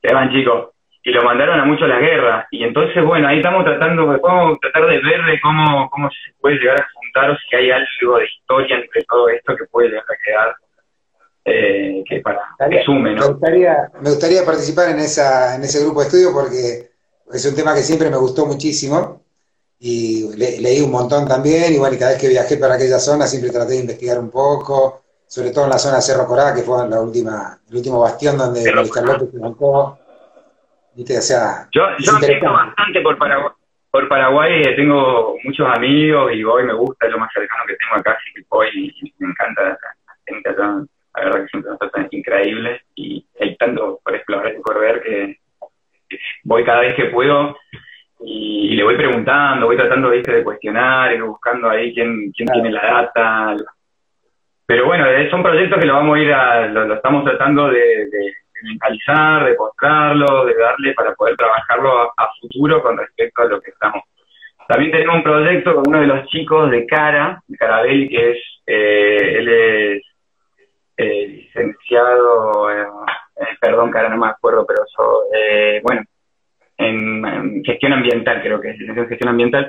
se 0.01 0.15
van 0.15 0.31
chicos, 0.31 0.71
y 1.03 1.11
lo 1.11 1.23
mandaron 1.23 1.61
a 1.61 1.65
mucho 1.65 1.85
a 1.85 1.89
la 1.89 1.99
guerra. 1.99 2.47
Y 2.51 2.65
entonces, 2.65 3.05
bueno, 3.05 3.29
ahí 3.29 3.39
estamos 3.39 3.65
tratando 3.65 4.13
de 4.13 4.21
cómo, 4.21 4.57
tratar 4.59 4.87
de 4.87 4.99
ver 4.99 5.25
de 5.25 5.41
cómo, 5.41 5.89
cómo 5.91 6.09
se 6.11 6.33
puede 6.41 6.57
llegar 6.57 6.81
a 6.81 6.89
juntar 6.95 7.31
o 7.31 7.37
si 7.37 7.57
hay 7.57 7.71
algo 7.71 8.19
de 8.19 8.27
historia 8.27 8.77
entre 8.77 9.03
todo 9.05 9.29
esto 9.29 9.57
que 9.57 9.65
puede 9.67 9.89
llegar 9.89 10.05
a 10.05 10.25
quedar, 10.25 10.55
eh, 11.45 12.05
que 12.07 12.21
para 12.21 12.41
que 12.71 12.83
sume, 12.85 13.15
¿no? 13.15 13.23
Me 13.23 13.33
gustaría, 13.33 13.77
me 13.95 14.11
gustaría 14.11 14.45
participar 14.45 14.91
en, 14.91 14.99
esa, 14.99 15.57
en 15.57 15.63
ese 15.63 15.83
grupo 15.83 16.01
de 16.01 16.07
estudio 16.07 16.33
porque 16.33 16.91
es 17.33 17.47
un 17.47 17.57
tema 17.57 17.75
que 17.75 17.81
siempre 17.81 18.11
me 18.11 18.19
gustó 18.19 18.47
muchísimo 18.47 19.23
y 19.79 20.37
leí 20.37 20.83
un 20.83 20.91
montón 20.91 21.27
también, 21.27 21.73
igual 21.73 21.95
y 21.95 21.99
cada 21.99 22.13
vez 22.13 22.21
que 22.21 22.29
viajé 22.29 22.59
para 22.59 22.75
aquella 22.75 22.99
zona 22.99 23.27
siempre 23.27 23.51
traté 23.51 23.73
de 23.73 23.81
investigar 23.81 24.19
un 24.19 24.31
poco, 24.31 25.01
sobre 25.31 25.53
todo 25.53 25.63
en 25.65 25.71
la 25.71 25.79
zona 25.79 25.97
de 25.97 26.03
Cerro 26.03 26.27
Corá, 26.27 26.53
que 26.53 26.63
fue 26.63 26.89
la 26.89 27.01
última, 27.01 27.57
el 27.71 27.77
último 27.77 28.01
bastión 28.01 28.37
donde 28.37 28.67
Luis 28.73 28.91
Carlos 28.91 29.31
se 31.23 31.35
yo, 31.71 31.83
yo 32.01 32.13
bastante 32.53 33.01
por 33.01 33.17
Paraguay. 33.17 33.53
Por 33.93 34.09
Paraguay 34.09 34.63
eh, 34.63 34.75
tengo 34.75 35.37
muchos 35.45 35.69
amigos 35.73 36.33
y 36.35 36.43
voy, 36.43 36.65
me 36.65 36.75
gusta, 36.75 37.07
lo 37.07 37.19
más 37.19 37.33
cercano 37.33 37.63
que 37.69 37.77
tengo 37.77 37.95
acá, 37.95 38.19
así 38.19 38.35
que 38.35 38.43
voy 38.51 38.69
y, 38.75 39.15
me 39.19 39.31
encanta 39.31 39.63
la, 39.63 39.79
gente 40.27 40.49
allá. 40.49 40.85
La 41.15 41.25
verdad 41.25 41.43
que 41.43 41.49
siempre 41.49 41.71
nos 41.71 41.79
tratan 41.79 42.09
increíbles 42.11 42.83
y 42.97 43.25
hay 43.41 43.57
tanto 43.57 44.01
por 44.03 44.17
explorar 44.17 44.53
y 44.53 44.61
por 44.61 44.81
ver 44.81 45.01
que 45.03 45.39
voy 46.43 46.65
cada 46.65 46.81
vez 46.81 46.95
que 46.97 47.05
puedo 47.05 47.57
y, 48.19 48.75
le 48.75 48.83
voy 48.83 48.97
preguntando, 48.97 49.67
voy 49.67 49.77
tratando 49.77 50.11
¿viste, 50.11 50.33
de 50.33 50.43
cuestionar, 50.43 51.15
y 51.15 51.21
buscando 51.21 51.71
ahí 51.71 51.95
quién, 51.95 52.33
quién 52.33 52.49
tiene 52.49 52.73
la 52.73 52.83
data. 52.83 53.57
Pero 54.71 54.87
bueno, 54.87 55.05
eh, 55.11 55.29
son 55.29 55.43
proyectos 55.43 55.81
que 55.81 55.87
lo 55.87 55.95
vamos 55.95 56.17
a 56.17 56.21
ir 56.21 56.33
a, 56.33 56.67
lo, 56.69 56.95
estamos 56.95 57.25
tratando 57.25 57.67
de 57.71 58.09
mentalizar, 58.63 59.45
de 59.45 59.57
mostrarlo, 59.57 60.45
de 60.45 60.55
darle 60.55 60.95
para 60.95 61.13
poder 61.17 61.35
trabajarlo 61.35 62.03
a, 62.17 62.31
futuro 62.41 62.81
con 62.81 62.97
respecto 62.97 63.43
a 63.43 63.47
lo 63.47 63.61
que 63.61 63.73
estamos. 63.73 64.05
También 64.69 64.93
tenemos 64.93 65.17
un 65.17 65.23
proyecto 65.25 65.75
con 65.75 65.89
uno 65.89 66.01
de 66.01 66.07
los 66.07 66.25
chicos 66.29 66.71
de 66.71 66.87
Cara, 66.87 67.43
de 67.49 67.57
Carabelli, 67.57 68.09
que 68.11 68.31
es, 68.31 68.39
eh, 68.65 69.39
él 69.39 69.49
es 69.49 70.03
eh, 70.99 71.27
licenciado, 71.27 72.71
eh, 72.71 72.87
perdón, 73.61 73.91
Cara, 73.91 74.09
no 74.09 74.19
me 74.19 74.29
acuerdo, 74.29 74.65
pero 74.65 74.85
so, 74.87 75.25
bueno, 75.83 76.03
en, 76.79 77.27
en, 77.27 77.65
gestión 77.65 77.93
ambiental, 77.93 78.41
creo 78.41 78.61
que 78.61 78.71
es 78.71 78.81
en 78.81 79.09
gestión 79.09 79.31
ambiental, 79.31 79.69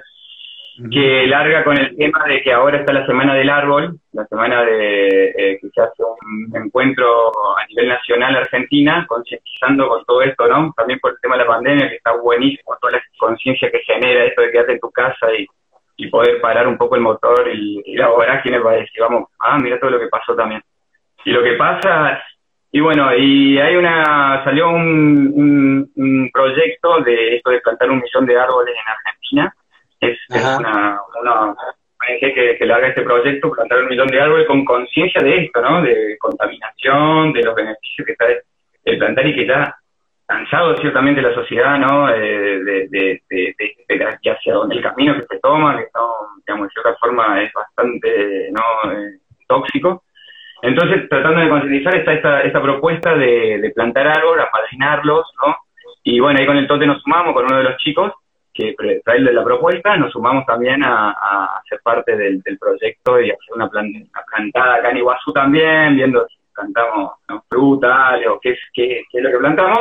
que 0.89 1.27
larga 1.27 1.63
con 1.63 1.77
el 1.77 1.95
tema 1.95 2.23
de 2.25 2.41
que 2.41 2.53
ahora 2.53 2.79
está 2.79 2.93
la 2.93 3.05
Semana 3.05 3.36
del 3.36 3.49
Árbol, 3.49 3.99
la 4.13 4.25
semana 4.25 4.63
de 4.63 5.27
eh, 5.29 5.59
que 5.61 5.69
se 5.69 5.82
hace 5.82 6.03
un 6.03 6.55
encuentro 6.55 7.32
a 7.57 7.65
nivel 7.67 7.89
nacional 7.89 8.38
Argentina, 8.38 9.05
concientizando 9.07 9.88
con 9.88 10.05
todo 10.05 10.21
esto, 10.21 10.47
¿no? 10.47 10.73
También 10.75 10.99
por 10.99 11.11
el 11.11 11.17
tema 11.21 11.36
de 11.36 11.43
la 11.43 11.47
pandemia, 11.47 11.89
que 11.89 11.95
está 11.95 12.13
buenísimo, 12.13 12.77
toda 12.79 12.93
la 12.93 13.03
conciencia 13.17 13.69
que 13.69 13.79
genera 13.79 14.25
esto 14.25 14.41
de 14.41 14.51
quedarte 14.51 14.73
en 14.73 14.79
tu 14.79 14.91
casa 14.91 15.27
y, 15.38 15.47
poder 16.09 16.41
parar 16.41 16.67
un 16.67 16.79
poco 16.79 16.95
el 16.95 17.01
motor 17.01 17.47
y, 17.53 17.79
y 17.86 17.95
la 17.95 18.09
vorágine 18.09 18.59
para 18.59 18.77
decir, 18.77 18.99
vamos, 19.01 19.29
ah, 19.39 19.59
mira 19.61 19.79
todo 19.79 19.91
lo 19.91 19.99
que 19.99 20.07
pasó 20.07 20.36
también. 20.36 20.59
Y 21.23 21.29
lo 21.29 21.43
que 21.43 21.53
pasa, 21.53 22.19
y 22.71 22.79
bueno, 22.79 23.13
y 23.15 23.59
hay 23.59 23.75
una, 23.75 24.43
salió 24.43 24.69
un, 24.69 25.91
un 25.95 26.29
proyecto 26.34 27.01
de 27.01 27.36
esto 27.36 27.51
de 27.51 27.59
plantar 27.59 27.91
un 27.91 27.99
millón 27.99 28.25
de 28.25 28.36
árboles 28.36 28.73
en 28.73 28.91
Argentina, 28.91 29.55
es, 30.02 30.18
una, 30.30 30.99
una 31.22 31.56
ONG 32.02 32.34
que, 32.34 32.66
larga 32.66 32.88
este 32.88 33.04
proyecto, 33.04 33.52
plantar 33.52 33.80
un 33.80 33.89
millón 33.89 34.08
de 34.08 34.20
árboles 34.20 34.47
con 34.47 34.66
conciencia 34.66 35.22
de 35.22 35.45
esto, 35.45 35.62
¿no? 35.62 35.82
De 35.82 36.18
contaminación, 36.20 37.32
de 37.34 37.43
los 37.43 37.56
beneficios 37.56 38.06
que 38.06 38.16
trae 38.16 38.41
el 38.86 38.97
plantar 38.97 39.28
y 39.28 39.36
que 39.36 39.45
ya 39.45 39.76
cansado 40.26 40.76
ciertamente 40.78 41.22
la 41.22 41.34
sociedad, 41.34 41.78
¿no? 41.78 42.10
Eh, 42.10 42.64
de, 42.64 42.88
de, 42.89 43.22
de, 43.30 44.32
hacia 44.32 44.54
donde 44.54 44.76
el 44.76 44.82
camino 44.82 45.14
que 45.16 45.26
se 45.30 45.39
toma, 45.39 45.78
que 45.78 45.88
digamos, 46.47 46.68
de 46.68 46.74
cierta 46.74 46.95
forma 46.99 47.43
es 47.43 47.52
bastante, 47.54 48.49
¿no? 48.52 48.91
Eh, 48.91 49.20
tóxico. 49.47 50.04
Entonces, 50.64 51.10
tratando 51.10 51.41
de 51.41 51.49
concientizar, 51.49 51.95
está 51.95 52.14
esta, 52.14 52.41
esta 52.41 52.62
propuesta 52.62 53.16
de, 53.16 53.60
de 53.60 53.70
plantar 53.72 54.08
árboles, 54.08 54.45
apadrinarlos, 54.45 55.26
¿no? 55.45 55.58
Y 56.04 56.20
bueno, 56.20 56.39
ahí 56.39 56.45
con 56.47 56.58
el 56.58 56.68
Tote 56.68 56.88
nos 56.88 57.02
sumamos, 57.02 57.34
con 57.34 57.45
uno 57.45 57.58
de 57.58 57.64
los 57.64 57.78
chicos, 57.78 58.12
que 58.54 58.76
trae 59.04 59.24
de 59.24 59.34
la 59.34 59.43
propuesta, 59.43 59.95
nos 59.97 60.12
sumamos 60.12 60.45
también 60.45 60.84
a, 60.84 61.12
a 61.12 61.62
ser 61.68 61.80
parte 61.82 62.16
del, 62.16 62.41
proyecto 62.60 63.20
y 63.22 63.32
hacer 63.32 63.56
una, 63.56 63.70
plantada 63.70 64.76
acá 64.76 64.91
en 64.91 64.97
Iguazú 64.97 65.32
también, 65.32 65.95
viendo 65.95 66.28
si 66.28 66.38
plantamos 66.54 67.14
fruta 67.49 68.18
o 68.30 68.39
qué 68.39 68.52
es, 68.52 68.60
qué, 68.74 69.04
qué 69.10 69.18
es 69.18 69.24
lo 69.24 69.32
que 69.32 69.38
plantamos 69.38 69.80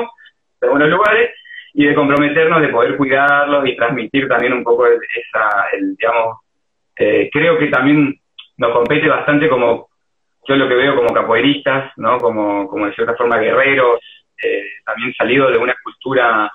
en 0.60 0.68
algunos 0.68 0.88
lugares, 0.88 1.30
y 1.72 1.86
de 1.86 1.94
comprometernos 1.94 2.60
de 2.60 2.68
poder 2.68 2.96
cuidarlos 2.96 3.66
y 3.66 3.76
transmitir 3.76 4.28
también 4.28 4.52
un 4.52 4.64
poco 4.64 4.86
esa, 4.86 5.68
el, 5.72 5.96
digamos, 5.96 6.38
eh, 6.96 7.30
creo 7.32 7.58
que 7.58 7.68
también 7.68 8.14
nos 8.56 8.72
compete 8.72 9.08
bastante 9.08 9.48
como, 9.48 9.88
yo 10.46 10.56
lo 10.56 10.68
que 10.68 10.74
veo 10.74 10.96
como 10.96 11.14
capoeiristas, 11.14 11.92
¿no? 11.96 12.18
Como, 12.18 12.68
como 12.68 12.86
de 12.86 12.94
cierta 12.94 13.14
forma 13.14 13.38
guerreros, 13.38 14.00
eh, 14.42 14.64
también 14.84 15.14
salido 15.14 15.50
de 15.50 15.58
una 15.58 15.74
cultura 15.82 16.50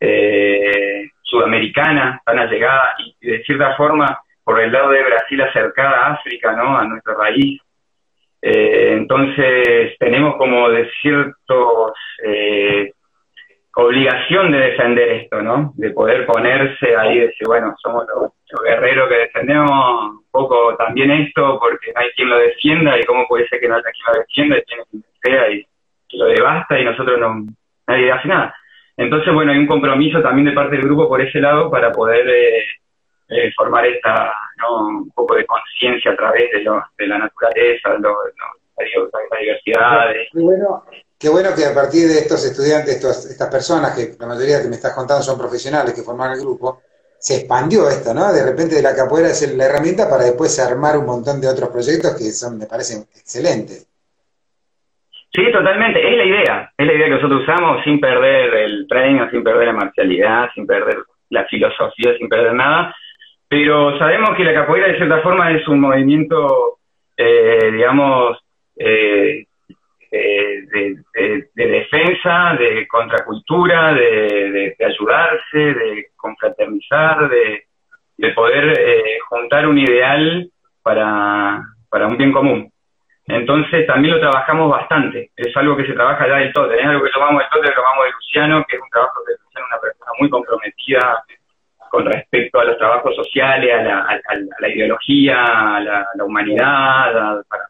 eh, 0.00 1.10
sudamericana 1.26 2.20
tan 2.24 2.38
allegada 2.38 2.94
y 2.98 3.14
de 3.20 3.42
cierta 3.44 3.76
forma 3.76 4.20
por 4.44 4.60
el 4.60 4.72
lado 4.72 4.90
de 4.90 5.02
Brasil 5.02 5.40
acercada 5.42 5.98
a 5.98 6.12
África, 6.14 6.52
¿no? 6.52 6.78
A 6.78 6.84
nuestra 6.84 7.14
raíz. 7.14 7.60
Eh, 8.40 8.92
entonces 8.92 9.98
tenemos 9.98 10.36
como 10.36 10.68
de 10.70 10.88
ciertos 11.02 11.92
eh, 12.24 12.92
obligación 13.74 14.52
de 14.52 14.58
defender 14.58 15.08
esto, 15.10 15.42
¿no? 15.42 15.72
De 15.76 15.90
poder 15.90 16.24
ponerse 16.26 16.96
ahí 16.96 17.18
y 17.18 17.20
decir, 17.20 17.46
bueno, 17.46 17.74
somos 17.82 18.06
los, 18.06 18.32
guerreros 18.64 19.08
que 19.08 19.16
defendemos 19.16 19.70
un 20.12 20.30
poco 20.30 20.76
también 20.76 21.10
esto, 21.10 21.58
porque 21.60 21.92
no 21.92 22.00
hay 22.00 22.10
quien 22.12 22.30
lo 22.30 22.38
defienda 22.38 22.98
y 22.98 23.02
cómo 23.02 23.26
puede 23.26 23.48
ser 23.48 23.60
que 23.60 23.68
no 23.68 23.74
haya 23.74 23.90
quien 23.92 24.06
lo 24.06 24.20
defienda 24.20 24.58
y 24.58 24.62
tiene 24.62 24.82
quien 24.90 25.04
sea 25.22 25.50
y, 25.50 25.66
lo 26.12 26.26
devasta 26.26 26.78
y 26.78 26.84
nosotros 26.84 27.18
no, 27.18 27.44
nadie 27.86 28.12
hace 28.12 28.28
nada. 28.28 28.54
Entonces, 28.96 29.32
bueno, 29.34 29.52
hay 29.52 29.58
un 29.58 29.66
compromiso 29.66 30.22
también 30.22 30.46
de 30.46 30.54
parte 30.54 30.76
del 30.76 30.86
grupo 30.86 31.08
por 31.08 31.20
ese 31.20 31.38
lado 31.38 31.70
para 31.70 31.92
poder 31.92 32.26
eh, 32.28 32.64
eh, 33.28 33.52
formar 33.54 33.86
esta, 33.86 34.32
¿no? 34.58 34.88
un 34.88 35.10
poco 35.10 35.34
de 35.34 35.44
conciencia 35.44 36.12
a 36.12 36.16
través 36.16 36.50
de, 36.52 36.62
lo, 36.62 36.82
de 36.96 37.06
la 37.06 37.18
naturaleza, 37.18 37.90
de 37.90 37.98
lo, 37.98 38.16
la, 38.34 39.38
diversidad. 39.38 40.14
bueno, 40.34 40.84
Qué 41.18 41.28
bueno 41.28 41.50
que 41.56 41.64
a 41.64 41.74
partir 41.74 42.08
de 42.08 42.18
estos 42.18 42.44
estudiantes, 42.44 43.02
estas 43.02 43.48
personas, 43.48 43.96
que 43.96 44.14
la 44.18 44.26
mayoría 44.26 44.60
que 44.60 44.68
me 44.68 44.76
estás 44.76 44.94
contando 44.94 45.22
son 45.22 45.38
profesionales 45.38 45.94
que 45.94 46.02
forman 46.02 46.32
el 46.32 46.40
grupo, 46.40 46.82
se 47.18 47.36
expandió 47.36 47.88
esto, 47.88 48.12
¿no? 48.12 48.30
De 48.32 48.44
repente 48.44 48.76
de 48.76 48.82
la 48.82 48.94
capoeira 48.94 49.30
es 49.30 49.56
la 49.56 49.64
herramienta 49.64 50.08
para 50.08 50.24
después 50.24 50.58
armar 50.58 50.98
un 50.98 51.06
montón 51.06 51.40
de 51.40 51.48
otros 51.48 51.70
proyectos 51.70 52.14
que 52.16 52.30
son, 52.32 52.58
me 52.58 52.66
parecen 52.66 53.06
excelentes. 53.14 53.88
Sí, 55.36 55.52
totalmente. 55.52 56.00
Es 56.00 56.16
la 56.16 56.24
idea. 56.24 56.72
Es 56.78 56.86
la 56.86 56.94
idea 56.94 57.04
que 57.04 57.14
nosotros 57.14 57.42
usamos 57.42 57.84
sin 57.84 58.00
perder 58.00 58.54
el 58.54 58.86
tren, 58.88 59.30
sin 59.30 59.44
perder 59.44 59.66
la 59.66 59.74
marcialidad, 59.74 60.48
sin 60.54 60.66
perder 60.66 60.96
la 61.28 61.44
filosofía, 61.44 62.16
sin 62.16 62.28
perder 62.28 62.54
nada. 62.54 62.96
Pero 63.46 63.98
sabemos 63.98 64.30
que 64.34 64.44
la 64.44 64.54
capoeira 64.54 64.88
de 64.88 64.96
cierta 64.96 65.20
forma 65.20 65.52
es 65.52 65.68
un 65.68 65.80
movimiento, 65.80 66.78
eh, 67.18 67.70
digamos, 67.70 68.38
eh, 68.78 69.44
de, 70.10 71.44
defensa, 71.54 72.56
de 72.58 72.86
contracultura, 72.88 73.92
de, 73.92 74.74
ayudarse, 74.80 75.58
de 75.58 76.06
confraternizar, 76.16 77.28
de, 77.28 78.32
poder 78.34 78.72
eh, 78.78 79.18
juntar 79.28 79.68
un 79.68 79.78
ideal 79.78 80.48
para, 80.82 81.62
para 81.90 82.06
un 82.06 82.16
bien 82.16 82.32
común. 82.32 82.72
Entonces 83.28 83.86
también 83.86 84.14
lo 84.14 84.20
trabajamos 84.20 84.70
bastante, 84.70 85.30
es 85.36 85.56
algo 85.56 85.76
que 85.76 85.86
se 85.86 85.94
trabaja 85.94 86.28
ya 86.28 86.36
del 86.36 86.52
todo, 86.52 86.70
es 86.72 86.86
algo 86.86 87.04
que 87.04 87.10
llamamos 87.14 87.42
del 87.42 87.50
todo, 87.50 87.62
lo 87.62 87.70
llamamos 87.70 88.04
de 88.04 88.12
Luciano, 88.12 88.64
que 88.68 88.76
es 88.76 88.82
un 88.82 88.90
trabajo 88.90 89.20
de 89.26 89.34
Luciano, 89.42 89.66
una 89.68 89.80
persona 89.80 90.10
muy 90.20 90.30
comprometida 90.30 91.24
con 91.90 92.06
respecto 92.06 92.60
a 92.60 92.64
los 92.64 92.78
trabajos 92.78 93.16
sociales, 93.16 93.74
a 93.74 93.82
la, 93.82 93.98
a, 94.00 94.34
la 94.60 94.68
ideología, 94.68 95.42
a 95.76 95.80
la, 95.80 96.24
humanidad, 96.24 97.42
para, 97.48 97.68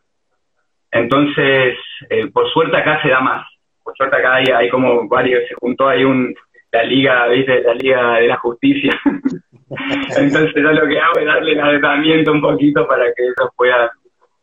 entonces, 0.96 1.76
eh, 2.08 2.26
por 2.32 2.50
suerte 2.50 2.76
acá 2.76 3.00
se 3.02 3.08
da 3.08 3.20
más. 3.20 3.46
Por 3.82 3.96
suerte 3.96 4.16
acá 4.16 4.36
hay, 4.36 4.68
como 4.68 5.06
varios, 5.08 5.46
se 5.48 5.54
juntó 5.54 5.88
ahí 5.88 6.04
un, 6.04 6.34
la 6.72 6.82
liga, 6.82 7.26
¿viste? 7.28 7.62
La 7.62 7.74
liga 7.74 8.14
de 8.14 8.28
la 8.28 8.36
justicia. 8.38 8.92
Entonces 10.16 10.54
yo 10.54 10.72
lo 10.72 10.86
que 10.86 10.98
hago 10.98 11.18
es 11.18 11.26
darle 11.26 11.52
el 11.52 12.30
un 12.30 12.40
poquito 12.40 12.86
para 12.86 13.04
que 13.14 13.22
ellos 13.22 13.50
puedan, 13.56 13.88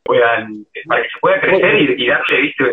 puedan 0.03 0.65
para 0.87 1.03
que 1.03 1.09
se 1.09 1.19
pueda 1.19 1.39
crecer 1.39 1.75
y, 1.75 2.07
darle, 2.07 2.41
¿viste? 2.41 2.63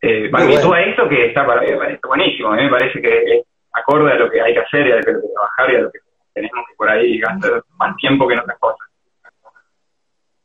Eh, 0.00 0.28
magnitud 0.30 0.72
a 0.72 0.82
esto 0.82 1.08
que 1.08 1.26
está 1.26 1.44
para, 1.46 1.62
buenísimo, 2.06 2.54
¿eh? 2.54 2.64
me 2.64 2.70
parece 2.70 3.00
que 3.00 3.38
es 3.38 3.46
acorde 3.72 4.12
a 4.12 4.16
lo 4.16 4.30
que 4.30 4.40
hay 4.40 4.54
que 4.54 4.60
hacer 4.60 4.86
y 4.86 4.92
a 4.92 4.96
lo 4.96 5.02
que 5.02 5.10
hay 5.10 5.16
que 5.16 5.28
trabajar 5.34 5.72
y 5.72 5.76
a 5.76 5.80
lo 5.80 5.90
que 5.90 5.98
tenemos 6.34 6.66
que 6.68 6.74
por 6.76 6.88
ahí 6.88 7.18
gastar 7.18 7.62
más 7.78 7.96
tiempo 7.96 8.26
que 8.26 8.34
en 8.34 8.40
otras 8.40 8.58
cosas. 8.58 8.88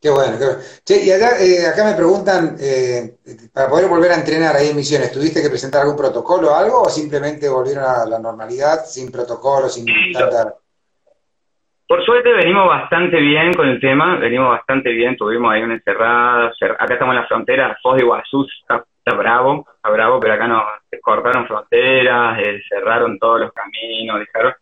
Qué 0.00 0.10
bueno, 0.10 0.36
qué 0.38 0.44
bueno. 0.44 0.60
y 1.02 1.10
acá, 1.12 1.40
eh, 1.40 1.66
acá 1.66 1.84
me 1.84 1.94
preguntan, 1.94 2.56
eh, 2.60 3.16
para 3.54 3.70
poder 3.70 3.88
volver 3.88 4.12
a 4.12 4.16
entrenar 4.16 4.54
ahí 4.54 4.68
en 4.68 4.76
Misiones, 4.76 5.10
¿tuviste 5.10 5.40
que 5.40 5.48
presentar 5.48 5.80
algún 5.80 5.96
protocolo 5.96 6.50
o 6.50 6.54
algo 6.54 6.82
o 6.82 6.90
simplemente 6.90 7.48
volvieron 7.48 7.84
a 7.84 8.04
la 8.04 8.18
normalidad 8.18 8.84
sin 8.84 9.10
protocolo, 9.10 9.68
sin 9.68 9.86
tanta... 10.12 10.56
Por 11.86 12.04
suerte 12.04 12.32
venimos 12.32 12.66
bastante 12.66 13.20
bien 13.20 13.52
con 13.52 13.68
el 13.68 13.78
tema, 13.78 14.16
venimos 14.16 14.50
bastante 14.50 14.90
bien, 14.90 15.16
tuvimos 15.16 15.52
ahí 15.52 15.62
una 15.62 15.74
encerrada, 15.74 16.50
acá 16.78 16.94
estamos 16.94 17.14
en 17.14 17.20
la 17.20 17.26
frontera, 17.26 17.78
Foz 17.82 17.96
de 17.96 18.04
Iguazú 18.04 18.46
está, 18.60 18.84
bravo, 19.16 19.66
está 19.76 19.90
bravo, 19.90 20.18
pero 20.18 20.34
acá 20.34 20.48
nos 20.48 20.64
cortaron 21.02 21.46
fronteras, 21.46 22.38
eh, 22.38 22.62
cerraron 22.68 23.18
todos 23.18 23.40
los 23.40 23.52
caminos, 23.52 24.18
dejaron 24.18 24.54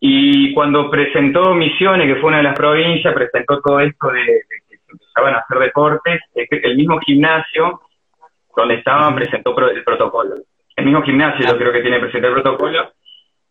y 0.00 0.54
cuando 0.54 0.90
presentó 0.90 1.54
Misiones, 1.54 2.06
que 2.06 2.20
fue 2.20 2.28
una 2.28 2.38
de 2.38 2.44
las 2.44 2.56
provincias, 2.56 3.14
presentó 3.14 3.60
todo 3.60 3.80
esto 3.80 4.08
de, 4.08 4.42
que 4.68 4.76
se 4.76 4.92
empezaban 4.92 5.34
a 5.34 5.38
hacer 5.38 5.58
deportes, 5.58 6.20
el 6.34 6.76
mismo 6.76 6.98
gimnasio 7.00 7.80
donde 8.56 8.74
estaban 8.74 9.14
presentó 9.14 9.56
el 9.70 9.84
protocolo. 9.84 10.34
El 10.76 10.84
mismo 10.84 11.02
gimnasio 11.02 11.46
yo 11.46 11.56
creo 11.56 11.72
que 11.72 11.80
tiene 11.80 12.00
presente 12.00 12.28
el 12.28 12.34
protocolo. 12.34 12.92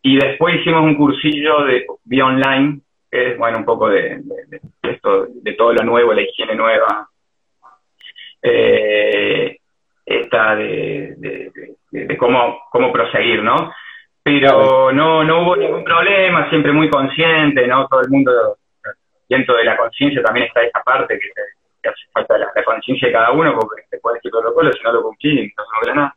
Y 0.02 0.18
después 0.18 0.56
hicimos 0.56 0.82
un 0.82 0.94
cursillo 0.94 1.64
de 1.64 1.86
vía 2.04 2.26
online, 2.26 2.80
que 3.10 3.32
es, 3.32 3.38
bueno, 3.38 3.58
un 3.58 3.64
poco 3.64 3.88
de, 3.88 4.20
esto, 4.82 5.26
de 5.30 5.52
todo 5.54 5.72
lo 5.72 5.84
nuevo, 5.84 6.12
la 6.12 6.22
higiene 6.22 6.54
nueva. 6.54 7.08
Eh, 8.40 9.58
esta 10.06 10.54
de, 10.56 11.50
cómo, 12.18 12.60
cómo 12.70 12.92
proseguir, 12.92 13.42
¿no? 13.42 13.72
pero 14.28 14.92
no, 14.92 15.24
no 15.24 15.42
hubo 15.42 15.56
ningún 15.56 15.84
problema, 15.84 16.48
siempre 16.50 16.70
muy 16.72 16.90
consciente, 16.90 17.66
¿no? 17.66 17.86
Todo 17.88 18.02
el 18.02 18.10
mundo, 18.10 18.58
dentro 19.26 19.56
de 19.56 19.64
la 19.64 19.76
conciencia 19.76 20.22
también 20.22 20.46
está 20.46 20.60
esa 20.62 20.82
parte 20.82 21.18
que, 21.18 21.88
hace 21.88 22.02
falta 22.12 22.36
la, 22.36 22.52
conciencia 22.64 23.08
de 23.08 23.14
cada 23.14 23.32
uno, 23.32 23.54
porque 23.58 23.84
te 23.90 23.98
puede 23.98 24.16
decir 24.16 24.30
protocolo, 24.30 24.70
si 24.72 24.82
no 24.82 24.92
lo 24.92 25.02
cumplís, 25.02 25.40
entonces 25.40 25.74
no 25.86 25.94
nada. 25.94 26.16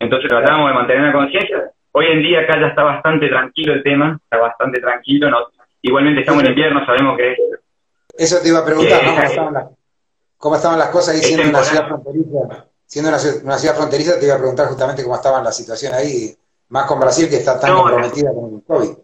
Entonces 0.00 0.28
tratamos 0.28 0.68
de 0.68 0.74
mantener 0.74 1.02
la 1.04 1.12
conciencia. 1.12 1.70
Hoy 1.92 2.06
en 2.06 2.22
día 2.22 2.40
acá 2.40 2.58
ya 2.60 2.68
está 2.68 2.82
bastante 2.82 3.28
tranquilo 3.28 3.74
el 3.74 3.82
tema, 3.82 4.18
está 4.22 4.38
bastante 4.38 4.80
tranquilo, 4.80 5.30
¿no? 5.30 5.38
igualmente 5.82 6.20
estamos 6.20 6.42
en 6.44 6.50
invierno, 6.50 6.86
sabemos 6.86 7.16
que... 7.16 7.36
Eso 8.16 8.40
te 8.42 8.48
iba 8.48 8.60
a 8.60 8.64
preguntar, 8.64 9.02
¿no? 9.04 9.76
¿Cómo 10.38 10.56
estaban, 10.56 10.78
las, 10.78 10.88
cosas 10.88 11.14
ahí 11.14 11.20
siendo 11.20 11.48
una 11.50 11.62
ciudad 11.62 11.86
fronteriza? 11.86 12.66
Siendo 12.84 13.10
una, 13.10 13.18
una 13.44 13.58
ciudad 13.58 13.76
fronteriza, 13.76 14.18
te 14.18 14.26
iba 14.26 14.34
a 14.34 14.38
preguntar 14.38 14.66
justamente 14.66 15.02
cómo 15.02 15.14
estaban 15.14 15.44
la 15.44 15.52
situación 15.52 15.94
ahí 15.94 16.34
más 16.68 16.86
con 16.86 16.98
Brasil 16.98 17.28
que 17.28 17.36
está 17.36 17.60
tan 17.60 17.76
comprometida 17.76 18.30
con 18.32 18.54
el 18.54 18.62
COVID. 18.66 18.96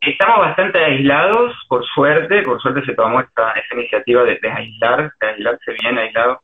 Estamos 0.00 0.38
bastante 0.38 0.78
aislados, 0.78 1.54
por 1.68 1.84
suerte, 1.86 2.42
por 2.42 2.60
suerte 2.60 2.84
se 2.84 2.94
tomó 2.94 3.20
esta, 3.20 3.52
esa 3.52 3.74
iniciativa 3.74 4.22
de, 4.24 4.38
aislar, 4.42 5.12
de 5.20 5.26
aislarse 5.26 5.72
bien 5.82 5.98
aislado. 5.98 6.40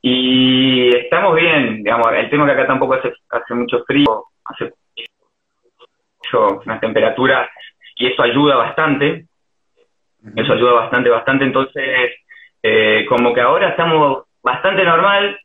Y 0.00 0.96
estamos 0.96 1.34
bien, 1.34 1.82
digamos, 1.82 2.06
el 2.14 2.30
tema 2.30 2.46
que 2.46 2.52
acá 2.52 2.66
tampoco 2.66 2.94
hace, 2.94 3.12
hace 3.30 3.54
mucho 3.54 3.84
frío, 3.84 4.24
hace 4.48 4.72
mucho, 6.18 6.60
unas 6.64 6.80
temperaturas, 6.80 7.48
y 7.96 8.06
eso 8.06 8.22
ayuda 8.22 8.56
bastante, 8.56 9.26
eso 10.36 10.52
ayuda 10.52 10.72
bastante, 10.72 11.10
bastante, 11.10 11.44
entonces, 11.44 12.12
eh, 12.62 13.06
como 13.08 13.34
que 13.34 13.40
ahora 13.40 13.70
estamos 13.70 14.24
bastante 14.42 14.84
normal, 14.84 15.38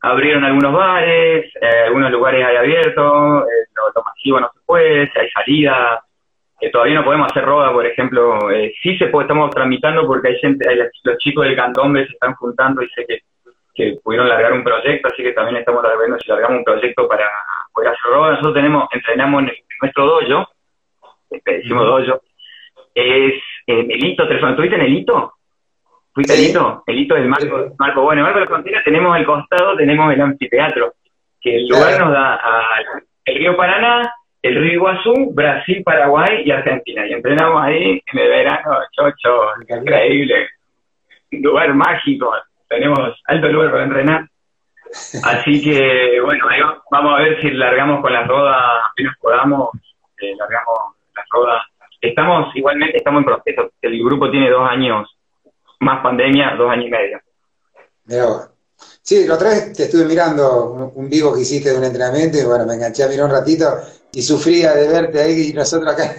abrieron 0.00 0.44
algunos 0.44 0.72
bares, 0.72 1.46
eh, 1.60 1.82
algunos 1.86 2.10
lugares 2.10 2.44
hay 2.44 2.56
abiertos, 2.56 3.42
eh, 3.44 3.66
lo, 3.94 4.02
masivo 4.02 4.40
no 4.40 4.50
se 4.52 4.60
puede, 4.64 5.10
si 5.10 5.18
hay 5.18 5.30
salida, 5.30 6.02
eh, 6.60 6.70
todavía 6.70 6.94
no 6.96 7.04
podemos 7.04 7.30
hacer 7.30 7.44
roda, 7.44 7.72
por 7.72 7.86
ejemplo, 7.86 8.38
sí 8.82 8.96
se 8.98 9.06
puede, 9.08 9.24
estamos 9.24 9.50
tramitando 9.50 10.06
porque 10.06 10.28
hay 10.28 10.38
gente, 10.38 10.64
los 11.04 11.18
chicos 11.18 11.44
del 11.44 11.56
candombe 11.56 12.06
se 12.06 12.12
están 12.12 12.34
juntando 12.34 12.82
y 12.82 12.88
sé 12.90 13.04
que, 13.06 13.20
que 13.76 13.98
pudieron 14.02 14.28
largar 14.28 14.52
un 14.54 14.64
proyecto, 14.64 15.08
así 15.08 15.22
que 15.22 15.32
también 15.32 15.58
estamos 15.58 15.84
viendo 16.00 16.18
si 16.18 16.28
largamos 16.28 16.58
un 16.58 16.64
proyecto 16.64 17.06
para 17.06 17.28
poder 17.72 17.90
hacer 17.90 18.10
roda. 18.10 18.30
Nosotros 18.30 18.54
tenemos, 18.54 18.88
entrenamos 18.92 19.42
en, 19.42 19.52
nuestro 19.82 20.06
dojo, 20.06 20.48
decimos 21.44 21.84
dojo, 21.84 22.22
es 22.94 23.34
el 23.66 24.04
hito, 24.04 24.26
¿tuviste 24.26 24.76
en 24.76 24.82
el 24.82 24.94
hito? 24.94 25.32
¿Fuiste 26.14 26.32
el 26.32 26.48
hito? 26.48 26.82
El 26.86 26.98
hito 26.98 27.14
del 27.14 27.28
Marco, 27.28 27.74
Marco. 27.78 28.02
Bueno, 28.02 28.20
en 28.20 28.24
Marco 28.24 28.38
de 28.38 28.44
la 28.46 28.50
Frontera 28.50 28.82
tenemos 28.82 29.14
al 29.14 29.26
costado, 29.26 29.76
tenemos 29.76 30.14
el 30.14 30.20
anfiteatro, 30.22 30.94
que 31.42 31.56
el 31.56 31.68
lugar 31.68 32.00
nos 32.00 32.10
da 32.10 32.36
al 32.36 33.02
río 33.26 33.54
Paraná, 33.54 34.10
el 34.40 34.54
río 34.54 34.72
Iguazú, 34.72 35.34
Brasil, 35.34 35.82
Paraguay 35.84 36.42
y 36.46 36.50
Argentina. 36.50 37.06
Y 37.06 37.12
entrenamos 37.12 37.62
ahí 37.62 38.02
en 38.06 38.18
el 38.18 38.28
verano, 38.28 38.78
chocho, 38.92 39.50
increíble. 39.68 40.48
Lugar 41.32 41.74
mágico. 41.74 42.32
Tenemos 42.68 42.98
alto 43.26 43.48
lugar 43.48 43.70
para 43.70 43.84
entrenar. 43.84 44.28
Así 45.24 45.62
que, 45.62 46.20
bueno, 46.24 46.44
vamos 46.90 47.18
a 47.18 47.22
ver 47.22 47.40
si 47.40 47.50
largamos 47.50 48.00
con 48.00 48.12
las 48.12 48.26
rodas, 48.26 48.56
apenas 48.90 49.16
podamos, 49.20 49.70
eh, 50.20 50.34
largamos 50.38 50.94
las 51.14 51.26
rodas. 51.30 51.62
Estamos, 52.00 52.54
igualmente, 52.54 52.98
estamos 52.98 53.20
en 53.20 53.24
proceso. 53.24 53.70
El 53.82 54.02
grupo 54.04 54.30
tiene 54.30 54.50
dos 54.50 54.68
años 54.68 55.08
más 55.80 56.02
pandemia, 56.02 56.54
dos 56.56 56.70
años 56.70 56.86
y 56.86 56.90
medio. 56.90 57.20
Sí, 59.02 59.26
la 59.26 59.34
otra 59.34 59.50
vez 59.50 59.72
te 59.72 59.84
estuve 59.84 60.04
mirando 60.04 60.92
un, 60.94 61.08
vivo 61.08 61.34
que 61.34 61.42
hiciste 61.42 61.70
de 61.70 61.78
un 61.78 61.84
entrenamiento 61.84 62.38
y 62.38 62.44
bueno, 62.44 62.66
me 62.66 62.74
enganché 62.74 63.04
a 63.04 63.08
mirar 63.08 63.26
un 63.26 63.32
ratito 63.32 63.66
y 64.12 64.22
sufría 64.22 64.74
de 64.74 64.88
verte 64.88 65.20
ahí 65.20 65.50
y 65.50 65.52
nosotros 65.52 65.92
acá, 65.92 66.14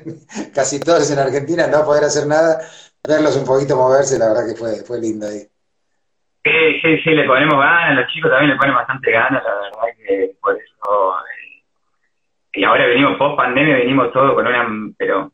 casi 0.54 0.80
todos 0.80 1.10
en 1.10 1.18
Argentina, 1.18 1.66
no 1.66 1.84
poder 1.84 2.04
hacer 2.04 2.26
nada, 2.26 2.60
verlos 3.06 3.36
un 3.36 3.44
poquito 3.44 3.76
moverse, 3.76 4.18
la 4.18 4.28
verdad 4.28 4.46
que 4.46 4.54
fue, 4.54 4.76
fue 4.84 4.98
lindo 5.00 5.26
ahí. 5.28 5.49
Sí, 6.42 6.80
sí, 6.80 6.98
sí, 7.02 7.10
le 7.10 7.24
ponemos 7.24 7.58
ganas, 7.58 7.96
los 7.96 8.06
chicos 8.12 8.30
también 8.30 8.52
le 8.52 8.56
ponen 8.56 8.74
bastante 8.74 9.10
ganas, 9.10 9.44
la 9.44 9.54
verdad 9.54 9.96
que 9.98 10.30
por 10.40 10.56
eso... 10.56 11.16
Eh, 11.18 11.62
y 12.52 12.64
ahora 12.64 12.86
venimos 12.86 13.18
post 13.18 13.36
pandemia, 13.36 13.76
venimos 13.76 14.12
todos 14.12 14.34
con 14.34 14.46
una, 14.46 14.66
pero 14.98 15.32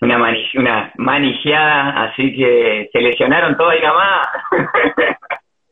una, 0.00 0.34
una 0.54 0.92
manijeada, 0.96 2.04
así 2.04 2.34
que 2.34 2.88
se 2.92 3.00
lesionaron 3.00 3.56
todos 3.56 3.72
ahí 3.72 3.82
nomás. 3.82 4.26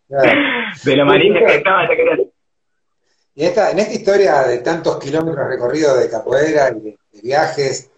de 0.85 0.97
lo 0.97 1.07
manija 1.07 1.39
que 1.41 1.55
estaba, 1.57 1.89
Y 3.35 3.45
esta, 3.45 3.71
en 3.71 3.79
esta 3.79 3.95
historia 3.95 4.43
de 4.43 4.59
tantos 4.59 4.99
kilómetros 4.99 5.49
recorridos 5.49 6.01
de 6.01 6.11
capoeira 6.11 6.71
y 6.71 6.81
de, 6.81 6.97
viajes, 7.23 7.91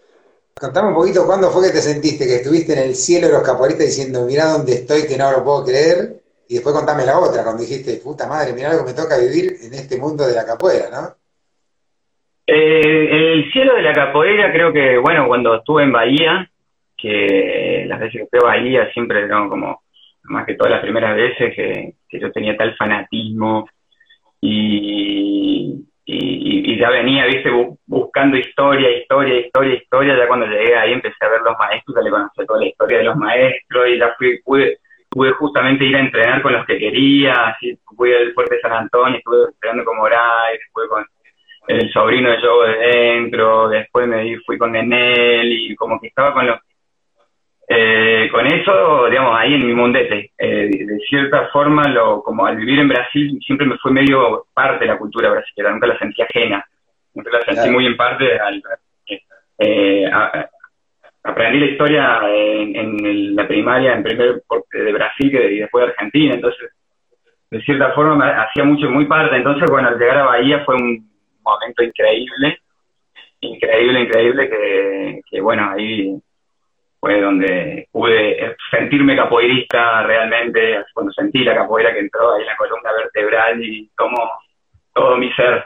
contame 0.59 0.88
un 0.88 0.94
poquito 0.94 1.26
cuándo 1.26 1.50
fue 1.50 1.68
que 1.68 1.74
te 1.74 1.84
sentiste, 1.84 2.26
que 2.26 2.36
estuviste 2.36 2.72
en 2.72 2.88
el 2.88 2.94
cielo 2.94 3.26
de 3.26 3.34
los 3.34 3.42
capoeiristas 3.42 3.86
diciendo, 3.86 4.24
mirá 4.24 4.46
dónde 4.57 4.72
estoy, 4.72 5.07
que 5.07 5.18
no 5.18 5.30
lo 5.30 5.44
puedo 5.44 5.64
creer, 5.64 6.16
y 6.48 6.54
después 6.54 6.74
contame 6.74 7.04
la 7.04 7.18
otra, 7.18 7.44
cuando 7.44 7.62
dijiste, 7.62 8.00
puta 8.02 8.26
madre, 8.26 8.54
mirá 8.54 8.72
lo 8.72 8.80
que 8.80 8.92
me 8.92 8.96
toca 8.96 9.18
vivir 9.18 9.52
en 9.61 9.74
este 9.74 9.98
mundo 9.98 10.26
de 10.26 10.34
la 10.34 10.46
capoeira, 10.46 10.88
¿no? 10.90 11.12
Eh, 12.46 13.34
el 13.34 13.52
cielo 13.52 13.74
de 13.74 13.82
la 13.82 13.92
capoeira, 13.92 14.52
creo 14.52 14.72
que, 14.72 14.96
bueno, 14.98 15.26
cuando 15.26 15.57
estuve 15.57 15.82
en 15.82 15.92
Bahía, 15.92 16.48
que 16.96 17.84
las 17.86 18.00
veces 18.00 18.22
que 18.22 18.26
fui 18.30 18.38
a 18.38 18.46
Bahía 18.46 18.92
siempre 18.92 19.26
¿no? 19.28 19.50
como, 19.50 19.82
más 20.24 20.46
que 20.46 20.54
todas 20.54 20.72
las 20.72 20.80
primeras 20.80 21.16
veces, 21.16 21.54
que, 21.54 21.94
yo 22.18 22.32
tenía 22.32 22.57
tal 22.57 22.74
fanatismo 22.76 23.68
y, 24.40 25.84
y, 26.09 26.78
ya 26.78 26.88
venía, 26.90 27.26
viste, 27.26 27.50
buscando 27.86 28.36
historia, 28.36 28.90
historia, 28.96 29.40
historia, 29.40 29.74
historia. 29.74 30.16
Ya 30.16 30.28
cuando 30.28 30.46
llegué 30.46 30.76
ahí 30.76 30.92
empecé 30.92 31.16
a 31.24 31.28
ver 31.28 31.40
los 31.40 31.59
maestros, 31.59 31.96
ya 31.96 32.02
le 32.02 32.11
conocí 32.11 32.46
toda 32.46 32.61
la 32.61 32.66
historia 32.66 32.98
de 32.98 33.04
los 33.04 33.16
maestros 33.16 33.88
y 33.88 33.98
ya 33.98 34.14
fui, 34.16 34.40
pude, 34.42 34.78
pude 35.11 35.32
justamente 35.32 35.84
ir 35.84 35.96
a 35.96 36.00
entrenar 36.00 36.42
con 36.42 36.52
los 36.52 36.64
que 36.64 36.78
quería. 36.78 37.32
Así, 37.32 37.76
fui 37.96 38.14
al 38.14 38.32
Fuerte 38.34 38.61
San 38.61 38.72
Antonio, 38.72 39.18
estuve 39.18 39.46
entrenando 39.48 39.84
con 39.84 39.96
Moray, 39.96 40.59
después 40.59 40.88
con 40.88 41.04
el 41.68 41.90
sobrino 41.90 42.30
de 42.30 42.40
Joe 42.40 42.68
de 42.68 42.86
dentro, 42.86 43.68
después 43.68 44.07
me 44.07 44.38
fui 44.46 44.57
con 44.57 44.70
Nenel 44.70 45.52
y 45.52 45.74
como 45.74 46.00
que 46.00 46.07
estaba 46.07 46.32
con 46.32 46.46
los 46.46 46.61
eh, 47.68 48.28
con 48.30 48.46
eso, 48.46 49.06
digamos, 49.10 49.36
ahí 49.36 49.54
en 49.54 49.66
mi 49.66 49.74
mundete, 49.74 50.30
eh, 50.38 50.70
de 50.70 50.98
cierta 51.08 51.48
forma, 51.48 51.82
lo, 51.88 52.22
como 52.22 52.46
al 52.46 52.56
vivir 52.56 52.78
en 52.78 52.88
Brasil, 52.88 53.38
siempre 53.44 53.66
me 53.66 53.76
fue 53.78 53.90
medio 53.90 54.46
parte 54.54 54.84
de 54.84 54.92
la 54.92 54.98
cultura 54.98 55.30
brasileña, 55.30 55.72
nunca 55.72 55.88
la 55.88 55.98
sentí 55.98 56.22
ajena, 56.22 56.64
nunca 57.14 57.30
la 57.32 57.42
sentí 57.42 57.68
muy 57.70 57.86
en 57.86 57.96
parte. 57.96 58.38
Al, 58.38 58.62
eh, 59.58 60.08
aprendí 61.24 61.58
la 61.58 61.66
historia 61.66 62.20
en, 62.24 63.34
la 63.34 63.48
primaria, 63.48 63.94
en 63.94 64.02
primer 64.04 64.42
de 64.72 64.92
Brasil 64.92 65.34
y 65.34 65.58
después 65.58 65.86
de 65.86 65.90
Argentina, 65.90 66.34
entonces, 66.34 66.70
de 67.50 67.60
cierta 67.62 67.92
forma, 67.94 68.14
me 68.14 68.30
hacía 68.30 68.62
mucho, 68.62 68.88
muy 68.90 69.06
parte. 69.06 69.36
Entonces, 69.36 69.68
bueno, 69.68 69.88
al 69.88 69.98
llegar 69.98 70.18
a 70.18 70.26
Bahía 70.26 70.64
fue 70.64 70.76
un 70.76 71.10
momento 71.42 71.82
increíble, 71.82 72.60
increíble, 73.40 74.00
increíble, 74.02 74.50
que, 74.50 75.20
que 75.28 75.40
bueno, 75.40 75.68
ahí 75.72 76.16
fue 77.07 77.20
donde 77.20 77.88
pude 77.92 78.57
sentirme 78.68 79.14
capoeirista 79.14 80.02
realmente, 80.02 80.84
cuando 80.92 81.12
sentí 81.12 81.44
la 81.44 81.54
capoeira 81.54 81.92
que 81.92 82.00
entró 82.00 82.34
ahí 82.34 82.40
en 82.40 82.48
la 82.48 82.57
columna 82.57 82.90
vertebral 82.92 83.62
y 83.62 83.88
como 83.94 84.16
todo 84.92 85.16
mi 85.16 85.32
ser. 85.34 85.64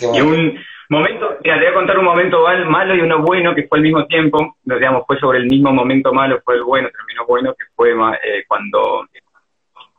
Y 0.00 0.20
un 0.20 0.62
momento, 0.90 1.38
te 1.42 1.50
voy 1.50 1.66
a 1.66 1.72
contar 1.72 1.98
un 1.98 2.04
momento 2.04 2.44
malo 2.66 2.94
y 2.94 3.00
uno 3.00 3.22
bueno 3.22 3.54
que 3.54 3.66
fue 3.66 3.78
al 3.78 3.84
mismo 3.84 4.06
tiempo, 4.06 4.56
digamos, 4.64 5.04
fue 5.06 5.18
sobre 5.18 5.38
el 5.38 5.46
mismo 5.46 5.72
momento 5.72 6.12
malo, 6.12 6.42
fue 6.44 6.56
el 6.56 6.64
bueno, 6.64 6.90
terminó 6.90 7.24
bueno, 7.26 7.54
que 7.54 7.64
fue 7.74 7.92
eh, 7.92 8.44
cuando 8.46 9.06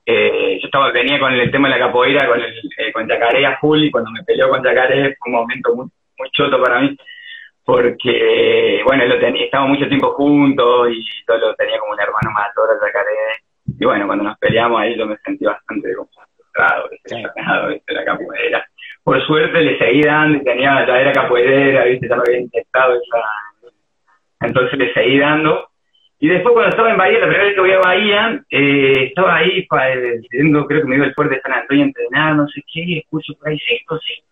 eh, 0.06 0.60
yo 0.62 0.66
estaba 0.68 0.92
venía 0.92 1.20
con 1.20 1.34
el 1.34 1.50
tema 1.50 1.70
de 1.70 1.80
la 1.80 1.88
capoeira, 1.88 2.28
con, 2.28 2.40
el, 2.40 2.54
eh, 2.78 2.92
con 2.94 3.08
Yacaré 3.08 3.48
a 3.48 3.58
full, 3.58 3.84
y 3.84 3.90
cuando 3.90 4.12
me 4.12 4.24
peleó 4.24 4.48
con 4.48 4.64
Yacaré 4.64 5.16
fue 5.16 5.32
un 5.32 5.40
momento 5.40 5.76
muy, 5.76 5.88
muy 6.20 6.30
choto 6.34 6.62
para 6.62 6.82
mí, 6.82 6.96
porque, 7.70 8.82
bueno, 8.84 9.06
lo 9.06 9.16
estábamos 9.16 9.78
mucho 9.78 9.88
tiempo 9.88 10.12
juntos 10.14 10.90
y 10.90 11.04
yo 11.28 11.38
lo 11.38 11.54
tenía 11.54 11.78
como 11.78 11.94
un 11.94 12.00
hermano 12.00 12.32
mayor 12.32 12.68
a 12.72 12.84
Yacaré, 12.84 13.44
y 13.80 13.86
bueno, 13.86 14.08
cuando 14.08 14.24
nos 14.24 14.40
peleamos 14.40 14.82
ahí 14.82 14.98
yo 14.98 15.06
me 15.06 15.16
sentí 15.18 15.46
bastante 15.46 15.94
frustrado, 15.94 16.90
de 16.90 17.94
la 17.94 18.06
capoeira. 18.06 18.66
Por 19.04 19.24
suerte 19.24 19.62
le 19.62 19.78
seguí 19.78 20.02
dando 20.02 20.40
y 20.40 20.44
tenía, 20.44 20.84
ya 20.88 21.00
era 21.00 21.12
capoeira, 21.12 21.84
¿viste? 21.84 22.10
ya 22.10 22.16
me 22.16 22.24
había 22.26 22.40
intentado. 22.40 23.00
Entonces 24.42 24.80
le 24.80 24.92
seguí 24.92 25.20
dando 25.20 25.70
y 26.18 26.28
después 26.28 26.54
cuando 26.54 26.72
estaba 26.72 26.90
en 26.90 26.98
Bahía, 26.98 27.20
la 27.20 27.28
primera 27.28 27.44
vez 27.44 27.54
que 27.54 27.62
voy 27.62 27.72
a 27.72 27.80
Bahía, 27.80 28.44
eh, 28.50 29.04
estaba 29.10 29.36
ahí 29.36 29.68
creo 29.68 30.82
que 30.82 30.88
me 30.88 30.96
iba 30.96 31.06
el 31.06 31.14
fuerte 31.14 31.36
de 31.36 31.42
San 31.42 31.54
Antonio 31.54 31.84
a 31.84 31.88
entrenar, 31.88 32.36
no 32.36 32.48
sé 32.48 32.64
qué, 32.74 32.98
escucho 32.98 33.34
por 33.36 33.50
ahí, 33.50 33.60
sí, 33.60 33.78
sí, 34.02 34.24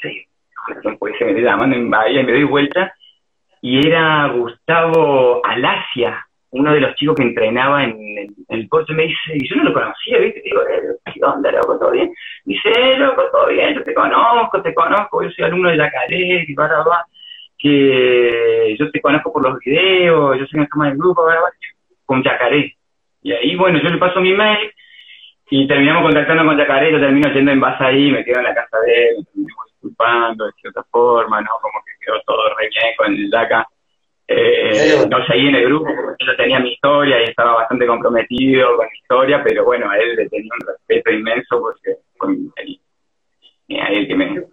sí. 0.00 0.28
Pues 0.98 1.14
se 1.18 1.24
me 1.24 1.40
llamando 1.40 1.76
en 1.76 1.90
Bahía 1.90 2.20
y 2.20 2.24
me 2.24 2.32
doy 2.32 2.44
vuelta, 2.44 2.94
y 3.60 3.86
era 3.86 4.28
Gustavo 4.28 5.44
Alasia, 5.44 6.26
uno 6.50 6.72
de 6.72 6.80
los 6.80 6.94
chicos 6.94 7.16
que 7.16 7.22
entrenaba 7.22 7.84
en, 7.84 8.34
el 8.48 8.68
puerto, 8.68 8.92
y 8.92 8.96
me 8.96 9.02
dice, 9.04 9.32
y 9.34 9.48
yo 9.48 9.56
no 9.56 9.64
lo 9.64 9.72
conocía, 9.72 10.18
¿viste? 10.18 10.42
Digo, 10.44 10.60
eh, 10.62 11.12
¿qué 11.12 11.20
onda, 11.24 11.50
loco? 11.50 11.78
¿Todo 11.78 11.90
bien? 11.90 12.12
Dice, 12.44 12.68
eh, 12.70 12.96
loco, 12.98 13.22
todo 13.32 13.48
bien, 13.48 13.74
yo 13.74 13.82
te 13.82 13.94
conozco, 13.94 14.62
te 14.62 14.74
conozco, 14.74 15.22
yo 15.22 15.30
soy 15.30 15.44
alumno 15.44 15.70
de 15.70 15.76
la 15.76 15.90
y 16.10 16.54
va, 16.54 16.68
va 16.68 17.04
que 17.58 18.76
yo 18.78 18.90
te 18.90 19.00
conozco 19.00 19.32
por 19.32 19.42
los 19.42 19.58
videos, 19.60 20.38
yo 20.38 20.46
soy 20.46 20.60
una 20.60 20.68
cama 20.68 20.88
del 20.88 20.98
grupo, 20.98 21.22
con 22.04 22.22
Yacaré. 22.22 22.76
Y 23.22 23.32
ahí, 23.32 23.56
bueno, 23.56 23.80
yo 23.82 23.88
le 23.88 23.96
paso 23.96 24.20
mi 24.20 24.34
mail 24.34 24.70
y 25.48 25.66
terminamos 25.66 26.02
contactando 26.02 26.44
con 26.44 26.58
Yacaré, 26.58 26.92
yo 26.92 27.00
termino 27.00 27.32
yendo 27.32 27.52
en 27.52 27.60
base 27.60 27.82
ahí, 27.82 28.10
me 28.10 28.22
quedo 28.22 28.40
en 28.40 28.44
la 28.44 28.54
casa 28.54 28.78
de 28.80 29.08
él, 29.08 29.26
me 29.34 29.46
disculpando 29.84 30.46
de 30.46 30.52
cierta 30.60 30.82
forma, 30.90 31.40
¿no? 31.40 31.50
Como 31.60 31.82
que 31.84 31.92
quedó 32.04 32.20
todo 32.26 32.54
re 32.56 32.68
bien 32.68 32.94
con 32.96 33.12
el 33.12 33.30
Yaca. 33.30 33.68
Eh, 34.26 35.06
no 35.10 35.26
seguí 35.26 35.48
en 35.48 35.54
el 35.56 35.66
grupo 35.66 35.84
porque 35.84 36.24
yo 36.24 36.36
tenía 36.36 36.58
mi 36.58 36.72
historia 36.72 37.20
y 37.20 37.24
estaba 37.24 37.56
bastante 37.56 37.86
comprometido 37.86 38.76
con 38.76 38.86
mi 38.86 38.98
historia, 38.98 39.42
pero 39.44 39.64
bueno, 39.64 39.90
a 39.90 39.98
él 39.98 40.16
le 40.16 40.28
tenía 40.30 40.50
un 40.60 40.66
respeto 40.66 41.10
inmenso 41.10 41.60
porque 41.60 41.96
con 42.16 42.52
él, 42.56 42.80
a 43.80 43.88
él 43.88 44.08
que 44.08 44.14
me, 44.14 44.44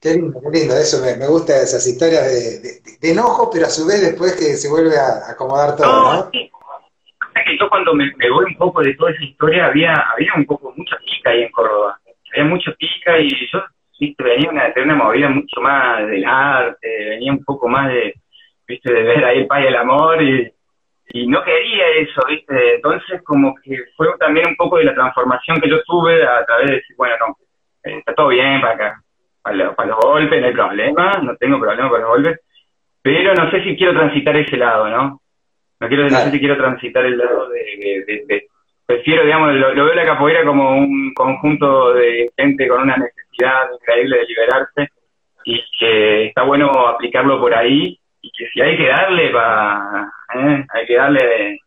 Qué 0.00 0.14
lindo, 0.14 0.40
qué 0.40 0.58
lindo, 0.58 0.74
eso 0.74 1.04
me, 1.04 1.16
me 1.16 1.26
gusta 1.28 1.52
esas 1.60 1.86
historias 1.86 2.24
de, 2.24 2.80
de, 2.98 3.10
enojo, 3.10 3.50
pero 3.52 3.66
a 3.66 3.68
su 3.68 3.86
vez 3.86 4.00
después 4.00 4.32
que 4.32 4.56
se 4.56 4.70
vuelve 4.70 4.96
a 4.96 5.30
acomodar 5.30 5.76
todo, 5.76 6.14
¿no? 6.14 6.30
que 6.30 7.58
yo 7.58 7.68
cuando 7.68 7.94
me, 7.94 8.10
me, 8.16 8.30
voy 8.30 8.46
un 8.46 8.56
poco 8.56 8.80
de 8.80 8.94
toda 8.94 9.10
esa 9.10 9.22
historia, 9.22 9.66
había 9.66 9.94
había 10.12 10.32
un 10.36 10.46
poco, 10.46 10.72
mucha 10.76 10.96
pica 11.04 11.30
ahí 11.30 11.42
en 11.42 11.50
Córdoba. 11.50 11.98
Había 12.32 12.44
mucha 12.44 12.72
pica 12.72 13.18
y 13.18 13.28
yo 13.52 13.58
¿viste? 14.00 14.24
venía 14.24 14.50
una, 14.50 14.70
de 14.70 14.82
una 14.82 14.96
movida 14.96 15.28
mucho 15.28 15.60
más 15.60 16.06
del 16.06 16.24
arte, 16.24 16.88
venía 17.10 17.32
un 17.32 17.44
poco 17.44 17.68
más 17.68 17.88
de, 17.88 18.14
viste, 18.66 18.92
de 18.92 19.02
ver 19.02 19.24
ahí 19.24 19.38
el 19.38 19.46
paz 19.46 19.62
y 19.62 19.66
el 19.66 19.76
amor 19.76 20.22
y, 20.22 20.52
y 21.12 21.26
no 21.28 21.44
quería 21.44 21.88
eso, 21.98 22.22
viste. 22.28 22.76
Entonces 22.76 23.22
como 23.22 23.54
que 23.62 23.76
fue 23.96 24.08
también 24.18 24.48
un 24.48 24.56
poco 24.56 24.78
de 24.78 24.84
la 24.84 24.94
transformación 24.94 25.60
que 25.60 25.70
yo 25.70 25.82
tuve 25.84 26.24
a 26.24 26.44
través 26.46 26.68
de 26.68 26.74
decir, 26.76 26.96
bueno, 26.96 27.14
no, 27.20 27.36
eh, 27.84 27.98
está 27.98 28.14
todo 28.14 28.28
bien 28.28 28.60
para 28.60 28.74
acá 28.74 29.02
para, 29.42 29.74
para, 29.74 29.88
los 29.88 29.98
golpes, 29.98 30.40
no 30.40 30.46
hay 30.46 30.52
problema, 30.52 31.12
no 31.22 31.36
tengo 31.36 31.58
problema 31.58 31.88
con 31.88 32.00
los 32.00 32.10
golpes, 32.10 32.40
pero 33.02 33.34
no 33.34 33.50
sé 33.50 33.62
si 33.64 33.76
quiero 33.76 33.92
transitar 33.94 34.36
ese 34.36 34.56
lado, 34.56 34.88
¿no? 34.88 35.20
No, 35.80 35.88
quiero, 35.88 36.04
no 36.04 36.10
sé 36.10 36.30
si 36.30 36.38
quiero 36.38 36.58
transitar 36.58 37.06
el 37.06 37.16
lado 37.16 37.48
de... 37.48 38.44
prefiero, 38.84 39.24
digamos, 39.24 39.54
lo, 39.54 39.74
veo 39.74 39.94
la 39.94 40.04
capoeira 40.04 40.44
como 40.44 40.76
un 40.76 41.14
conjunto 41.14 41.94
de 41.94 42.30
gente 42.36 42.68
con 42.68 42.82
una 42.82 42.96
necesidad 42.98 43.29
increíble 43.74 44.18
de 44.18 44.24
liberarse 44.26 44.88
y 45.44 45.60
que 45.78 46.26
está 46.26 46.42
bueno 46.42 46.70
aplicarlo 46.88 47.40
por 47.40 47.54
ahí 47.54 47.98
y 48.20 48.32
que 48.32 48.48
si 48.52 48.60
hay 48.60 48.76
que 48.76 48.88
darle 48.88 49.30
para, 49.30 50.12
¿eh? 50.34 50.66
hay 50.68 50.86
que 50.86 50.94
darle, 50.94 51.60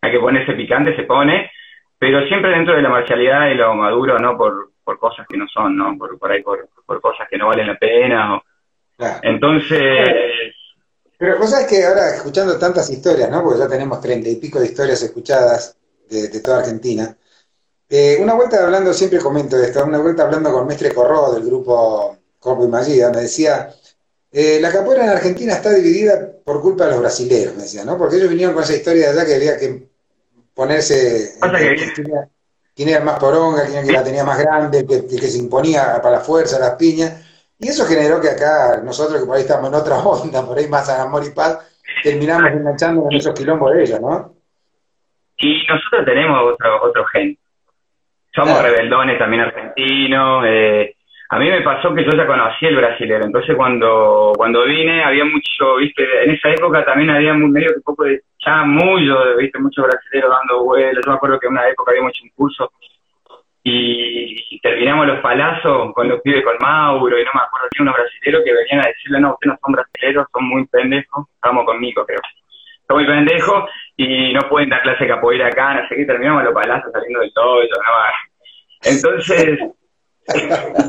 hay 0.00 0.10
que 0.10 0.18
ponerse 0.18 0.52
picante, 0.54 0.96
se 0.96 1.04
pone, 1.04 1.50
pero 1.98 2.26
siempre 2.26 2.50
dentro 2.50 2.74
de 2.74 2.82
la 2.82 2.88
marcialidad 2.88 3.48
y 3.48 3.54
lo 3.54 3.74
maduro, 3.74 4.18
¿no? 4.18 4.36
Por, 4.36 4.70
por 4.82 4.98
cosas 4.98 5.26
que 5.28 5.36
no 5.36 5.46
son, 5.48 5.76
¿no? 5.76 5.96
Por, 5.96 6.18
por 6.18 6.32
ahí, 6.32 6.42
por, 6.42 6.68
por 6.84 7.00
cosas 7.00 7.28
que 7.28 7.38
no 7.38 7.46
valen 7.46 7.68
la 7.68 7.76
pena. 7.76 8.34
O... 8.34 8.42
Entonces... 9.22 10.52
Pero 11.16 11.38
vos 11.38 11.50
sabés 11.50 11.68
que 11.68 11.84
ahora, 11.84 12.16
escuchando 12.16 12.58
tantas 12.58 12.90
historias, 12.90 13.30
¿no? 13.30 13.44
Porque 13.44 13.60
ya 13.60 13.68
tenemos 13.68 14.00
treinta 14.00 14.28
y 14.28 14.36
pico 14.36 14.58
de 14.58 14.66
historias 14.66 15.00
escuchadas 15.04 15.78
de, 16.10 16.40
toda 16.40 16.58
Argentina. 16.58 17.16
Eh, 17.94 18.16
una 18.18 18.32
vuelta 18.32 18.64
hablando, 18.64 18.90
siempre 18.94 19.18
comento 19.18 19.54
esto, 19.62 19.84
una 19.84 19.98
vuelta 19.98 20.22
hablando 20.22 20.50
con 20.50 20.66
Mestre 20.66 20.94
Corró 20.94 21.30
del 21.34 21.44
grupo 21.44 22.16
Corpo 22.38 22.64
y 22.64 22.68
Magida, 22.68 23.10
me 23.10 23.18
decía, 23.18 23.68
eh, 24.32 24.58
la 24.62 24.72
capoeira 24.72 25.04
en 25.04 25.10
Argentina 25.10 25.52
está 25.52 25.74
dividida 25.74 26.14
por 26.42 26.62
culpa 26.62 26.86
de 26.86 26.92
los 26.92 27.00
brasileros, 27.00 27.54
me 27.54 27.64
decía, 27.64 27.84
¿no? 27.84 27.98
Porque 27.98 28.16
ellos 28.16 28.30
vinieron 28.30 28.54
con 28.54 28.62
esa 28.62 28.74
historia 28.76 29.12
de 29.12 29.20
allá 29.20 29.26
que 29.26 29.34
había 29.34 29.58
que 29.58 29.88
ponerse 30.54 31.34
quién, 32.74 32.88
era 32.88 33.04
más 33.04 33.18
poronga, 33.18 33.66
quién 33.66 33.92
la 33.92 34.02
tenía 34.02 34.24
más 34.24 34.38
grande, 34.38 34.86
que, 34.86 35.06
que 35.06 35.28
se 35.28 35.36
imponía 35.36 36.00
para 36.02 36.16
la 36.16 36.20
fuerza, 36.24 36.58
las 36.58 36.76
piñas. 36.76 37.28
Y 37.58 37.68
eso 37.68 37.84
generó 37.84 38.22
que 38.22 38.30
acá, 38.30 38.80
nosotros 38.82 39.20
que 39.20 39.26
por 39.26 39.36
ahí 39.36 39.42
estamos 39.42 39.68
en 39.68 39.74
otra 39.74 39.98
onda, 40.02 40.46
por 40.46 40.56
ahí 40.56 40.66
más 40.66 40.88
en 40.88 40.98
amor 40.98 41.24
y 41.26 41.30
paz, 41.30 41.58
terminamos 42.02 42.52
enganchando 42.52 43.06
en 43.10 43.18
esos 43.18 43.34
quilombos 43.34 43.70
de 43.74 43.82
ellos, 43.82 44.00
¿no? 44.00 44.34
Y 45.36 45.66
nosotros 45.66 46.06
tenemos 46.06 46.54
otro, 46.54 46.84
otro 46.84 47.04
gen. 47.12 47.36
Somos 48.34 48.62
rebeldones 48.62 49.18
también 49.18 49.42
argentinos. 49.42 50.44
Eh, 50.46 50.94
a 51.28 51.38
mí 51.38 51.48
me 51.48 51.62
pasó 51.62 51.94
que 51.94 52.04
yo 52.04 52.10
ya 52.10 52.26
conocí 52.26 52.66
el 52.66 52.76
brasilero, 52.76 53.24
entonces 53.24 53.56
cuando 53.56 54.32
cuando 54.36 54.64
vine 54.64 55.02
había 55.02 55.24
mucho, 55.24 55.76
viste, 55.76 56.04
en 56.24 56.32
esa 56.32 56.50
época 56.50 56.84
también 56.84 57.10
había 57.10 57.32
muy, 57.32 57.50
medio 57.50 57.74
que 57.74 57.80
poco 57.80 58.04
de 58.04 58.20
chamullo, 58.38 59.36
viste, 59.38 59.58
muchos 59.58 59.86
brasileros 59.86 60.30
dando 60.30 60.64
vuelos. 60.64 61.02
Yo 61.04 61.10
me 61.10 61.16
acuerdo 61.16 61.40
que 61.40 61.46
en 61.46 61.52
una 61.52 61.68
época 61.68 61.92
habíamos 61.92 62.12
hecho 62.12 62.24
un 62.24 62.30
curso 62.36 62.70
y, 63.64 64.60
terminamos 64.60 65.06
los 65.06 65.20
palazos 65.20 65.92
con 65.94 66.08
los 66.08 66.20
pibes 66.20 66.44
con 66.44 66.56
Mauro 66.60 67.18
y 67.18 67.24
no 67.24 67.30
me 67.34 67.40
acuerdo 67.40 67.68
si 67.74 67.82
unos 67.82 67.94
brasileros 67.94 68.42
que 68.44 68.52
venían 68.52 68.80
a 68.80 68.88
decirle, 68.88 69.20
no, 69.20 69.32
ustedes 69.32 69.54
no 69.54 69.58
son 69.60 69.72
brasileros, 69.72 70.26
son 70.32 70.44
muy 70.44 70.66
pendejos, 70.66 71.26
estamos 71.34 71.64
conmigo 71.64 72.04
creo. 72.06 72.20
Son 72.88 72.96
muy 72.96 73.06
pendejos 73.06 73.70
y 73.96 74.32
no 74.32 74.40
pueden 74.48 74.70
dar 74.70 74.82
clase 74.82 75.04
de 75.04 75.10
capoeira 75.10 75.46
acá, 75.46 75.74
no 75.74 75.88
sé 75.88 75.96
qué, 75.96 76.04
terminamos 76.04 76.44
los 76.44 76.54
palazos 76.54 76.92
saliendo 76.92 77.20
del 77.20 77.32
todo, 77.32 77.60
no 77.62 77.68
Entonces, 78.82 79.58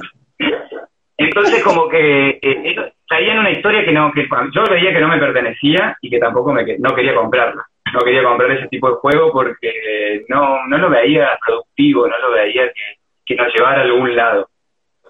entonces 1.17 1.63
como 1.63 1.87
que 1.89 2.39
eh, 2.41 2.75
en 3.19 3.39
una 3.39 3.51
historia 3.51 3.83
que 3.85 3.91
no, 3.91 4.11
que 4.11 4.27
yo 4.53 4.63
veía 4.69 4.93
que 4.93 4.99
no 4.99 5.07
me 5.07 5.19
pertenecía 5.19 5.97
y 6.01 6.09
que 6.09 6.19
tampoco 6.19 6.53
me, 6.53 6.65
no 6.79 6.95
quería 6.95 7.15
comprarla. 7.15 7.65
No 7.93 7.99
quería 7.99 8.23
comprar 8.23 8.51
ese 8.51 8.67
tipo 8.69 8.89
de 8.89 8.95
juego 8.95 9.31
porque 9.31 10.25
no, 10.27 10.65
no 10.67 10.77
lo 10.77 10.89
veía 10.89 11.37
productivo, 11.45 12.07
no 12.07 12.17
lo 12.17 12.31
veía 12.31 12.71
que, 12.73 12.97
que 13.25 13.35
nos 13.35 13.53
llevara 13.53 13.81
a 13.81 13.83
algún 13.83 14.15
lado. 14.15 14.49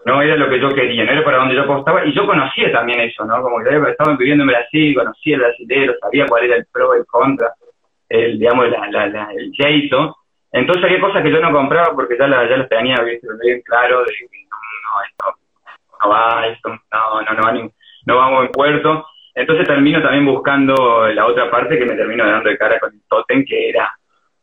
No 0.06 0.22
era 0.22 0.36
lo 0.36 0.50
que 0.50 0.60
yo 0.60 0.70
quería, 0.70 1.06
no 1.06 1.12
era 1.12 1.24
para 1.24 1.38
donde 1.38 1.56
yo 1.56 1.64
apostaba. 1.64 2.06
Y 2.06 2.14
yo 2.14 2.26
conocía 2.26 2.72
también 2.72 3.00
eso, 3.02 3.24
¿no? 3.26 3.42
Como 3.42 3.64
que 3.64 3.76
estaba 3.90 4.16
viviendo 4.18 4.44
en 4.44 4.50
Brasil, 4.50 4.96
conocía 4.96 5.36
el 5.36 5.42
brasilero, 5.42 5.94
sabía 6.02 6.26
cuál 6.28 6.44
era 6.44 6.56
el 6.58 6.66
pro, 6.72 6.94
el 6.94 7.06
contra, 7.06 7.54
el, 8.10 8.38
digamos, 8.38 8.70
la, 8.70 9.08
la, 9.08 9.32
el 9.32 9.52
jeito. 9.54 10.18
Entonces 10.52 10.84
había 10.84 11.00
cosas 11.00 11.24
que 11.24 11.32
yo 11.32 11.40
no 11.40 11.52
compraba 11.52 11.96
porque 11.96 12.18
ya, 12.18 12.28
la, 12.28 12.48
ya 12.48 12.58
las 12.58 12.70
tenía 12.70 12.98
bien 13.02 13.62
claro 13.62 14.00
de 14.00 14.14
que 14.14 14.28
no, 14.50 14.58
no, 14.84 15.04
esto 15.08 15.40
no 16.02 16.10
va, 16.10 16.48
esto 16.48 16.70
no, 16.70 17.22
no, 17.22 17.34
no 17.34 17.44
va 17.44 17.52
ni, 17.54 17.70
no 18.06 18.18
vamos 18.18 18.46
en 18.46 18.52
puerto. 18.52 19.08
Entonces 19.34 19.66
termino 19.66 20.02
también 20.02 20.26
buscando 20.26 21.08
la 21.08 21.26
otra 21.26 21.50
parte 21.50 21.80
que 21.80 21.86
me 21.86 21.96
termino 21.96 22.26
dando 22.26 22.50
de 22.50 22.58
cara 22.58 22.80
con 22.80 22.94
el 22.94 23.02
totem, 23.08 23.46
que 23.46 23.70
era 23.70 23.92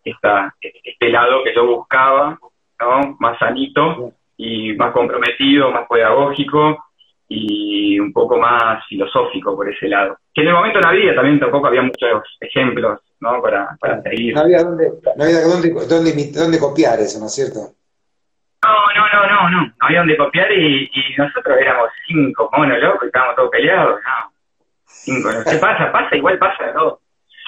esta, 0.03 0.55
este 0.61 1.11
lado 1.11 1.45
que 1.45 1.55
yo 1.55 1.67
buscaba, 1.67 2.39
¿no? 2.81 3.17
Más 3.21 3.39
sanito 3.39 4.15
y 4.43 4.73
más 4.75 4.93
comprometido, 4.93 5.71
más 5.71 5.87
pedagógico 5.87 6.83
y 7.29 8.01
un 8.01 8.11
poco 8.11 8.39
más 8.39 8.83
filosófico 8.89 9.55
por 9.55 9.69
ese 9.69 9.87
lado. 9.87 10.17
Que 10.33 10.41
en 10.41 10.49
el 10.49 10.55
momento 10.55 10.81
no 10.81 10.89
había, 10.89 11.15
también 11.15 11.39
tampoco 11.39 11.67
había 11.67 11.83
muchos 11.83 12.23
ejemplos, 12.41 13.01
¿no? 13.21 13.43
Para, 13.43 13.77
para 13.79 14.01
seguir. 14.01 14.35
No 14.35 14.41
había 14.41 14.63
dónde, 14.65 14.93
no 15.15 15.25
había 15.25 15.41
dónde, 15.43 15.71
dónde, 15.87 16.33
dónde 16.33 16.59
copiar 16.59 16.99
eso, 17.01 17.21
¿no 17.21 17.27
es 17.27 17.35
cierto? 17.35 17.61
No, 18.65 18.71
no, 18.97 19.09
no, 19.13 19.27
no, 19.29 19.51
no, 19.51 19.67
no 19.67 19.73
había 19.81 19.99
donde 19.99 20.17
copiar 20.17 20.51
y, 20.53 20.85
y 20.85 21.17
nosotros 21.19 21.59
éramos 21.61 21.91
cinco 22.07 22.51
monos 22.57 22.81
locos, 22.81 23.05
estábamos 23.05 23.37
todos 23.37 23.51
peleados, 23.51 24.01
no. 24.01 24.33
Cinco, 24.87 25.31
no. 25.33 25.45
¿Qué 25.51 25.59
pasa? 25.59 25.93
Pasa, 25.93 26.17
igual 26.17 26.39
pasa 26.39 26.65
de 26.65 26.73
todo. 26.73 27.01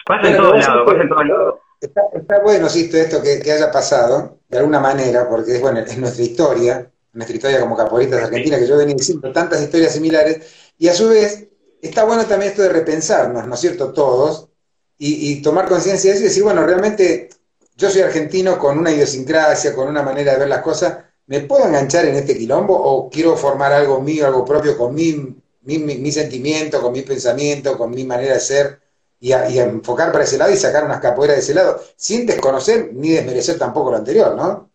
Pasa 0.05 0.29
en 0.29 0.37
todos 0.37 0.67
lados, 0.67 0.83
pasa 0.87 1.03
en 1.03 1.09
todos 1.09 1.27
lados. 1.27 1.55
Está, 1.83 2.03
está 2.15 2.39
bueno, 2.39 2.69
Sisto, 2.69 2.97
esto 2.97 3.21
que, 3.21 3.41
que, 3.41 3.51
haya 3.51 3.73
pasado, 3.73 4.39
de 4.49 4.59
alguna 4.59 4.79
manera, 4.79 5.29
porque 5.29 5.57
es 5.57 5.61
bueno, 5.61 5.81
es 5.81 5.99
nuestra 5.99 6.23
historia, 6.23 6.93
nuestra 7.13 7.37
historia 7.37 7.61
como 7.61 7.77
caporistas 7.77 8.21
de 8.21 8.27
Argentina, 8.27 8.57
que 8.57 8.69
yo 8.69 8.77
venía 8.77 8.95
diciendo 8.95 9.33
tantas 9.33 9.61
historias 9.61 9.93
similares, 9.93 10.47
y 10.79 10.87
a 10.87 10.95
su 10.95 11.09
vez, 11.09 11.49
está 11.81 12.05
bueno 12.05 12.25
también 12.27 12.53
esto 12.53 12.63
de 12.63 12.69
repensarnos, 12.69 13.49
¿no 13.49 13.55
es 13.55 13.61
cierto?, 13.61 13.93
todos, 13.93 14.49
y, 14.97 15.33
y 15.33 15.43
tomar 15.43 15.69
conciencia 15.69 16.11
de 16.11 16.17
eso 16.17 16.25
y 16.25 16.29
decir, 16.29 16.45
bueno, 16.45 16.65
realmente 16.65 17.31
yo 17.77 17.91
soy 17.91 18.03
argentino 18.03 18.61
con 18.61 18.79
una 18.79 18.93
idiosincrasia, 18.93 19.75
con 19.75 19.89
una 19.89 20.03
manera 20.03 20.35
de 20.35 20.39
ver 20.39 20.49
las 20.49 20.63
cosas, 20.63 20.99
¿me 21.27 21.41
puedo 21.41 21.67
enganchar 21.67 22.05
en 22.05 22.15
este 22.15 22.39
quilombo 22.39 22.77
o 22.77 23.11
quiero 23.11 23.37
formar 23.37 23.73
algo 23.73 24.01
mío, 24.01 24.25
algo 24.25 24.45
propio 24.45 24.79
con 24.79 24.95
mi, 24.95 25.37
mi, 25.63 25.79
mi, 25.79 26.13
sentimiento, 26.13 26.81
con 26.81 26.93
mi 26.93 27.03
pensamiento, 27.03 27.77
con 27.77 27.91
mi 27.91 28.05
manera 28.05 28.35
de 28.35 28.41
ser 28.41 28.82
y, 29.23 29.59
enfocar 29.59 30.11
para 30.11 30.25
ese 30.25 30.37
lado 30.37 30.51
y 30.51 30.57
sacar 30.57 30.85
unas 30.85 31.01
capoeiras 31.01 31.37
de 31.37 31.43
ese 31.43 31.55
lado, 31.55 31.79
sin 31.97 32.27
desconocer 32.27 32.91
ni 32.93 33.11
desmerecer 33.15 33.57
tampoco 33.57 33.93
lo 33.93 33.99
anterior, 33.99 34.35
¿no? 34.37 34.69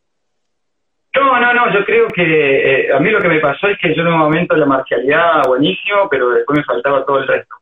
No, 1.13 1.39
no, 1.39 1.53
no, 1.53 1.73
yo 1.73 1.83
creo 1.83 2.07
que 2.07 2.23
eh, 2.23 2.93
a 2.93 2.99
mí 2.99 3.09
lo 3.09 3.19
que 3.19 3.27
me 3.27 3.39
pasó 3.39 3.67
es 3.67 3.77
que 3.81 3.93
yo 3.93 4.03
en 4.03 4.07
un 4.07 4.19
momento 4.19 4.55
la 4.55 4.65
marcialidad 4.65 5.43
buenísimo, 5.47 6.07
pero 6.09 6.29
después 6.29 6.59
me 6.59 6.63
faltaba 6.63 7.05
todo 7.05 7.19
el 7.19 7.27
resto. 7.27 7.55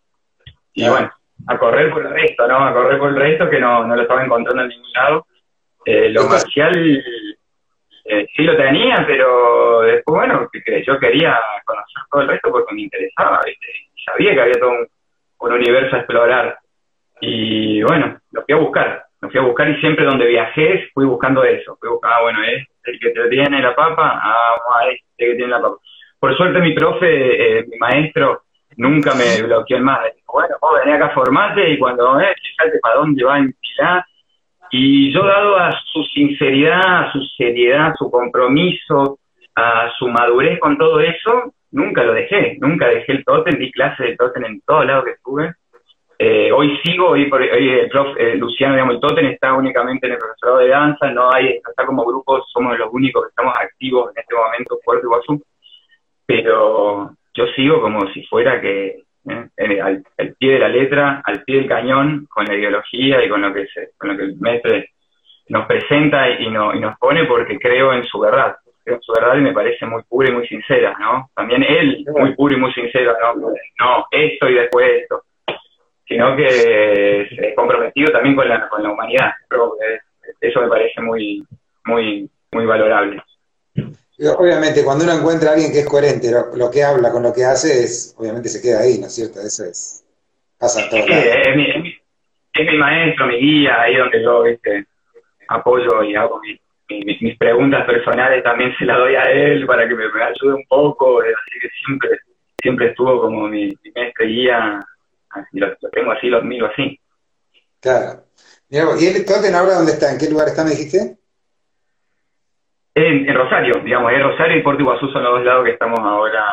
Y 0.73 0.87
bueno, 0.87 1.09
a 1.47 1.57
correr 1.57 1.89
por 1.89 2.05
el 2.05 2.11
resto, 2.11 2.47
¿no? 2.47 2.65
A 2.65 2.73
correr 2.73 2.99
por 2.99 3.09
el 3.09 3.15
resto 3.15 3.49
que 3.49 3.59
no, 3.59 3.87
no 3.87 3.95
lo 3.95 4.01
estaba 4.01 4.23
encontrando 4.23 4.63
en 4.63 4.69
ningún 4.69 4.91
lado. 4.93 5.25
Eh, 5.85 6.09
lo 6.09 6.25
marcial 6.25 7.03
eh, 8.05 8.27
sí 8.35 8.43
lo 8.43 8.57
tenía, 8.57 9.03
pero 9.07 9.81
después, 9.81 10.15
bueno, 10.17 10.49
que 10.51 10.83
yo 10.85 10.99
quería 10.99 11.39
conocer 11.65 12.03
todo 12.11 12.21
el 12.21 12.27
resto 12.27 12.51
porque 12.51 12.75
me 12.75 12.81
interesaba, 12.81 13.41
¿viste? 13.45 13.67
sabía 14.05 14.33
que 14.35 14.41
había 14.41 14.59
todo 14.59 14.71
un, 15.39 15.53
universo 15.53 15.95
a 15.95 15.99
explorar. 15.99 16.59
Y 17.21 17.81
bueno, 17.83 18.19
lo 18.31 18.43
fui 18.43 18.53
a 18.53 18.57
buscar, 18.57 19.05
lo 19.21 19.29
fui 19.29 19.39
a 19.39 19.43
buscar 19.43 19.69
y 19.69 19.79
siempre 19.79 20.05
donde 20.05 20.27
viajé 20.27 20.89
fui 20.93 21.05
buscando 21.05 21.43
eso. 21.43 21.77
Fui 21.79 21.89
buscando, 21.89 22.15
ah, 22.15 22.21
bueno, 22.23 22.43
es 22.43 22.67
el 22.83 22.99
que 22.99 23.09
te 23.11 23.29
tiene 23.29 23.61
la 23.61 23.75
papa, 23.75 24.19
ah, 24.21 24.55
este 24.91 25.31
que 25.31 25.35
tiene 25.35 25.51
la 25.51 25.61
papa. 25.61 25.77
Por 26.19 26.35
suerte 26.35 26.59
mi 26.59 26.73
profe, 26.73 27.59
eh, 27.59 27.65
mi 27.67 27.77
maestro, 27.77 28.43
nunca 28.77 29.13
me 29.15 29.41
bloqueó 29.43 29.79
más. 29.79 29.99
Bueno, 30.31 30.55
vos 30.61 30.79
acá 30.81 31.05
a 31.05 31.13
formarte 31.13 31.69
y 31.69 31.77
cuando, 31.77 32.19
eh, 32.19 32.33
fíjate 32.41 32.79
para 32.79 32.95
dónde 32.95 33.23
va 33.23 33.37
Pilar, 33.37 34.05
y 34.71 35.13
yo 35.13 35.23
dado 35.23 35.57
a 35.57 35.71
su 35.91 36.03
sinceridad, 36.03 37.05
a 37.05 37.11
su 37.11 37.21
seriedad, 37.37 37.87
a 37.87 37.95
su 37.95 38.09
compromiso, 38.09 39.19
a 39.55 39.89
su 39.97 40.07
madurez 40.07 40.59
con 40.59 40.77
todo 40.77 40.99
eso, 40.99 41.53
nunca 41.71 42.03
lo 42.03 42.13
dejé, 42.13 42.57
nunca 42.59 42.87
dejé 42.87 43.13
el 43.13 43.23
tótem, 43.23 43.57
di 43.57 43.71
clases 43.71 44.07
de 44.07 44.15
tótem 44.17 44.43
en 44.45 44.61
todos 44.61 44.85
lados 44.85 45.05
que 45.05 45.11
estuve. 45.11 45.53
Eh, 46.17 46.51
hoy 46.51 46.77
sigo, 46.83 47.09
hoy, 47.09 47.29
hoy 47.31 47.69
el 47.69 47.89
prof 47.89 48.15
eh, 48.17 48.35
Luciano, 48.35 48.75
digamos, 48.75 48.99
el 49.17 49.25
está 49.25 49.53
únicamente 49.53 50.07
en 50.07 50.13
el 50.13 50.19
profesorado 50.19 50.59
de 50.59 50.69
danza, 50.69 51.11
no 51.11 51.29
hay, 51.33 51.59
está 51.67 51.85
como 51.85 52.05
grupo, 52.05 52.41
somos 52.53 52.77
los 52.77 52.89
únicos 52.93 53.23
que 53.23 53.29
estamos 53.29 53.53
activos 53.57 54.11
en 54.15 54.21
este 54.21 54.33
momento, 54.33 54.79
Puerto 54.85 55.05
Iguazú, 55.05 55.43
pero 56.25 57.11
yo 57.33 57.47
sigo 57.55 57.81
como 57.81 58.07
si 58.13 58.25
fuera 58.27 58.61
que 58.61 59.03
¿eh? 59.29 59.81
al, 59.81 60.03
pie 60.39 60.53
de 60.53 60.59
la 60.59 60.69
letra, 60.69 61.21
al 61.25 61.43
pie 61.43 61.57
del 61.57 61.67
cañón, 61.67 62.27
con 62.29 62.45
la 62.45 62.55
ideología 62.55 63.23
y 63.23 63.29
con 63.29 63.41
lo 63.41 63.53
que, 63.53 63.67
se, 63.67 63.89
con 63.97 64.11
lo 64.11 64.17
que 64.17 64.23
el 64.23 64.37
mestre 64.37 64.91
nos 65.49 65.67
presenta 65.67 66.29
y, 66.29 66.49
no, 66.49 66.73
y 66.73 66.79
nos 66.79 66.97
pone 66.97 67.25
porque 67.25 67.59
creo 67.59 67.93
en 67.93 68.05
su 68.05 68.19
verdad. 68.19 68.55
Creo 68.83 68.97
en 68.97 69.01
su 69.01 69.13
verdad 69.13 69.35
y 69.35 69.41
me 69.41 69.53
parece 69.53 69.85
muy 69.85 70.03
pura 70.03 70.29
y 70.29 70.33
muy 70.33 70.47
sincera, 70.47 70.95
¿no? 70.99 71.29
También 71.35 71.63
él, 71.63 72.05
muy 72.15 72.35
puro 72.35 72.55
y 72.55 72.59
muy 72.59 72.71
sincero, 72.73 73.15
¿no? 73.21 73.49
No, 73.79 74.05
esto 74.11 74.49
y 74.49 74.53
después 74.53 75.01
esto. 75.01 75.23
Sino 76.07 76.35
que 76.35 77.21
es 77.21 77.55
comprometido 77.55 78.11
también 78.11 78.35
con 78.35 78.47
la, 78.47 78.69
con 78.69 78.83
la 78.83 78.91
humanidad. 78.91 79.31
Creo 79.47 79.73
que 79.79 80.47
eso 80.47 80.61
me 80.61 80.67
parece 80.67 81.01
muy, 81.01 81.43
muy, 81.85 82.29
muy 82.51 82.65
valorable. 82.65 83.21
Obviamente, 84.37 84.83
cuando 84.83 85.03
uno 85.03 85.13
encuentra 85.13 85.49
a 85.49 85.53
alguien 85.53 85.73
que 85.73 85.79
es 85.79 85.89
coherente, 85.89 86.31
lo, 86.31 86.71
que 86.71 86.83
habla 86.83 87.11
con 87.11 87.23
lo 87.23 87.33
que 87.33 87.43
hace, 87.43 87.83
es, 87.83 88.15
obviamente 88.17 88.47
se 88.47 88.61
queda 88.61 88.79
ahí, 88.79 88.97
¿no 88.97 89.07
es 89.07 89.15
cierto? 89.15 89.41
Eso 89.41 89.65
es, 89.65 90.05
pasa 90.57 90.87
todo. 90.89 90.99
es, 90.99 91.55
mi, 91.55 91.69
es, 92.53 92.71
mi, 92.71 92.77
maestro, 92.77 93.27
mi 93.27 93.37
guía, 93.37 93.81
ahí 93.81 93.97
donde 93.97 94.23
yo 94.23 94.43
¿viste? 94.43 94.85
apoyo 95.49 96.03
y 96.03 96.15
hago 96.15 96.39
mis 96.87 97.37
preguntas 97.37 97.85
personales, 97.85 98.43
también 98.43 98.73
se 98.77 98.85
las 98.85 98.97
doy 98.97 99.15
a 99.15 99.23
él 99.23 99.65
para 99.65 99.87
que 99.87 99.95
me, 99.95 100.05
ayude 100.05 100.53
un 100.53 100.65
poco, 100.69 101.19
así 101.19 101.59
que 101.59 101.69
siempre, 101.85 102.09
siempre 102.61 102.87
estuvo 102.87 103.19
como 103.19 103.49
mi, 103.49 103.65
mi 103.83 103.91
maestro 103.93 104.25
guía 104.25 104.79
Así 105.35 105.59
lo, 105.59 105.75
tengo 105.91 106.11
así, 106.11 106.27
lo 106.27 106.37
admiro 106.37 106.67
así. 106.67 106.99
Claro. 107.79 108.23
¿Y 108.69 109.05
el 109.05 109.25
Totten 109.25 109.53
ahora 109.53 109.75
dónde 109.75 109.93
está? 109.93 110.11
¿En 110.11 110.17
qué 110.17 110.29
lugar 110.29 110.47
está, 110.47 110.63
me 110.63 110.71
dijiste? 110.71 111.17
En, 112.95 113.33
Rosario, 113.35 113.81
digamos, 113.83 114.11
en 114.13 114.23
Rosario 114.23 114.57
y 114.57 114.63
Puerto 114.63 114.81
Iguazú 114.81 115.09
son 115.09 115.23
los 115.23 115.33
dos 115.33 115.45
lados 115.45 115.65
que 115.65 115.71
estamos 115.71 115.99
ahora 115.99 116.43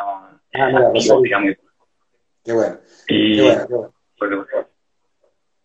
ah, 0.55 0.91
mira, 0.93 1.14
Rosario. 1.14 1.57
Qué 2.45 2.53
bueno. 2.53 2.76
Y, 3.07 3.39
qué 3.39 3.66
bueno, 4.18 4.47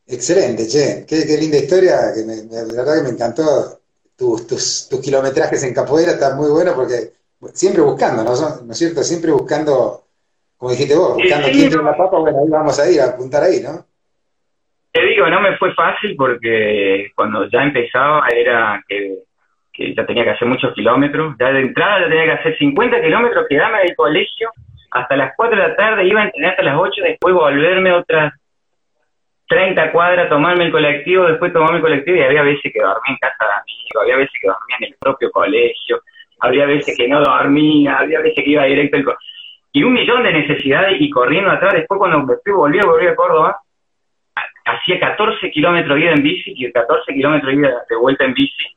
Excelente, 0.05 0.67
che. 0.67 1.05
Qué, 1.07 1.37
linda 1.37 1.57
historia. 1.57 2.13
Que 2.15 2.23
me, 2.23 2.35
la 2.45 2.83
verdad 2.83 2.97
que 2.97 3.03
me 3.03 3.09
encantó. 3.09 3.81
Tus, 4.15 4.47
tus, 4.47 4.89
tus 4.89 4.99
kilometrajes 4.99 5.63
en 5.63 5.75
capoeira 5.75 6.13
están 6.13 6.37
muy 6.37 6.49
buenos 6.49 6.73
porque 6.73 7.13
siempre 7.53 7.81
buscando, 7.83 8.23
¿no? 8.23 8.31
¿no 8.65 8.71
es 8.71 8.77
cierto? 8.77 9.03
Siempre 9.03 9.31
buscando, 9.31 10.06
como 10.57 10.71
dijiste 10.71 10.95
vos, 10.95 11.13
buscando 11.13 11.47
quién 11.49 11.69
tiene 11.69 11.83
la 11.83 11.95
papa, 11.95 12.17
bueno, 12.17 12.39
ahí 12.39 12.49
vamos 12.49 12.79
a 12.79 12.89
ir, 12.89 12.99
a 12.99 13.05
apuntar 13.05 13.43
ahí, 13.43 13.61
¿no? 13.61 13.85
Te 14.91 15.05
digo, 15.05 15.27
no 15.27 15.41
me 15.41 15.55
fue 15.57 15.73
fácil 15.75 16.15
porque 16.17 17.11
cuando 17.15 17.47
ya 17.49 17.61
empezaba 17.61 18.27
era 18.29 18.83
que, 18.87 19.19
que 19.71 19.93
ya 19.93 20.05
tenía 20.07 20.23
que 20.23 20.31
hacer 20.31 20.47
muchos 20.47 20.73
kilómetros. 20.73 21.35
Ya 21.39 21.51
de 21.51 21.61
entrada 21.61 22.01
ya 22.01 22.09
tenía 22.09 22.25
que 22.25 22.39
hacer 22.39 22.57
50 22.57 23.01
kilómetros, 23.01 23.45
quedarme 23.47 23.79
del 23.79 23.95
colegio 23.95 24.49
hasta 24.89 25.15
las 25.15 25.33
4 25.35 25.55
de 25.55 25.67
la 25.67 25.75
tarde, 25.75 26.07
iba 26.07 26.21
a 26.21 26.25
entrenar 26.25 26.51
hasta 26.51 26.63
las 26.63 26.77
8, 26.79 27.01
después 27.03 27.35
volverme 27.35 27.93
otras 27.93 28.33
30 29.47 29.91
cuadras, 29.91 30.29
tomarme 30.29 30.65
el 30.65 30.71
colectivo, 30.71 31.25
después 31.25 31.53
tomarme 31.53 31.77
el 31.77 31.83
colectivo 31.83 32.17
y 32.17 32.21
había 32.21 32.41
veces 32.41 32.73
que 32.73 32.79
dormía 32.79 33.09
en 33.09 33.17
casa 33.17 33.45
de 33.45 33.53
amigos, 33.61 34.01
había 34.01 34.17
veces 34.17 34.33
que 34.41 34.47
dormía 34.47 34.77
en 34.79 34.87
el 34.87 34.95
propio 34.99 35.31
colegio, 35.31 36.01
había 36.39 36.65
veces 36.65 36.97
que 36.97 37.07
no 37.07 37.21
dormía, 37.21 37.97
había 37.97 38.19
veces 38.19 38.43
que 38.43 38.49
iba 38.49 38.63
directo 38.63 38.97
al 38.97 39.05
y 39.71 39.83
un 39.83 39.93
millón 39.93 40.23
de 40.23 40.33
necesidades 40.33 40.97
y 40.99 41.09
corriendo 41.09 41.51
atrás. 41.51 41.73
Después 41.73 41.97
cuando 41.97 42.19
me 42.19 42.35
fui, 42.43 42.53
volví, 42.53 42.79
volví 42.79 43.07
a 43.07 43.15
Córdoba, 43.15 43.59
hacía 44.65 44.99
14 44.99 45.51
kilómetros 45.51 45.95
de 45.95 46.01
ida 46.01 46.13
en 46.13 46.23
bici 46.23 46.53
y 46.55 46.71
14 46.71 47.13
kilómetros 47.13 47.53
de 47.53 47.59
ida 47.59 47.85
de 47.89 47.95
vuelta 47.95 48.25
en 48.25 48.33
bici 48.33 48.75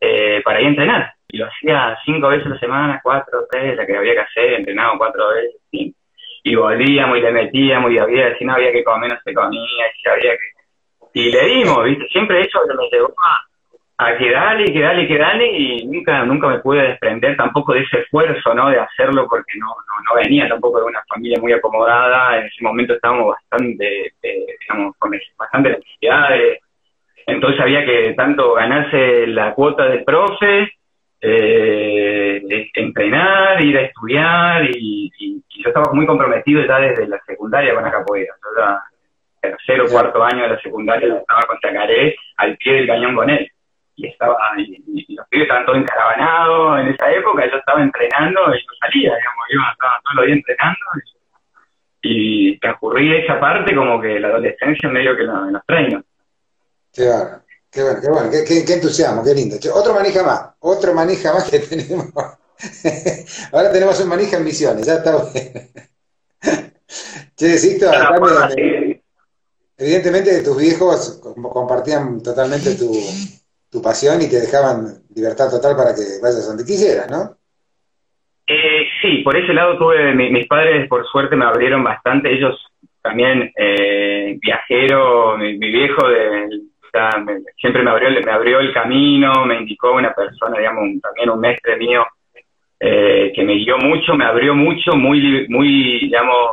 eh, 0.00 0.42
para 0.44 0.60
ir 0.60 0.66
a 0.66 0.70
entrenar. 0.70 1.14
Y 1.28 1.38
lo 1.38 1.46
hacía 1.46 1.98
cinco 2.04 2.28
veces 2.28 2.46
a 2.46 2.50
la 2.50 2.58
semana, 2.58 3.00
cuatro, 3.02 3.46
tres, 3.50 3.76
la 3.76 3.86
que 3.86 3.96
había 3.96 4.14
que 4.14 4.20
hacer, 4.20 4.54
entrenaba 4.54 4.96
cuatro 4.98 5.28
veces, 5.30 5.60
cinco 5.70 5.98
y 6.44 6.54
volvíamos 6.54 7.16
y 7.16 7.20
le 7.22 7.32
metíamos 7.32 7.90
y 7.90 7.98
había, 7.98 8.36
si 8.36 8.44
no 8.44 8.52
había 8.52 8.70
que 8.70 8.84
comer, 8.84 9.10
no 9.10 9.18
se 9.24 9.32
comía, 9.32 9.60
y 9.60 10.08
había 10.08 10.32
que... 10.32 10.52
Y 11.14 11.32
le 11.32 11.44
dimos, 11.46 11.82
¿viste? 11.84 12.06
Siempre 12.08 12.42
eso 12.42 12.60
me 12.66 12.88
llevó 12.90 13.14
a, 13.16 13.46
a 13.96 14.16
que 14.16 14.30
dale, 14.30 14.72
que 14.72 14.80
dale, 14.80 15.06
que 15.06 15.18
dale, 15.18 15.46
y 15.46 15.86
nunca, 15.86 16.24
nunca 16.24 16.48
me 16.48 16.58
pude 16.58 16.82
desprender 16.82 17.36
tampoco 17.36 17.74
de 17.74 17.80
ese 17.80 18.00
esfuerzo, 18.00 18.52
¿no? 18.54 18.68
De 18.70 18.78
hacerlo 18.78 19.26
porque 19.28 19.58
no, 19.58 19.68
no, 19.68 20.20
venía 20.20 20.48
tampoco 20.48 20.80
de 20.80 20.86
una 20.86 21.02
familia 21.08 21.38
muy 21.40 21.52
acomodada, 21.52 22.38
en 22.38 22.46
ese 22.46 22.62
momento 22.62 22.94
estábamos 22.94 23.28
bastante, 23.28 24.12
digamos, 24.20 24.96
con 24.98 25.12
bastante 25.38 25.70
necesidades, 25.70 26.60
entonces 27.26 27.60
había 27.60 27.84
que 27.84 28.14
tanto 28.14 28.54
ganarse 28.54 29.26
la 29.28 29.54
cuota 29.54 29.86
del 29.86 30.04
profe, 30.04 30.72
eh, 31.20 32.68
entrenar, 32.74 33.64
ir 33.64 33.78
a 33.78 33.82
estudiar 33.82 34.68
y, 34.70 35.10
yo 35.56 35.68
estaba 35.68 35.94
muy 35.94 36.04
comprometido 36.04 36.62
ya 36.66 36.78
desde 36.78 37.06
la 37.06 37.18
secundaria 37.24 37.72
con 37.74 37.84
la 37.84 37.90
capoeira. 37.90 38.34
Yo 38.42 38.60
ya 38.60 38.82
tercero 39.40 39.86
o 39.86 39.88
cuarto 39.88 40.22
año 40.22 40.42
de 40.42 40.48
la 40.48 40.60
secundaria 40.60 41.16
estaba 41.16 41.40
con 41.46 41.58
Chacaré 41.60 42.14
al 42.36 42.54
pie 42.58 42.74
del 42.74 42.86
cañón 42.86 43.16
con 43.16 43.30
él. 43.30 43.50
Y 43.96 44.08
estaba 44.08 44.36
y, 44.58 45.14
los 45.14 45.28
pibes 45.28 45.44
estaban 45.44 45.66
todos 45.66 45.78
encaravanados 45.78 46.80
en 46.80 46.88
esa 46.88 47.12
época, 47.12 47.48
yo 47.50 47.56
estaba 47.56 47.82
entrenando 47.82 48.40
y 48.54 48.58
yo 48.58 48.72
salía, 48.80 49.14
digamos, 49.14 49.46
yo 49.52 49.60
estaba 49.72 50.00
todo 50.02 50.22
el 50.22 50.26
día 50.26 50.36
entrenando 50.36 50.80
y, 52.02 52.50
y 52.52 52.58
transcurrí 52.58 53.16
esa 53.16 53.38
parte 53.38 53.74
como 53.74 54.00
que 54.00 54.18
la 54.18 54.28
adolescencia 54.28 54.88
medio 54.88 55.16
que 55.16 55.22
en 55.22 55.28
los, 55.28 55.52
los 55.52 55.66
treinos. 55.66 56.04
Claro. 56.92 57.44
Qué 57.74 57.82
bueno, 57.82 58.00
qué 58.00 58.08
bueno, 58.08 58.30
qué, 58.30 58.72
entusiasmo, 58.72 59.24
qué 59.24 59.34
lindo. 59.34 59.56
Otro 59.74 59.94
manija 59.94 60.22
más, 60.22 60.50
otro 60.60 60.94
manija 60.94 61.32
más 61.32 61.50
que 61.50 61.58
tenemos. 61.70 62.06
Ahora 63.50 63.72
tenemos 63.72 63.98
un 64.00 64.08
manija 64.08 64.36
en 64.36 64.44
misiones, 64.44 64.86
ya 64.86 64.94
está 64.94 65.16
bueno. 65.16 65.32
che, 67.34 67.58
Sixto, 67.58 67.90
evidentemente 69.76 70.40
tus 70.44 70.56
viejos 70.56 71.20
compartían 71.52 72.22
totalmente 72.22 72.76
tu, 72.76 72.92
tu, 73.74 73.82
pasión 73.82 74.22
y 74.22 74.30
te 74.30 74.40
dejaban 74.40 75.02
libertad 75.14 75.50
total 75.50 75.74
para 75.76 75.94
que 75.94 76.22
vayas 76.22 76.46
donde 76.46 76.64
quisieras, 76.64 77.10
¿no? 77.10 77.36
Eh, 78.46 78.86
sí, 79.02 79.22
por 79.24 79.36
ese 79.36 79.52
lado 79.52 79.76
tuve, 79.78 80.14
mis 80.14 80.46
padres 80.46 80.86
por 80.88 81.06
suerte 81.06 81.34
me 81.34 81.44
abrieron 81.44 81.82
bastante, 81.82 82.32
ellos 82.32 82.54
también 83.02 83.50
eh, 83.56 84.38
viajeros, 84.40 85.38
mi, 85.38 85.58
mi 85.58 85.70
viejo 85.70 86.08
del 86.08 86.70
siempre 87.56 87.82
me 87.82 87.90
abrió, 87.90 88.08
me 88.10 88.32
abrió 88.32 88.60
el 88.60 88.72
camino, 88.72 89.32
me 89.46 89.56
indicó 89.56 89.92
una 89.92 90.14
persona, 90.14 90.58
digamos, 90.58 91.00
también 91.02 91.30
un 91.30 91.40
mestre 91.40 91.76
mío, 91.76 92.06
eh, 92.80 93.32
que 93.34 93.42
me 93.42 93.54
guió 93.54 93.78
mucho, 93.78 94.14
me 94.14 94.24
abrió 94.24 94.54
mucho, 94.54 94.92
muy, 94.92 95.46
muy, 95.48 96.00
digamos, 96.00 96.52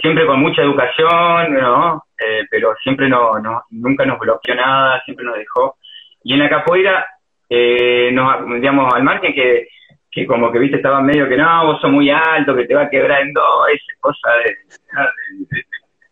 siempre 0.00 0.26
con 0.26 0.40
mucha 0.40 0.62
educación, 0.62 1.54
¿no? 1.54 2.04
Eh, 2.18 2.44
pero 2.50 2.74
siempre 2.82 3.08
no, 3.08 3.38
no, 3.38 3.62
nunca 3.70 4.04
nos 4.04 4.18
bloqueó 4.18 4.54
nada, 4.54 5.00
siempre 5.04 5.24
nos 5.24 5.36
dejó. 5.36 5.76
Y 6.22 6.34
en 6.34 6.40
la 6.40 6.48
capoeira, 6.48 7.06
eh, 7.48 8.10
nos, 8.12 8.46
digamos, 8.46 8.92
al 8.92 9.02
margen 9.02 9.34
que, 9.34 9.68
que 10.10 10.26
como 10.26 10.50
que, 10.52 10.58
viste, 10.58 10.76
estaba 10.76 11.00
medio 11.00 11.28
que 11.28 11.36
no, 11.36 11.66
vos 11.66 11.80
sos 11.80 11.90
muy 11.90 12.10
alto, 12.10 12.54
que 12.54 12.66
te 12.66 12.74
va 12.74 12.82
a 12.82 12.90
quebrar 12.90 13.22
en 13.22 13.32
dos, 13.32 13.68
esa 13.68 13.92
cosa 14.00 14.30
de, 14.44 14.56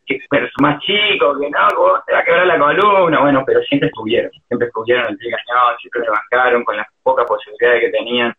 que 0.07 0.20
más 0.61 0.80
chico, 0.80 1.38
que 1.38 1.50
no, 1.50 1.68
vos 1.76 2.00
te 2.07 2.12
va 2.12 2.20
a 2.20 2.24
quebrar 2.24 2.46
la 2.46 2.59
columna, 2.59 3.20
bueno, 3.20 3.42
pero 3.44 3.61
siempre 3.62 3.88
estuvieron, 3.88 4.30
siempre 4.46 4.68
estuvieron 4.68 5.07
el 5.09 5.18
cañón, 5.18 5.76
siempre 5.80 6.00
me 6.02 6.09
bancaron 6.09 6.64
con 6.64 6.76
las 6.76 6.86
pocas 7.02 7.26
posibilidades 7.26 7.80
que 7.80 7.90
tenían, 7.90 8.32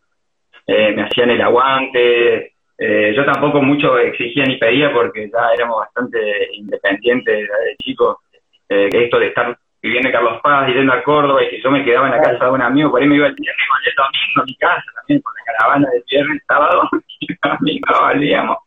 eh, 0.66 0.94
me 0.94 1.04
hacían 1.04 1.32
el 1.32 1.42
aguante, 1.42 2.54
eh, 2.78 3.14
yo 3.16 3.26
tampoco 3.26 3.62
mucho 3.62 3.98
exigía 3.98 4.46
ni 4.46 4.58
pedía 4.58 4.94
porque 4.94 5.30
ya 5.30 5.52
éramos 5.54 5.80
bastante 5.80 6.20
independientes 6.54 7.50
de 7.50 7.76
chicos, 7.84 8.18
eh, 8.70 8.90
esto 8.92 9.20
de 9.20 9.28
estar 9.28 9.58
viviendo 9.88 10.10
en 10.10 10.14
Carlos 10.14 10.42
Paz, 10.42 10.68
yendo 10.68 10.94
a 10.94 11.04
Córdoba 11.04 11.44
y 11.44 11.50
que 11.50 11.62
yo 11.62 11.72
me 11.72 11.84
quedaba 11.84 12.08
en 12.08 12.16
la 12.16 12.22
casa 12.22 12.46
de 12.46 12.52
un 12.52 12.62
amigo, 12.62 12.92
por 12.92 13.02
ahí 13.02 13.08
me 13.08 13.16
iba 13.16 13.28
el 13.28 13.36
viernes 13.36 13.66
el 13.86 13.96
domingo 13.96 14.42
a 14.42 14.46
mi 14.46 14.56
casa 14.56 14.86
también, 14.96 15.22
con 15.22 15.34
la 15.34 15.54
caravana 15.54 15.90
de 15.90 16.04
viernes, 16.10 16.44
sábado 16.48 16.90
y 17.20 17.28
domingo 17.42 18.02
volvíamos 18.02 18.58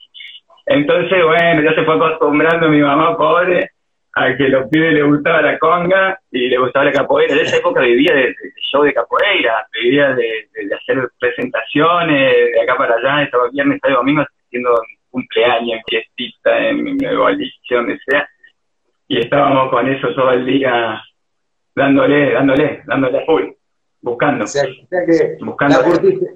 entonces, 0.71 1.25
bueno, 1.25 1.63
ya 1.63 1.75
se 1.75 1.85
fue 1.85 1.97
acostumbrando 1.97 2.69
mi 2.69 2.81
mamá 2.81 3.17
pobre 3.17 3.71
a 4.15 4.37
que 4.37 4.49
los 4.49 4.69
pibes 4.69 4.95
le 4.95 5.03
gustaba 5.03 5.43
la 5.43 5.59
conga 5.59 6.17
y 6.31 6.49
le 6.49 6.59
gustaba 6.59 6.85
la 6.85 6.93
capoeira. 6.93 7.35
En 7.35 7.41
esa 7.41 7.57
época 7.57 7.81
vivía 7.81 8.15
de, 8.15 8.33
show 8.71 8.85
de 8.85 8.95
capoeira, 8.95 9.67
vivía 9.73 10.15
de, 10.15 10.49
hacer 10.73 11.09
presentaciones 11.19 12.53
de 12.53 12.61
acá 12.63 12.77
para 12.77 12.95
allá, 12.95 13.25
estaba 13.25 13.51
viernes, 13.51 13.81
sábado 13.81 13.99
domingo 13.99 14.25
haciendo 14.47 14.81
cumpleaños, 15.11 15.81
fiestita, 15.89 16.69
en 16.69 16.85
mi 16.85 17.17
boliche, 17.17 17.75
donde 17.75 17.99
sea. 18.07 18.29
Y 19.09 19.19
estábamos 19.19 19.71
con 19.71 19.89
eso 19.89 20.15
todo 20.15 20.31
el 20.31 20.47
día 20.47 21.03
dándole, 21.81 22.33
dándole, 22.33 22.83
dándole 22.87 23.25
full, 23.27 23.45
buscando. 24.01 24.45
O 24.45 24.47
sea, 24.47 24.65
que 24.65 25.37
buscando 25.41 25.81
la 25.81 25.85
curtiste, 25.85 26.27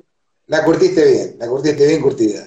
la 0.47 0.65
curtiste 0.65 1.05
bien, 1.05 1.39
la 1.39 1.47
curtiste 1.47 1.87
bien 1.87 2.01
curtida. 2.01 2.41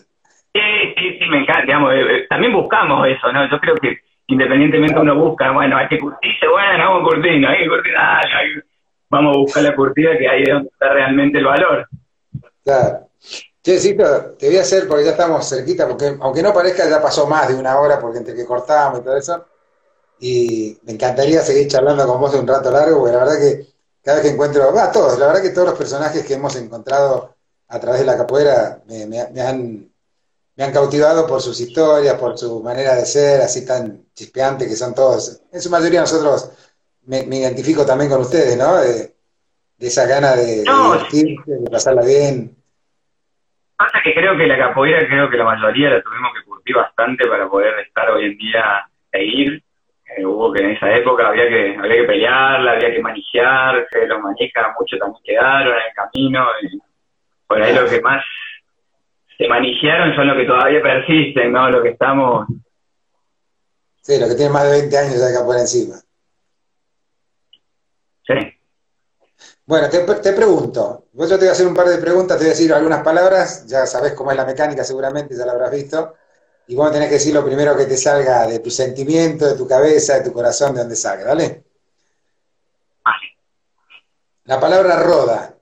Sí, 0.54 0.62
sí, 0.98 1.20
sí, 1.20 1.26
me 1.30 1.41
encanta, 1.43 1.62
digamos, 1.62 1.93
eh, 1.93 2.02
eh, 2.02 2.28
también 2.30 2.54
buscamos 2.54 3.08
eso, 3.08 3.32
¿no? 3.32 3.50
Yo 3.50 3.60
creo 3.60 3.76
que 3.76 4.00
independientemente 4.28 5.00
uno 5.00 5.16
busca, 5.16 5.52
bueno, 5.52 5.78
hay 5.78 5.88
que 5.88 6.00
curtirse, 6.00 6.48
bueno, 6.48 6.84
vamos 6.84 7.02
a 7.02 7.06
curtir, 7.06 7.39
no 7.39 7.50
hay 7.50 7.60
que 7.60 7.70
curtir 7.70 7.93
nada, 7.93 8.22
vamos 9.10 9.36
a 9.36 9.39
buscar 9.39 9.64
la 9.64 9.76
curtida 9.76 10.18
que 10.18 10.28
ahí 10.28 10.41
es 10.41 10.50
donde 10.50 10.70
está 10.70 10.89
realmente 10.89 11.38
el 11.38 11.45
valor. 11.45 11.88
Claro. 12.64 13.08
Che, 13.64 13.78
sí, 13.78 13.93
pero 13.93 14.36
te 14.39 14.48
voy 14.48 14.58
a 14.58 14.62
hacer, 14.62 14.88
porque 14.88 15.06
ya 15.06 15.12
estamos 15.12 15.48
cerquita, 15.48 15.88
porque 15.88 16.16
aunque 16.20 16.41
no 16.41 16.54
parezca, 16.54 16.89
ya 16.89 17.02
pasó 17.02 17.28
más 17.28 17.48
de 17.48 17.56
una 17.56 17.78
hora, 17.80 18.00
porque 18.00 18.18
entre 18.18 18.34
que 18.34 18.45
cortábamos 18.45 19.02
y 19.02 19.04
todo 19.04 19.18
eso, 19.18 19.45
y 20.20 20.78
me 20.84 20.93
encantaría 20.93 21.41
seguir 21.41 21.68
charlando 21.68 22.07
con 22.07 22.20
vos 22.20 22.32
de 22.32 22.39
un 22.39 22.47
rato 22.47 22.72
largo, 22.72 22.99
porque 22.99 23.13
la 23.13 23.20
verdad 23.20 23.39
que 23.39 23.65
cada 24.03 24.18
vez 24.18 24.28
que 24.28 24.34
encuentro, 24.34 24.74
va, 24.74 24.91
todos, 24.91 25.20
la 25.20 25.28
verdad 25.28 25.41
que 25.41 25.49
todos 25.49 25.70
los 25.70 25.78
personajes 25.78 26.26
que 26.26 26.34
hemos 26.36 26.55
encontrado 26.55 27.36
a 27.68 27.80
través 27.80 27.99
de 27.99 28.05
la 28.05 28.18
capoeira 28.18 28.82
me 28.88 29.41
han 29.41 29.89
me 30.57 30.63
han 30.63 30.74
cautivado 30.74 31.28
por 31.28 31.39
sus 31.39 31.61
historias, 31.61 32.15
por 32.15 32.36
su 32.36 32.63
manera 32.63 32.95
de 32.95 33.05
ser, 33.05 33.41
así 33.41 33.65
tan 33.65 34.05
chispeante 34.15 34.65
que 34.65 34.76
son 34.76 34.93
todos. 34.95 35.43
En 35.53 35.61
su 35.61 35.70
mayoría 35.70 36.01
nosotros 36.01 36.51
me, 37.05 37.20
identifico 37.20 37.86
también 37.86 38.09
con 38.09 38.22
ustedes, 38.22 38.57
¿no? 38.57 38.78
De, 38.78 39.13
esa 39.80 40.07
gana 40.07 40.36
de, 40.36 40.63
divertirse, 40.63 41.51
de 41.51 41.70
pasarla 41.70 42.01
bien. 42.01 42.57
Pasa 43.78 43.99
que 44.03 44.15
creo 44.15 44.36
que 44.36 44.47
la 44.47 44.57
capoeira, 44.57 45.07
creo 45.07 45.30
que 45.30 45.38
la 45.38 45.43
mayoría 45.43 45.91
la 45.91 46.01
tuvimos 46.01 46.32
que 46.34 46.49
curtir 46.49 46.76
bastante 46.76 47.28
para 47.28 47.47
poder 47.47 47.78
estar 47.86 48.09
hoy 48.09 48.26
en 48.26 48.38
día 48.39 48.89
e 49.11 49.24
ir. 49.24 49.63
Eh, 50.18 50.26
hubo 50.26 50.51
que 50.51 50.63
en 50.63 50.72
esa 50.72 50.91
época 50.95 51.28
había 51.28 51.47
que 51.47 51.78
había 51.78 51.95
que 51.95 52.03
pelearla, 52.03 52.72
había 52.72 52.91
que 52.91 53.01
manejarse, 53.01 54.07
los 54.07 54.20
manejas 54.20 54.68
muchos 54.80 54.99
también 54.99 55.24
quedaron 55.24 55.74
en 55.74 55.84
el 55.84 55.93
camino. 55.93 56.45
Y 56.61 56.80
por 57.45 57.61
ahí 57.61 57.74
lo 57.76 57.88
que 57.88 58.01
más 58.01 58.24
se 59.38 59.47
manijearon 59.47 60.15
son 60.15 60.28
los 60.28 60.38
que 60.38 60.45
todavía 60.45 60.82
persisten, 60.82 61.51
¿no? 61.51 61.70
Lo 61.70 61.84
que 61.84 61.89
estamos 61.89 62.47
Sí, 64.07 64.18
lo 64.22 64.30
que 64.30 64.36
tiene 64.36 64.53
más 64.53 64.63
de 64.63 64.72
20 64.72 64.97
años 64.97 65.20
ya 65.20 65.28
acá 65.28 65.45
por 65.45 65.57
encima. 65.57 65.95
Sí. 68.26 68.36
Bueno, 69.65 69.89
te, 69.89 69.99
te 69.99 70.32
pregunto, 70.32 71.07
yo 71.11 71.28
te 71.28 71.36
voy 71.36 71.47
a 71.49 71.51
hacer 71.51 71.68
un 71.68 71.76
par 71.76 71.88
de 71.88 71.97
preguntas, 71.97 72.38
te 72.38 72.45
voy 72.45 72.51
a 72.51 72.55
decir 72.55 72.72
algunas 72.72 73.03
palabras, 73.03 73.68
ya 73.68 73.86
sabes 73.86 74.13
cómo 74.13 74.32
es 74.32 74.38
la 74.38 74.45
mecánica 74.45 74.86
seguramente, 74.86 75.36
ya 75.36 75.45
lo 75.45 75.51
habrás 75.51 75.72
visto, 75.72 76.13
y 76.68 76.76
vos 76.76 76.91
tenés 76.91 77.07
que 77.07 77.15
decir 77.15 77.34
lo 77.34 77.45
primero 77.45 77.76
que 77.78 77.86
te 77.86 77.97
salga 77.97 78.45
de 78.47 78.59
tu 78.59 78.70
sentimiento, 78.70 79.45
de 79.47 79.57
tu 79.57 79.68
cabeza, 79.68 80.15
de 80.20 80.26
tu 80.30 80.34
corazón, 80.34 80.74
de 80.74 80.82
donde 80.82 80.95
salga, 80.95 81.26
¿vale? 81.28 81.63
Vale. 83.03 83.28
La 84.45 84.59
palabra 84.59 85.01
roda. 85.01 85.53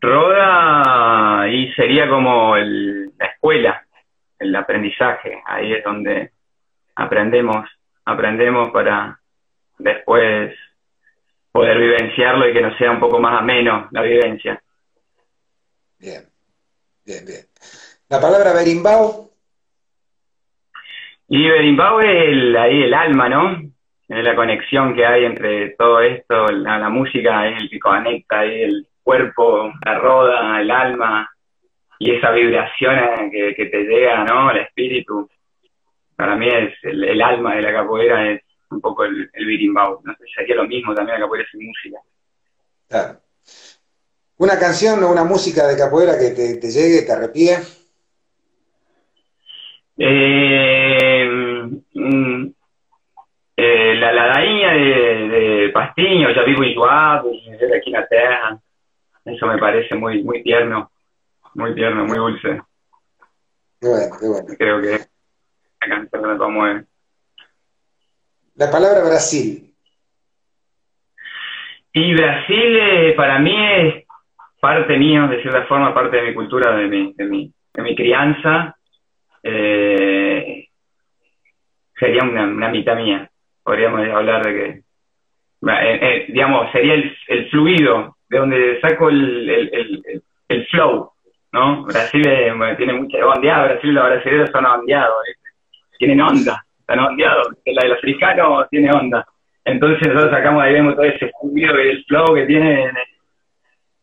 Roda 0.00 1.48
y 1.48 1.72
sería 1.74 2.08
como 2.08 2.56
el- 2.56 3.12
la 3.18 3.26
escuela, 3.26 3.86
el 4.38 4.54
aprendizaje. 4.54 5.42
Ahí 5.46 5.72
es 5.72 5.84
donde 5.84 6.32
aprendemos, 6.96 7.66
aprendemos 8.04 8.70
para 8.70 9.18
después 9.78 10.54
poder 11.52 11.78
vivenciarlo 11.78 12.48
y 12.48 12.52
que 12.52 12.60
nos 12.60 12.76
sea 12.76 12.90
un 12.90 13.00
poco 13.00 13.18
más 13.18 13.40
ameno 13.40 13.88
la 13.92 14.02
vivencia. 14.02 14.62
Bien, 15.98 16.28
bien, 17.04 17.24
bien. 17.24 17.46
La 18.14 18.20
palabra 18.20 18.52
berimbau. 18.52 19.28
Y 21.26 21.48
Berimbau 21.48 21.98
es 21.98 22.28
el, 22.28 22.56
ahí 22.56 22.84
el 22.84 22.94
alma, 22.94 23.28
¿no? 23.28 23.60
Es 24.08 24.24
la 24.24 24.36
conexión 24.36 24.94
que 24.94 25.04
hay 25.04 25.24
entre 25.24 25.70
todo 25.70 26.00
esto, 26.00 26.46
la, 26.46 26.78
la 26.78 26.88
música 26.90 27.48
es 27.48 27.60
el 27.60 27.68
que 27.68 27.80
conecta 27.80 28.38
ahí 28.38 28.62
el 28.62 28.86
cuerpo, 29.02 29.72
la 29.84 29.98
roda, 29.98 30.60
el 30.60 30.70
alma, 30.70 31.28
y 31.98 32.14
esa 32.14 32.30
vibración 32.30 32.96
eh, 32.96 33.30
que, 33.32 33.54
que 33.56 33.66
te 33.66 33.82
llega, 33.82 34.22
¿no? 34.22 34.52
El 34.52 34.58
espíritu. 34.58 35.28
Para 36.14 36.36
mí 36.36 36.46
es 36.46 36.72
el, 36.84 37.02
el 37.02 37.20
alma 37.20 37.56
de 37.56 37.62
la 37.62 37.72
capoeira, 37.72 38.30
es 38.30 38.42
un 38.70 38.80
poco 38.80 39.06
el, 39.06 39.28
el 39.32 39.44
birimbau. 39.44 40.02
No 40.04 40.14
sé, 40.14 40.24
sería 40.36 40.54
lo 40.54 40.68
mismo 40.68 40.94
también 40.94 41.18
la 41.18 41.24
capoeira 41.24 41.48
sin 41.50 41.66
música. 41.66 41.98
Claro. 42.88 43.18
Una 44.36 44.56
canción 44.56 45.02
o 45.02 45.10
una 45.10 45.24
música 45.24 45.66
de 45.66 45.76
capoeira 45.76 46.16
que 46.16 46.30
te, 46.30 46.58
te 46.58 46.70
llegue, 46.70 47.02
te 47.02 47.10
arrepie. 47.10 47.58
Eh, 49.96 51.28
mm, 51.94 52.46
eh, 53.56 53.94
la 53.94 54.12
ladainha 54.12 54.72
de, 54.72 55.28
de 55.28 55.68
Pastinho, 55.70 56.30
ya 56.34 56.42
vivo 56.42 56.64
enjoado, 56.64 57.30
desde 57.30 57.76
aquí 57.76 57.90
en 57.90 58.00
la 58.00 58.06
tierra. 58.08 58.58
Eso 59.24 59.46
me 59.46 59.58
parece 59.58 59.94
muy, 59.94 60.22
muy 60.22 60.42
tierno, 60.42 60.90
muy 61.54 61.74
tierno, 61.74 62.04
muy 62.04 62.18
dulce. 62.18 62.62
Qué 63.80 63.88
bueno, 63.88 64.16
qué 64.20 64.26
bueno. 64.26 64.46
Creo 64.58 64.80
que 64.82 65.06
la 65.80 65.88
canción 65.88 66.30
me 66.30 66.36
conmueve. 66.36 66.84
La 68.56 68.70
palabra 68.70 69.04
Brasil. 69.04 69.74
Y 71.92 72.14
Brasil 72.14 72.78
eh, 72.80 73.14
para 73.16 73.38
mí 73.38 73.54
es 73.56 74.04
parte 74.60 74.96
mío, 74.98 75.28
de 75.28 75.40
cierta 75.42 75.64
forma, 75.66 75.94
parte 75.94 76.16
de 76.16 76.22
mi 76.22 76.34
cultura, 76.34 76.74
de 76.76 76.86
mi, 76.86 77.12
de 77.14 77.24
mi, 77.24 77.52
de 77.72 77.82
mi 77.82 77.94
crianza. 77.94 78.76
Eh, 79.44 80.66
sería 81.98 82.22
una, 82.22 82.44
una 82.44 82.68
mitad 82.68 82.96
mía. 82.96 83.30
Podríamos 83.62 84.00
hablar 84.08 84.44
de 84.44 84.52
que, 84.54 84.66
eh, 85.70 85.98
eh, 86.02 86.24
digamos, 86.28 86.70
sería 86.72 86.94
el, 86.94 87.16
el 87.28 87.50
fluido, 87.50 88.16
de 88.28 88.38
donde 88.38 88.80
saco 88.80 89.08
el, 89.10 89.48
el, 89.50 89.70
el, 89.74 90.02
el- 90.06 90.22
el 90.46 90.66
flow, 90.66 91.10
¿no? 91.52 91.84
Brasil 91.84 92.22
eh, 92.28 92.52
bueno, 92.54 92.76
tiene 92.76 92.92
mucha 92.92 93.16
ondeada, 93.26 93.64
Brasil 93.64 93.94
los 93.94 94.04
brasileños 94.04 94.50
son 94.50 94.66
ondeados, 94.66 95.16
tienen 95.98 96.20
onda, 96.20 96.62
están 96.80 96.98
ondeados, 96.98 97.48
la 97.64 97.82
de 97.82 97.88
los 97.88 97.98
africanos 97.98 98.68
tiene 98.68 98.90
onda. 98.92 99.26
Entonces 99.64 100.06
nosotros 100.06 100.30
sacamos 100.36 100.62
ahí, 100.62 100.74
vemos 100.74 100.94
todo 100.96 101.04
ese 101.06 101.30
fluido 101.40 101.82
y 101.82 101.88
el 101.88 102.04
flow 102.04 102.34
que 102.34 102.44
tiene, 102.44 102.90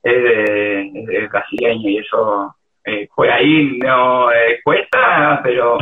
es, 0.02 0.24
de- 0.24 0.92
es 1.24 1.30
brasileño 1.30 1.89
y 1.89 1.98
eso, 2.00 2.56
eh, 2.86 3.08
por 3.16 3.30
ahí 3.30 3.78
no 3.78 4.32
eh, 4.32 4.60
cuesta, 4.64 5.40
pero 5.44 5.78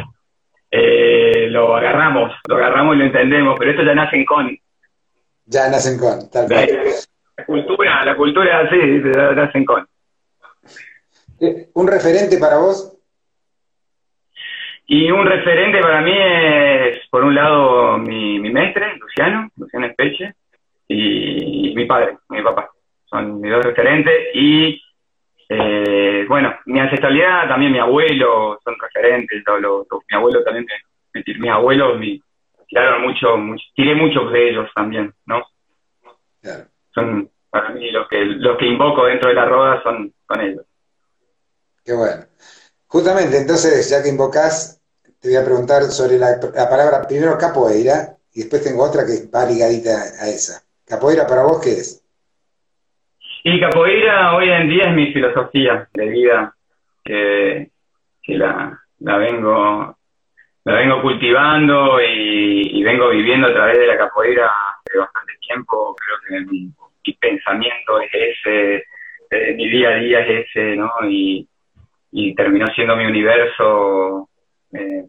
eh, 0.72 1.48
lo 1.50 1.76
agarramos, 1.76 2.32
lo 2.48 2.56
agarramos 2.56 2.96
y 2.96 3.00
lo 3.00 3.06
entendemos, 3.06 3.56
pero 3.58 3.72
esto 3.72 3.84
ya 3.84 3.96
nacen 3.96 4.26
con. 4.26 4.58
Ya 5.46 5.70
nacen 5.70 5.98
con, 5.98 6.30
tal 6.30 6.48
cual. 6.48 6.70
La 7.38 7.46
cultura, 7.46 8.06
la 8.06 8.16
cultura 8.16 8.60
así, 8.60 8.78
ya 9.04 9.32
nacen 9.32 9.66
con. 9.66 9.88
Eh, 11.40 11.70
¿Un 11.74 11.88
referente 11.88 12.38
para 12.38 12.58
vos? 12.58 12.96
Y 14.86 15.10
un 15.12 15.26
referente 15.26 15.80
para 15.80 16.02
mí 16.02 16.14
es, 16.16 17.08
por 17.10 17.24
un 17.24 17.36
lado, 17.36 17.98
mi, 17.98 18.40
mi 18.40 18.52
maestre, 18.52 18.98
Luciano, 18.98 19.50
Luciano 19.56 19.86
Espeche, 19.86 20.34
y 20.88 21.74
mi 21.76 21.86
padre, 21.86 22.18
mi 22.30 22.42
papá. 22.42 22.70
Son 23.06 23.40
mis 23.40 23.52
dos 23.52 23.64
referentes. 23.64 24.14
Y, 24.34 24.82
eh, 25.50 26.26
bueno, 26.28 26.54
mi 26.66 26.80
ancestralidad, 26.80 27.48
también 27.48 27.72
mi 27.72 27.80
abuelo, 27.80 28.60
son 28.64 28.76
referentes. 28.80 29.44
lo- 29.46 29.60
lo- 29.60 29.86
mi 30.10 30.16
abuelo 30.18 30.44
también, 30.44 30.66
me, 31.14 31.24
me- 31.26 31.40
mis 31.40 31.52
abuelos 31.52 32.00
me 32.00 32.22
tiraron 32.68 33.02
mucho, 33.02 33.36
mucho, 33.38 33.64
tiré 33.76 33.96
muchos 33.96 34.32
de 34.32 34.50
ellos 34.50 34.70
también, 34.76 35.14
¿no? 35.26 35.44
Claro. 36.42 36.66
Son, 36.94 37.30
para 37.50 37.70
mí, 37.70 37.92
los 37.92 38.08
que, 38.08 38.24
los 38.26 38.58
que 38.58 38.68
invoco 38.68 39.06
dentro 39.06 39.30
de 39.30 39.36
la 39.36 39.46
roda 39.46 39.82
son, 39.84 40.14
son 40.28 40.42
ellos. 40.42 40.66
Qué 41.84 41.94
bueno. 41.94 42.26
Justamente, 42.88 43.38
entonces, 43.38 43.90
ya 43.90 44.04
que 44.04 44.10
invocás, 44.10 44.82
te 45.20 45.30
voy 45.30 45.38
a 45.38 45.46
preguntar 45.46 45.84
sobre 45.84 46.18
la, 46.18 46.40
la 46.54 46.70
palabra, 46.70 47.08
primero 47.08 47.38
capoeira, 47.38 48.18
y 48.34 48.42
después 48.42 48.64
tengo 48.64 48.84
otra 48.84 49.06
que 49.06 49.28
va 49.34 49.46
ligadita 49.46 49.92
a 50.22 50.28
esa. 50.30 50.62
Capoeira 50.86 51.26
para 51.26 51.44
vos, 51.44 51.60
¿qué 51.62 51.72
es? 51.72 52.04
Y 53.44 53.60
capoeira 53.60 54.36
hoy 54.36 54.50
en 54.50 54.70
día 54.70 54.84
es 54.86 54.94
mi 54.94 55.14
filosofía 55.14 55.88
de 55.94 56.06
vida, 56.10 56.54
que, 57.04 57.72
la, 58.28 58.78
la 59.00 59.18
vengo 59.18 59.98
la 60.66 60.74
vengo 60.74 61.02
cultivando 61.02 62.00
y, 62.02 62.84
vengo 62.84 63.10
viviendo 63.10 63.48
a 63.48 63.54
través 63.54 63.78
de 63.78 63.88
la 63.88 63.98
capoeira 63.98 64.48
hace 64.48 64.98
bastante 64.98 65.34
tiempo. 65.48 65.96
Creo 65.96 66.42
que 66.42 66.46
mi, 66.46 66.72
mi 67.06 67.14
pensamiento 67.14 68.02
es 68.02 68.10
ese, 68.14 68.86
eh, 69.32 69.54
mi 69.56 69.70
día 69.70 69.90
a 69.90 69.96
día 69.96 70.20
es 70.20 70.48
ese, 70.48 70.76
¿no? 70.76 70.92
Y, 71.08 71.48
y 72.12 72.36
terminó 72.36 72.68
siendo 72.68 72.96
mi 72.96 73.06
universo 73.06 74.30
eh, 74.74 75.06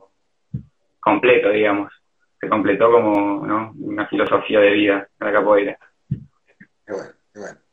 completo, 1.01 1.51
digamos. 1.51 1.93
Se 2.39 2.49
completó 2.49 2.91
como 2.91 3.47
¿no? 3.47 3.73
una 3.81 4.07
filosofía 4.07 4.61
de 4.61 4.71
vida 4.71 5.09
la 5.19 5.33
capoeira. 5.33 5.77
Qué 6.09 6.93
bueno, 6.93 7.11
qué 7.35 7.41
bueno. 7.41 7.70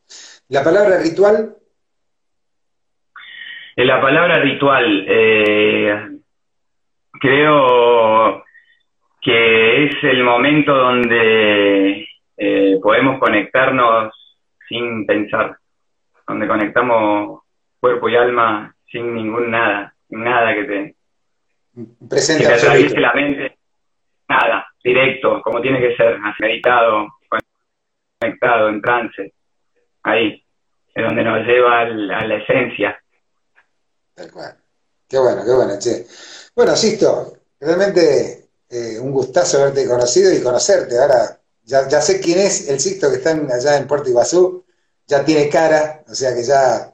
La 0.50 0.64
palabra 0.64 0.98
ritual, 0.98 1.56
En 3.76 3.86
la 3.86 4.00
palabra 4.00 4.38
ritual, 4.38 5.04
eh, 5.06 6.08
creo 7.20 8.42
que 9.20 9.84
es 9.84 10.04
el 10.04 10.24
momento 10.24 10.74
donde 10.74 12.08
eh, 12.36 12.78
podemos 12.82 13.20
conectarnos 13.20 14.14
sin 14.66 15.06
pensar, 15.06 15.58
donde 16.26 16.48
conectamos 16.48 17.42
cuerpo 17.78 18.08
y 18.08 18.16
alma 18.16 18.74
sin 18.90 19.14
ningún 19.14 19.50
nada, 19.50 19.94
nada 20.08 20.54
que 20.54 20.64
te, 20.64 20.96
que 21.74 22.08
presente 22.08 22.46
te 22.46 22.54
atraviese 22.54 22.98
la 22.98 23.12
mente, 23.12 23.58
nada, 24.28 24.66
directo, 24.82 25.42
como 25.42 25.60
tiene 25.60 25.78
que 25.78 25.94
ser, 25.94 26.18
meditado, 26.40 27.06
conectado, 28.18 28.70
en 28.70 28.80
trance, 28.80 29.34
ahí, 30.10 30.44
es 30.94 31.04
donde 31.04 31.22
nos 31.24 31.46
lleva 31.46 31.80
al- 31.80 32.10
a 32.10 32.26
la 32.26 32.36
esencia. 32.36 32.98
Tal 34.14 34.30
cual. 34.30 34.56
Qué 35.08 35.18
bueno, 35.18 35.42
qué 35.44 35.52
bueno, 35.52 35.78
che. 35.78 36.06
Bueno, 36.54 36.74
Sisto, 36.76 37.38
realmente 37.60 38.48
eh, 38.68 38.98
un 39.00 39.12
gustazo 39.12 39.60
haberte 39.60 39.86
conocido 39.86 40.32
y 40.32 40.42
conocerte. 40.42 40.98
Ahora 40.98 41.38
ya, 41.62 41.88
ya 41.88 42.00
sé 42.00 42.20
quién 42.20 42.38
es 42.38 42.68
el 42.68 42.80
Sisto 42.80 43.08
que 43.10 43.16
está 43.16 43.30
allá 43.30 43.76
en 43.76 43.86
Puerto 43.86 44.08
Iguazú, 44.10 44.64
ya 45.06 45.24
tiene 45.24 45.48
cara, 45.48 46.02
o 46.08 46.14
sea 46.14 46.34
que 46.34 46.42
ya, 46.42 46.92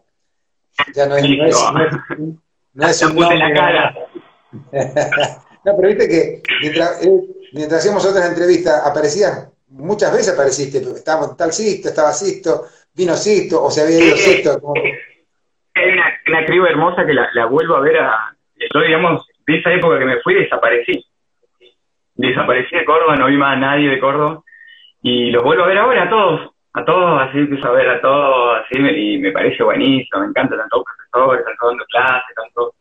ya 0.95 1.07
no 1.07 1.17
es, 1.17 1.25
no 1.29 1.47
es, 1.47 1.57
no 2.19 2.41
no 2.75 2.87
es 2.89 3.03
un 3.03 3.21
la 3.21 3.53
cara. 3.55 3.95
No, 5.65 5.75
pero 5.77 5.89
viste 5.89 6.07
que 6.07 6.43
mientras, 6.61 7.03
eh, 7.03 7.21
mientras 7.55 7.81
hacíamos 7.81 8.05
otra 8.05 8.27
entrevista, 8.27 8.87
aparecían, 8.87 9.51
muchas 9.69 10.13
veces 10.13 10.35
apareciste, 10.35 10.77
estábamos 10.95 11.39
tal 11.39 11.55
Sisto, 11.55 11.89
estaba 11.89 12.13
Sisto, 12.13 12.67
vino 12.95 13.15
Sisto, 13.15 13.65
o 13.65 13.71
se 13.71 13.83
había 13.83 14.07
ido 14.07 14.17
Sisto. 14.17 14.61
como- 14.61 14.75
Hay 15.75 15.89
una, 15.93 16.21
una 16.29 16.47
tribu 16.47 16.67
hermosa 16.67 17.05
que 17.05 17.15
la, 17.15 17.29
la 17.35 17.47
vuelvo 17.47 17.77
a 17.77 17.81
ver 17.81 17.99
a. 17.99 18.35
Yo, 18.73 18.81
digamos, 18.81 19.27
de 19.47 19.59
esa 19.59 19.73
época 19.73 19.99
que 19.99 20.05
me 20.05 20.21
fui, 20.21 20.35
desaparecí. 20.35 21.05
Desaparecí 22.15 22.77
de 22.77 22.85
Córdoba, 22.85 23.17
no 23.17 23.27
vi 23.27 23.37
más 23.37 23.57
a 23.57 23.61
nadie 23.61 23.91
de 23.91 23.99
Córdoba. 23.99 24.43
Y 25.03 25.31
los 25.31 25.43
vuelvo 25.43 25.65
a 25.65 25.67
ver 25.67 25.79
ahora 25.79 26.05
a 26.05 26.09
todos. 26.09 26.51
A 26.77 26.85
todos, 26.85 27.23
así 27.23 27.39
empiezo 27.39 27.69
a 27.69 27.73
ver 27.73 27.89
a 27.89 28.01
todos, 28.01 28.59
así, 28.61 28.81
y 28.81 29.19
me 29.19 29.31
parece 29.31 29.63
buenísimo, 29.63 30.23
me 30.23 30.27
encanta, 30.27 30.57
todos 30.69 30.85
profesores, 30.85 31.45
todos 31.61 31.71
dando 31.71 31.85
clases, 31.85 32.29
están 32.31 32.51
todos. 32.53 32.75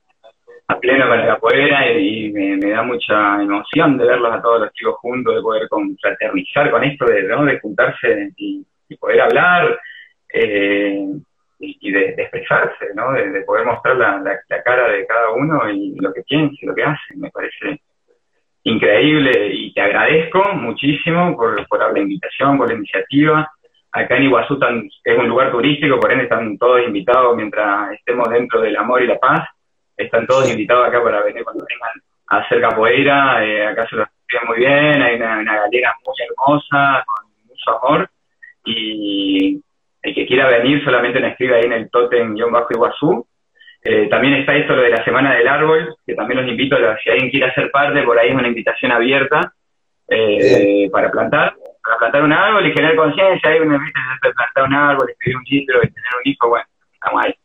pleno 0.82 1.08
con 1.08 1.20
la 1.20 1.28
capoeira 1.28 1.92
y, 1.92 2.32
me, 2.32 2.58
da 2.72 2.82
mucha 2.82 3.40
emoción 3.40 4.00
de 4.00 4.06
verlos 4.08 4.34
a 4.34 4.42
todos 4.42 4.62
los 4.62 4.74
chicos 4.74 4.96
juntos, 4.96 5.36
de 5.36 5.42
poder 5.42 5.70
confraternizar 5.70 6.72
con 6.72 6.84
esto, 6.84 7.06
de, 7.06 7.22
¿no? 7.24 7.46
de 7.46 7.60
juntarse 7.60 8.32
y, 8.38 8.66
poder 9.00 9.22
hablar 9.22 9.80
eh, 10.34 11.06
y, 11.60 11.92
de, 11.92 12.10
expresarse, 12.18 12.88
¿no? 12.96 13.14
de, 13.14 13.42
poder 13.42 13.66
mostrar 13.66 13.96
la, 13.96 14.40
cara 14.66 14.92
de 14.92 15.06
cada 15.06 15.32
uno 15.32 15.70
y 15.70 15.96
lo 16.00 16.14
que 16.14 16.24
piensa 16.24 16.56
y 16.62 16.66
lo 16.66 16.76
que 16.76 16.84
hace. 16.84 17.16
Me 17.16 17.30
parece 17.30 17.82
increíble 18.64 19.50
y 19.54 19.74
te 19.74 19.82
agradezco 19.82 20.54
muchísimo 20.56 21.36
por, 21.36 21.66
por 21.68 21.94
la 21.94 22.00
invitación, 22.00 22.58
por 22.58 22.68
la 22.68 22.76
iniciativa. 22.76 23.50
Acá 23.92 24.18
en 24.18 24.24
Iguazú 24.24 24.60
es 25.04 25.18
un 25.18 25.28
lugar 25.28 25.52
turístico, 25.52 26.00
por 26.00 26.12
ende 26.12 26.24
están 26.24 26.58
todos 26.58 26.82
invitados 26.86 27.36
mientras 27.36 27.92
estemos 27.94 28.28
dentro 28.30 28.60
del 28.62 28.76
amor 28.76 29.04
y 29.04 29.08
la 29.08 29.20
paz 29.20 29.48
están 29.96 30.26
todos 30.26 30.50
invitados 30.50 30.88
acá 30.88 31.04
para 31.04 31.24
venir 31.24 31.44
cuando 31.44 31.66
vengan 31.70 31.90
a 32.28 32.38
hacer 32.38 32.62
capoeira, 32.62 33.46
eh, 33.46 33.68
acá 33.68 33.88
se 33.88 33.96
reciben 33.98 34.48
muy 34.48 34.58
bien, 34.58 35.02
hay 35.02 35.16
una, 35.16 35.44
galera 35.44 35.96
muy 36.06 36.16
hermosa, 36.28 37.04
con 37.06 37.26
mucho 37.48 37.86
amor, 37.86 38.10
y 38.66 39.62
el 40.04 40.14
que 40.14 40.28
quiera 40.28 40.50
venir 40.50 40.84
solamente 40.84 41.20
me 41.20 41.30
escribe 41.30 41.56
ahí 41.56 41.64
en 41.66 41.74
el 41.74 41.90
totem-iguazú. 41.90 43.26
Eh, 43.86 44.08
también 44.10 44.36
está 44.36 44.56
esto 44.56 44.76
lo 44.76 44.82
de 44.82 44.90
la 44.90 45.04
Semana 45.04 45.34
del 45.34 45.48
Árbol, 45.48 45.96
que 46.06 46.14
también 46.14 46.42
los 46.42 46.50
invito, 46.50 46.76
a, 46.76 46.98
si 47.00 47.10
alguien 47.10 47.30
quiere 47.30 47.48
hacer 47.48 47.72
parte, 47.72 48.04
por 48.04 48.20
ahí 48.20 48.30
es 48.30 48.36
una 48.36 48.48
invitación 48.48 48.92
abierta 48.92 49.54
eh, 50.08 50.90
para 50.92 51.10
plantar, 51.10 51.56
para 51.84 51.98
plantar 51.98 52.24
un 52.24 52.34
árbol 52.34 52.66
y 52.68 52.74
generar 52.74 52.96
conciencia, 52.96 53.50
hay 53.50 53.60
una 53.60 53.76
invitación 53.76 54.20
de 54.24 54.34
plantar 54.34 54.64
un 54.66 54.74
árbol, 54.74 55.10
escribir 55.10 55.38
un 55.38 55.44
libro 55.50 55.80
y 55.84 55.88
tener 55.88 56.10
un 56.24 56.32
hijo, 56.32 56.50
bueno, 56.50 56.66
estamos 56.94 57.24
ahí. 57.26 57.36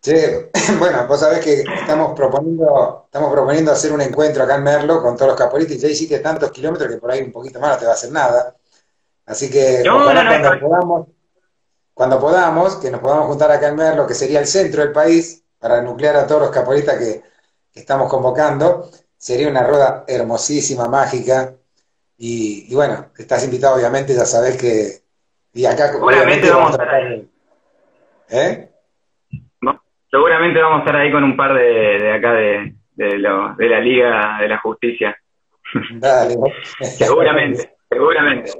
Sí, 0.00 0.14
bueno, 0.78 1.06
vos 1.06 1.20
sabés 1.20 1.44
que 1.44 1.62
estamos 1.62 2.14
proponiendo, 2.14 3.04
estamos 3.06 3.32
proponiendo 3.32 3.72
hacer 3.72 3.92
un 3.92 4.00
encuentro 4.00 4.42
acá 4.42 4.56
en 4.56 4.64
Merlo 4.64 5.02
con 5.02 5.16
todos 5.16 5.28
los 5.28 5.38
caporistas 5.38 5.76
y 5.76 5.80
ya 5.80 5.88
hiciste 5.88 6.18
tantos 6.20 6.50
kilómetros 6.50 6.90
que 6.90 6.98
por 6.98 7.10
ahí 7.10 7.22
un 7.22 7.32
poquito 7.32 7.58
más 7.58 7.72
no 7.72 7.78
te 7.78 7.84
va 7.86 7.90
a 7.92 7.94
hacer 7.94 8.12
nada. 8.12 8.54
Así 9.26 9.50
que 9.50 9.82
cuando 9.82 10.60
podamos, 10.60 11.08
cuando 11.96 12.20
podamos, 12.20 12.76
que 12.76 12.90
nos 12.90 13.00
podamos 13.00 13.24
juntar 13.24 13.50
acá 13.50 13.68
en 13.68 13.76
Merlo, 13.76 14.06
que 14.06 14.12
sería 14.12 14.38
el 14.38 14.46
centro 14.46 14.82
del 14.82 14.92
país, 14.92 15.42
para 15.58 15.80
nuclear 15.80 16.14
a 16.16 16.26
todos 16.26 16.42
los 16.42 16.50
caporistas 16.50 16.98
que, 16.98 17.22
estamos 17.72 18.10
convocando, 18.10 18.90
sería 19.16 19.48
una 19.48 19.62
rueda 19.62 20.04
hermosísima, 20.06 20.88
mágica. 20.90 21.54
Y, 22.18 22.74
bueno, 22.74 23.06
estás 23.16 23.46
invitado, 23.46 23.76
obviamente, 23.76 24.14
ya 24.14 24.26
sabés 24.26 24.58
que. 24.58 25.04
Y 25.58 25.64
acá, 25.64 25.92
obviamente, 25.98 26.50
vamos 26.50 26.78
a 26.78 26.82
estar 26.82 26.94
ahí. 26.94 27.30
¿Eh? 28.30 28.68
Seguramente 30.10 30.60
vamos 30.60 30.76
a 30.76 30.80
estar 30.80 30.96
ahí 30.96 31.10
con 31.10 31.24
un 31.24 31.34
par 31.34 31.54
de, 31.54 32.12
acá 32.12 32.32
de, 32.34 32.74
de, 32.94 33.18
la 33.18 33.80
Liga 33.80 34.36
de 34.38 34.48
la 34.48 34.58
Justicia. 34.58 35.18
Dale. 35.92 36.36
seguramente, 36.82 37.74
seguramente. 37.88 38.52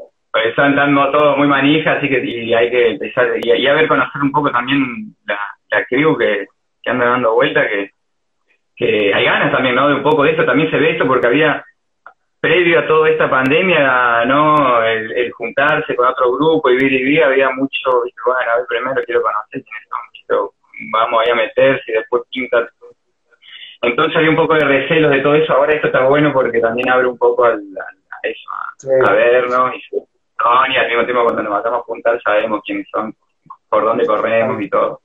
Están 0.45 0.77
dando 0.77 1.11
todo 1.11 1.37
muy 1.37 1.49
manija, 1.49 1.93
así 1.93 2.09
que 2.09 2.25
y 2.25 2.55
hay 2.55 2.71
que 2.71 2.91
empezar 2.91 3.29
y, 3.43 3.67
a 3.67 3.75
ver 3.75 3.89
conocer 3.89 4.23
un 4.23 4.33
poco 4.33 4.51
también 4.51 5.15
la, 5.27 5.39
la 5.71 5.85
crew 5.87 6.17
que, 6.17 6.47
que 6.83 6.91
anda 6.91 7.07
dando 7.07 7.35
vuelta, 7.35 7.67
que, 7.67 7.91
que 8.77 9.15
hay 9.15 9.25
ganas 9.25 9.53
también, 9.53 9.75
¿no? 9.75 9.89
De 9.89 9.95
un 9.95 10.03
poco 10.03 10.23
de 10.23 10.31
esto, 10.31 10.45
también 10.45 10.71
se 10.71 10.79
ve 10.79 10.91
esto 10.91 11.07
porque 11.07 11.27
había, 11.27 11.65
previo 12.41 12.79
a 12.79 12.87
toda 12.87 13.11
esta 13.11 13.29
pandemia, 13.29 14.25
¿no? 14.27 14.83
El, 14.85 15.33
juntarse 15.33 15.97
con 15.97 16.07
otro 16.07 16.33
grupo 16.33 16.71
y 16.71 16.77
vivir 16.77 16.93
y 16.93 17.05
vivir, 17.05 17.25
había 17.25 17.51
mucho, 17.51 17.91
bueno, 18.25 18.51
a 18.53 18.57
ver, 18.57 18.67
primero 18.69 19.03
quiero 19.05 19.23
conocer 19.23 19.63
quiénes 19.63 19.89
son, 19.89 20.49
vamos 20.93 21.23
ahí 21.23 21.33
a 21.33 21.35
meterse 21.35 21.83
y 21.89 21.93
después 21.95 22.23
pintar. 22.31 22.71
Entonces 23.83 24.17
hay 24.17 24.29
un 24.29 24.37
poco 24.37 24.55
de 24.55 24.65
recelos 24.65 25.11
de 25.11 25.21
todo 25.21 25.35
eso. 25.35 25.53
Ahora 25.53 25.75
esto 25.75 25.89
está 25.89 26.05
bueno 26.05 26.33
porque 26.33 26.61
también 26.61 26.89
abre 26.89 27.07
un 27.07 27.19
poco 27.19 27.45
a, 27.45 27.55
eso, 28.23 28.51
a, 29.07 29.13
vernos 29.13 29.73
y, 29.75 29.81
y 30.69 30.77
al 30.77 30.89
mismo 30.89 31.05
tiempo 31.05 31.25
cuando 31.25 31.43
nos 31.43 31.53
matamos 31.53 31.81
a 31.81 31.85
juntar 31.85 32.21
sabemos 32.23 32.61
quiénes 32.65 32.87
son, 32.91 33.15
por 33.69 33.85
dónde 33.85 34.07
corremos 34.07 34.61
y 34.61 34.69
todo. 34.69 35.01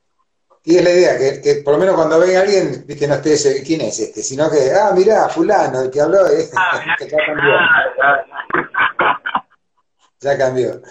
Y 0.63 0.77
es 0.77 0.83
la 0.83 0.91
idea, 0.91 1.41
que, 1.41 1.55
por 1.65 1.73
lo 1.73 1.79
menos 1.79 1.95
cuando 1.95 2.19
venga 2.19 2.41
alguien, 2.41 2.83
viste, 2.85 3.07
no 3.07 3.15
esté 3.15 3.63
quién 3.63 3.81
es 3.81 3.99
este, 3.99 4.21
sino 4.21 4.49
que, 4.49 4.71
ah, 4.71 4.91
mirá, 4.95 5.27
fulano, 5.27 5.81
el 5.81 5.89
que 5.89 6.01
habló, 6.01 6.27
este, 6.27 6.55
ah, 6.55 6.95
que 6.97 7.07
ya 7.09 7.17
cambió. 7.25 7.53
ya 10.19 10.37
cambió. 10.37 10.81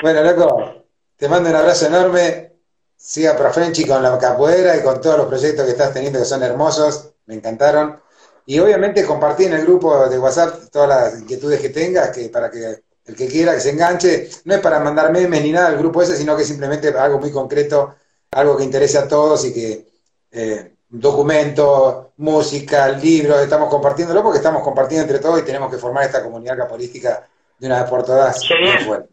Bueno, 0.00 0.22
loco, 0.22 0.84
te 1.16 1.28
mando 1.28 1.50
un 1.50 1.56
abrazo 1.56 1.86
enorme, 1.86 2.52
siga 2.96 3.36
Profenchi 3.36 3.84
con 3.84 4.00
la 4.00 4.16
capoeira 4.16 4.76
y 4.76 4.82
con 4.84 5.00
todos 5.00 5.18
los 5.18 5.26
proyectos 5.26 5.64
que 5.64 5.72
estás 5.72 5.92
teniendo 5.92 6.20
que 6.20 6.24
son 6.24 6.44
hermosos, 6.44 7.14
me 7.26 7.34
encantaron. 7.34 8.00
Y 8.44 8.60
obviamente 8.60 9.04
compartí 9.04 9.46
en 9.46 9.54
el 9.54 9.62
grupo 9.62 10.08
de 10.08 10.20
WhatsApp 10.20 10.70
todas 10.70 10.88
las 10.88 11.20
inquietudes 11.20 11.60
que 11.60 11.70
tengas, 11.70 12.10
que 12.10 12.28
para 12.28 12.48
que 12.48 12.85
el 13.06 13.16
que 13.16 13.28
quiera 13.28 13.54
que 13.54 13.60
se 13.60 13.70
enganche, 13.70 14.28
no 14.44 14.54
es 14.54 14.60
para 14.60 14.80
mandar 14.80 15.12
memes 15.12 15.42
ni 15.42 15.52
nada 15.52 15.68
al 15.68 15.78
grupo 15.78 16.02
ese, 16.02 16.16
sino 16.16 16.36
que 16.36 16.44
simplemente 16.44 16.88
algo 16.88 17.18
muy 17.18 17.32
concreto, 17.32 17.94
algo 18.32 18.56
que 18.56 18.64
interese 18.64 18.98
a 18.98 19.08
todos 19.08 19.44
y 19.46 19.54
que 19.54 19.84
eh, 20.32 20.72
documento, 20.88 22.12
música, 22.18 22.88
libros, 22.88 23.40
estamos 23.40 23.68
compartiéndolo 23.68 24.22
porque 24.22 24.38
estamos 24.38 24.62
compartiendo 24.62 25.06
entre 25.06 25.20
todos 25.20 25.40
y 25.40 25.44
tenemos 25.44 25.70
que 25.70 25.78
formar 25.78 26.04
esta 26.04 26.22
comunidad 26.22 26.56
caporística 26.56 27.26
de 27.58 27.66
una 27.66 27.82
vez 27.82 27.90
por 27.90 28.04
todas. 28.04 28.46
Genial 28.46 29.08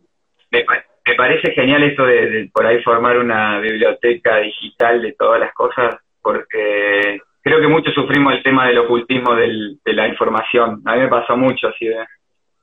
me 1.05 1.15
parece 1.15 1.51
genial 1.51 1.83
esto 1.83 2.05
de, 2.05 2.49
por 2.53 2.65
ahí 2.65 2.81
formar 2.81 3.17
una 3.17 3.59
biblioteca 3.59 4.37
digital 4.37 5.01
de 5.01 5.13
todas 5.13 5.39
las 5.39 5.53
cosas, 5.53 5.95
porque 6.21 7.19
creo 7.41 7.59
que 7.59 7.67
muchos 7.67 7.93
sufrimos 7.93 8.33
el 8.33 8.43
tema 8.43 8.67
del 8.67 8.79
ocultismo 8.79 9.35
del, 9.35 9.79
de 9.83 9.93
la 9.93 10.07
información. 10.07 10.81
A 10.85 10.95
mí 10.95 11.01
me 11.01 11.09
pasó 11.09 11.35
mucho 11.35 11.67
así 11.67 11.87
de 11.87 12.05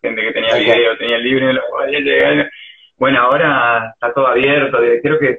gente 0.02 0.22
que 0.22 0.32
tenía 0.32 0.54
video, 0.54 0.96
tenía 0.98 1.16
el 1.16 1.24
libro 1.24 1.52
lo 1.52 1.62
podía 1.70 2.00
llegar. 2.00 2.50
Bueno, 2.96 3.22
ahora 3.22 3.90
está 3.94 4.12
todo 4.12 4.26
abierto. 4.26 4.78
Creo 5.02 5.18
que 5.18 5.30
eh, 5.30 5.36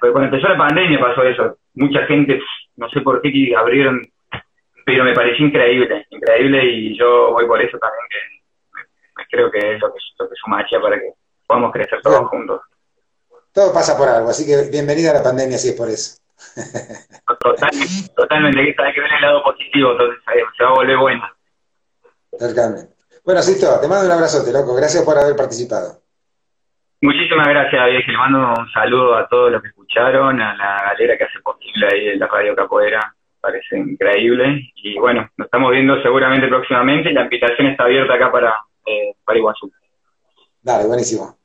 cuando 0.00 0.24
empezó 0.24 0.48
la 0.48 0.58
pandemia 0.58 1.00
pasó 1.00 1.22
eso. 1.24 1.56
Mucha 1.74 2.06
gente, 2.06 2.40
no 2.76 2.88
sé 2.90 3.00
por 3.00 3.20
qué 3.22 3.54
abrieron, 3.56 4.00
pero 4.84 5.04
me 5.04 5.14
pareció 5.14 5.46
increíble, 5.46 6.06
increíble 6.10 6.64
y 6.64 6.98
yo 6.98 7.32
voy 7.32 7.46
por 7.46 7.60
eso 7.60 7.78
también 7.78 8.06
que 8.08 8.32
creo 9.30 9.50
que 9.50 9.58
es 9.58 9.80
lo 9.80 9.92
que, 9.92 10.00
lo 10.18 10.28
que 10.28 10.34
suma 10.36 10.64
para 10.82 10.96
que 10.96 11.12
podamos 11.46 11.72
crecer 11.72 12.00
todos 12.02 12.28
juntos. 12.28 12.60
Todo 13.52 13.72
pasa 13.72 13.96
por 13.96 14.08
algo, 14.08 14.30
así 14.30 14.46
que 14.46 14.70
bienvenida 14.70 15.10
a 15.10 15.14
la 15.14 15.22
pandemia 15.22 15.58
si 15.58 15.70
es 15.70 15.74
por 15.74 15.88
eso. 15.88 16.18
Totalmente, 17.40 18.08
totalmente, 18.14 18.60
hay 18.60 18.94
que 18.94 19.00
ver 19.00 19.12
el 19.12 19.22
lado 19.22 19.42
positivo, 19.44 19.92
entonces 19.92 20.22
se 20.56 20.64
va 20.64 20.70
a 20.70 20.74
volver 20.74 20.96
bueno. 20.96 21.22
Totalmente. 22.38 22.94
Bueno, 23.24 23.40
Sisto, 23.42 23.78
te 23.80 23.88
mando 23.88 24.06
un 24.06 24.12
abrazote, 24.12 24.52
loco. 24.52 24.74
Gracias 24.74 25.04
por 25.04 25.16
haber 25.16 25.36
participado. 25.36 26.02
Muchísimas 27.00 27.48
gracias, 27.48 27.84
Vieja. 27.90 28.12
Le 28.12 28.18
mando 28.18 28.38
un 28.62 28.70
saludo 28.72 29.16
a 29.16 29.28
todos 29.28 29.50
los 29.50 29.62
que 29.62 29.68
escucharon, 29.68 30.40
a 30.40 30.54
la 30.54 30.82
galera 30.90 31.16
que 31.18 31.24
hace 31.24 31.40
posible 31.40 31.88
ahí 31.92 32.08
en 32.08 32.18
la 32.18 32.26
Radio 32.26 32.54
Capoeira. 32.54 33.14
Parece 33.40 33.76
increíble. 33.76 34.72
Y 34.76 34.98
bueno, 34.98 35.28
nos 35.36 35.46
estamos 35.46 35.72
viendo 35.72 36.00
seguramente 36.02 36.46
próximamente 36.48 37.10
y 37.10 37.12
la 37.12 37.22
invitación 37.22 37.68
está 37.68 37.84
abierta 37.84 38.14
acá 38.14 38.30
para, 38.30 38.54
eh, 38.86 39.14
para 39.24 39.38
Iguazú. 39.38 39.70
Dale, 40.62 40.86
buenísimo. 40.86 41.36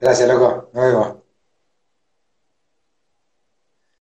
Gracias, 0.00 0.28
loco. 0.28 0.70
Nos 0.74 0.84
vemos. 0.84 1.23